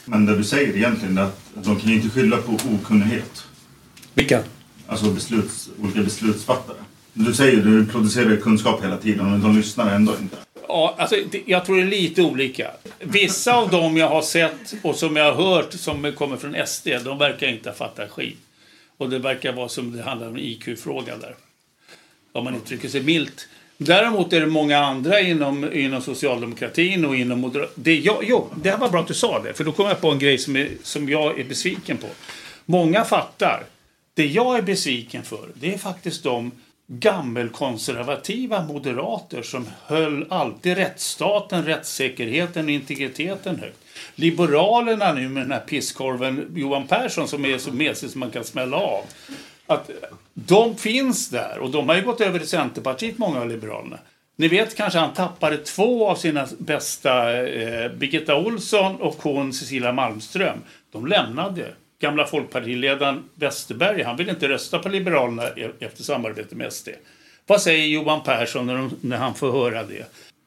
[0.05, 3.43] Men det du säger egentligen är att de kan ju inte skylla på okunnighet.
[4.13, 4.43] Vilka?
[4.87, 6.77] Alltså besluts, olika beslutsfattare.
[7.13, 10.37] Du säger att du producerar kunskap hela tiden men de lyssnar ändå inte.
[10.67, 11.15] Ja, alltså,
[11.45, 12.71] jag tror det är lite olika.
[12.99, 16.87] Vissa av dem jag har sett och som jag har hört som kommer från SD,
[17.03, 18.37] de verkar inte ha fattat skit.
[18.97, 21.35] Och det verkar vara som det handlar om en IQ-fråga där.
[22.31, 23.47] Om man uttrycker sig milt.
[23.77, 28.21] Däremot är det många andra inom, inom socialdemokratin och inom Moderaterna.
[28.21, 30.19] Jo, det här var bra att du sa det, för då kom jag på en
[30.19, 32.07] grej som, är, som jag är besviken på.
[32.65, 33.63] Många fattar.
[34.13, 36.51] Det jag är besviken för, det är faktiskt de
[36.99, 43.77] gammelkonservativa moderater som höll alltid rättsstaten, rättssäkerheten och integriteten högt.
[44.15, 48.43] Liberalerna nu med den här pisskorven Johan Persson som är så mesig som man kan
[48.43, 49.03] smälla av.
[49.67, 49.89] Att
[50.33, 53.97] de finns där och de har ju gått över till Centerpartiet, många av Liberalerna.
[54.35, 59.91] Ni vet kanske han tappade två av sina bästa, eh, Birgitta Olsson och hon Cecilia
[59.91, 60.57] Malmström.
[60.91, 61.65] De lämnade.
[62.01, 66.89] Gamla folkpartiledaren Westerberg, han vill inte rösta på Liberalerna e- efter samarbete med SD.
[67.47, 70.05] Vad säger Johan Persson när, de, när han får höra det?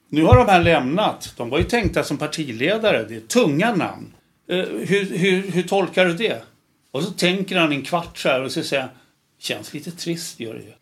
[0.08, 1.34] Nu har de här lämnat.
[1.36, 3.04] De var ju tänkta som partiledare.
[3.08, 4.12] Det är tunga namn.
[4.48, 6.42] Eh, hur, hur, hur tolkar du det?
[6.90, 8.90] Och så tänker han en kvart så här och så säger han,
[9.38, 10.72] känns lite trist gör det ju.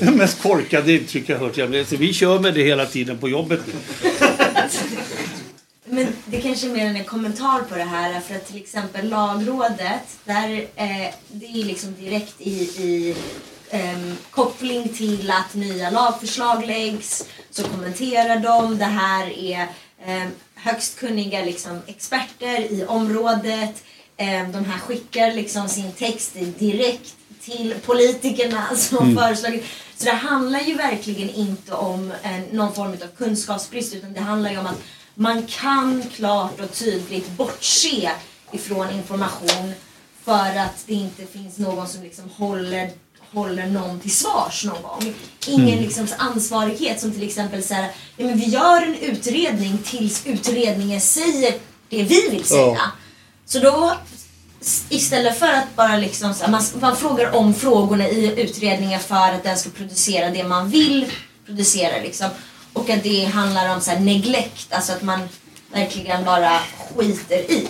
[0.06, 1.56] Det mest korkade uttryck jag hört.
[1.56, 3.72] Jag vet, så vi kör med det hela tiden på jobbet nu.
[5.88, 9.08] Men det kanske är mer än en kommentar på det här för att till exempel
[9.08, 13.16] lagrådet, där, eh, det är liksom direkt i, i
[13.70, 19.68] ehm, koppling till att nya lagförslag läggs så kommenterar de det här är
[20.06, 23.84] ehm, högst kunniga liksom, experter i området.
[24.16, 29.64] Ehm, de här skickar liksom sin text direkt till politikerna som föreslagit.
[29.96, 34.50] Så det handlar ju verkligen inte om en, någon form av kunskapsbrist utan det handlar
[34.50, 34.82] ju om att
[35.18, 38.10] man kan klart och tydligt bortse
[38.52, 39.72] ifrån information
[40.24, 42.90] för att det inte finns någon som liksom håller,
[43.32, 45.14] håller någon till svars någon gång.
[45.46, 45.84] Ingen Mm.
[45.84, 51.00] liksom ansvarighet som till exempel så här, ja, men vi gör en utredning tills utredningen
[51.00, 51.54] säger
[51.88, 52.80] det vi vill säga.
[53.46, 53.96] Så då
[54.88, 59.58] istället för att bara liksom, man, man frågar om frågorna i utredningen för att den
[59.58, 61.12] ska producera det man vill
[61.46, 62.28] producera liksom.
[62.76, 65.20] Och att det handlar om så här neglect, alltså att man
[65.72, 66.58] verkligen bara
[66.96, 67.68] skiter i.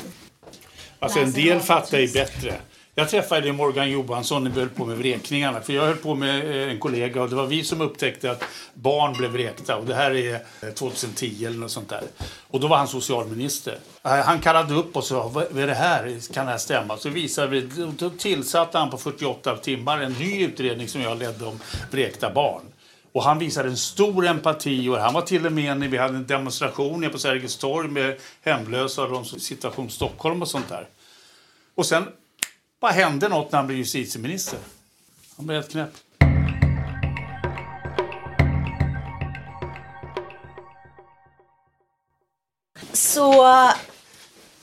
[0.99, 2.55] Alltså en del fattar ju bättre.
[2.95, 5.61] Jag träffade Morgan Johansson när vi höll på med vräkningarna.
[5.61, 8.45] För jag höll på med eh, en kollega och det var vi som upptäckte att
[8.75, 9.77] barn blev vräkta.
[9.77, 12.03] Och det här är eh, 2010 eller något sånt där.
[12.51, 13.79] Och då var han socialminister.
[14.05, 16.33] Eh, Han kallade upp oss och sa, vad vad är det här?
[16.33, 16.97] Kan det här stämma?
[16.97, 17.61] Så visade vi,
[17.99, 21.61] då tillsatte han på 48 timmar en ny utredning som jag ledde om
[21.91, 22.63] vräkta barn.
[23.17, 26.17] Och han visade en stor empati och han var till och med när vi hade
[26.17, 30.89] en demonstration på Sergels torg med hemlösa och de som situation Stockholm och sånt där.
[31.75, 32.09] Och sen
[32.81, 34.59] bara hände något när han blev justitieminister.
[35.37, 35.91] Han blev helt knäpp.
[42.93, 43.33] Så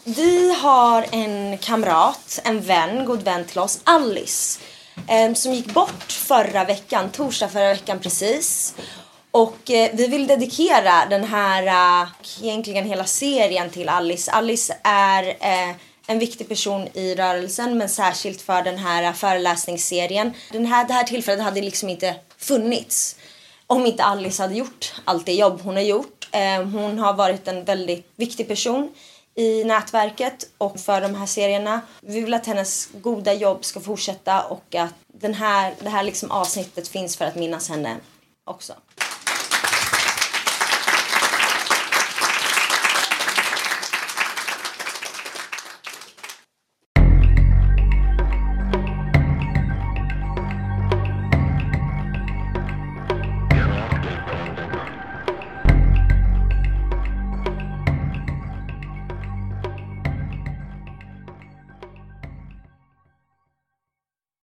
[0.04, 4.60] vi har en kamrat, en vän, god vän till oss, Alice.
[5.08, 8.76] Ehm, som gick bort förra veckan, torsdag förra veckan precis.
[9.32, 11.68] Och eh, vi vill dedikera den här,
[12.02, 12.08] eh,
[12.42, 14.32] egentligen hela serien till Alice.
[14.32, 15.76] Alice är eh,
[16.08, 20.34] en viktig person i rörelsen men särskilt för den här föreläsningsserien.
[20.52, 23.16] Den här, det här tillfället hade liksom inte funnits
[23.68, 26.28] om inte Alice hade gjort allt det jobb hon har gjort.
[26.32, 28.90] Ehm, hon har varit en väldigt viktig person
[29.36, 31.82] i nätverket och för de här serierna.
[32.02, 36.32] Vi vill att hennes goda jobb ska fortsätta och att den här, det här liksom
[36.32, 37.98] avsnittet finns för att minnas henne
[38.46, 38.74] också.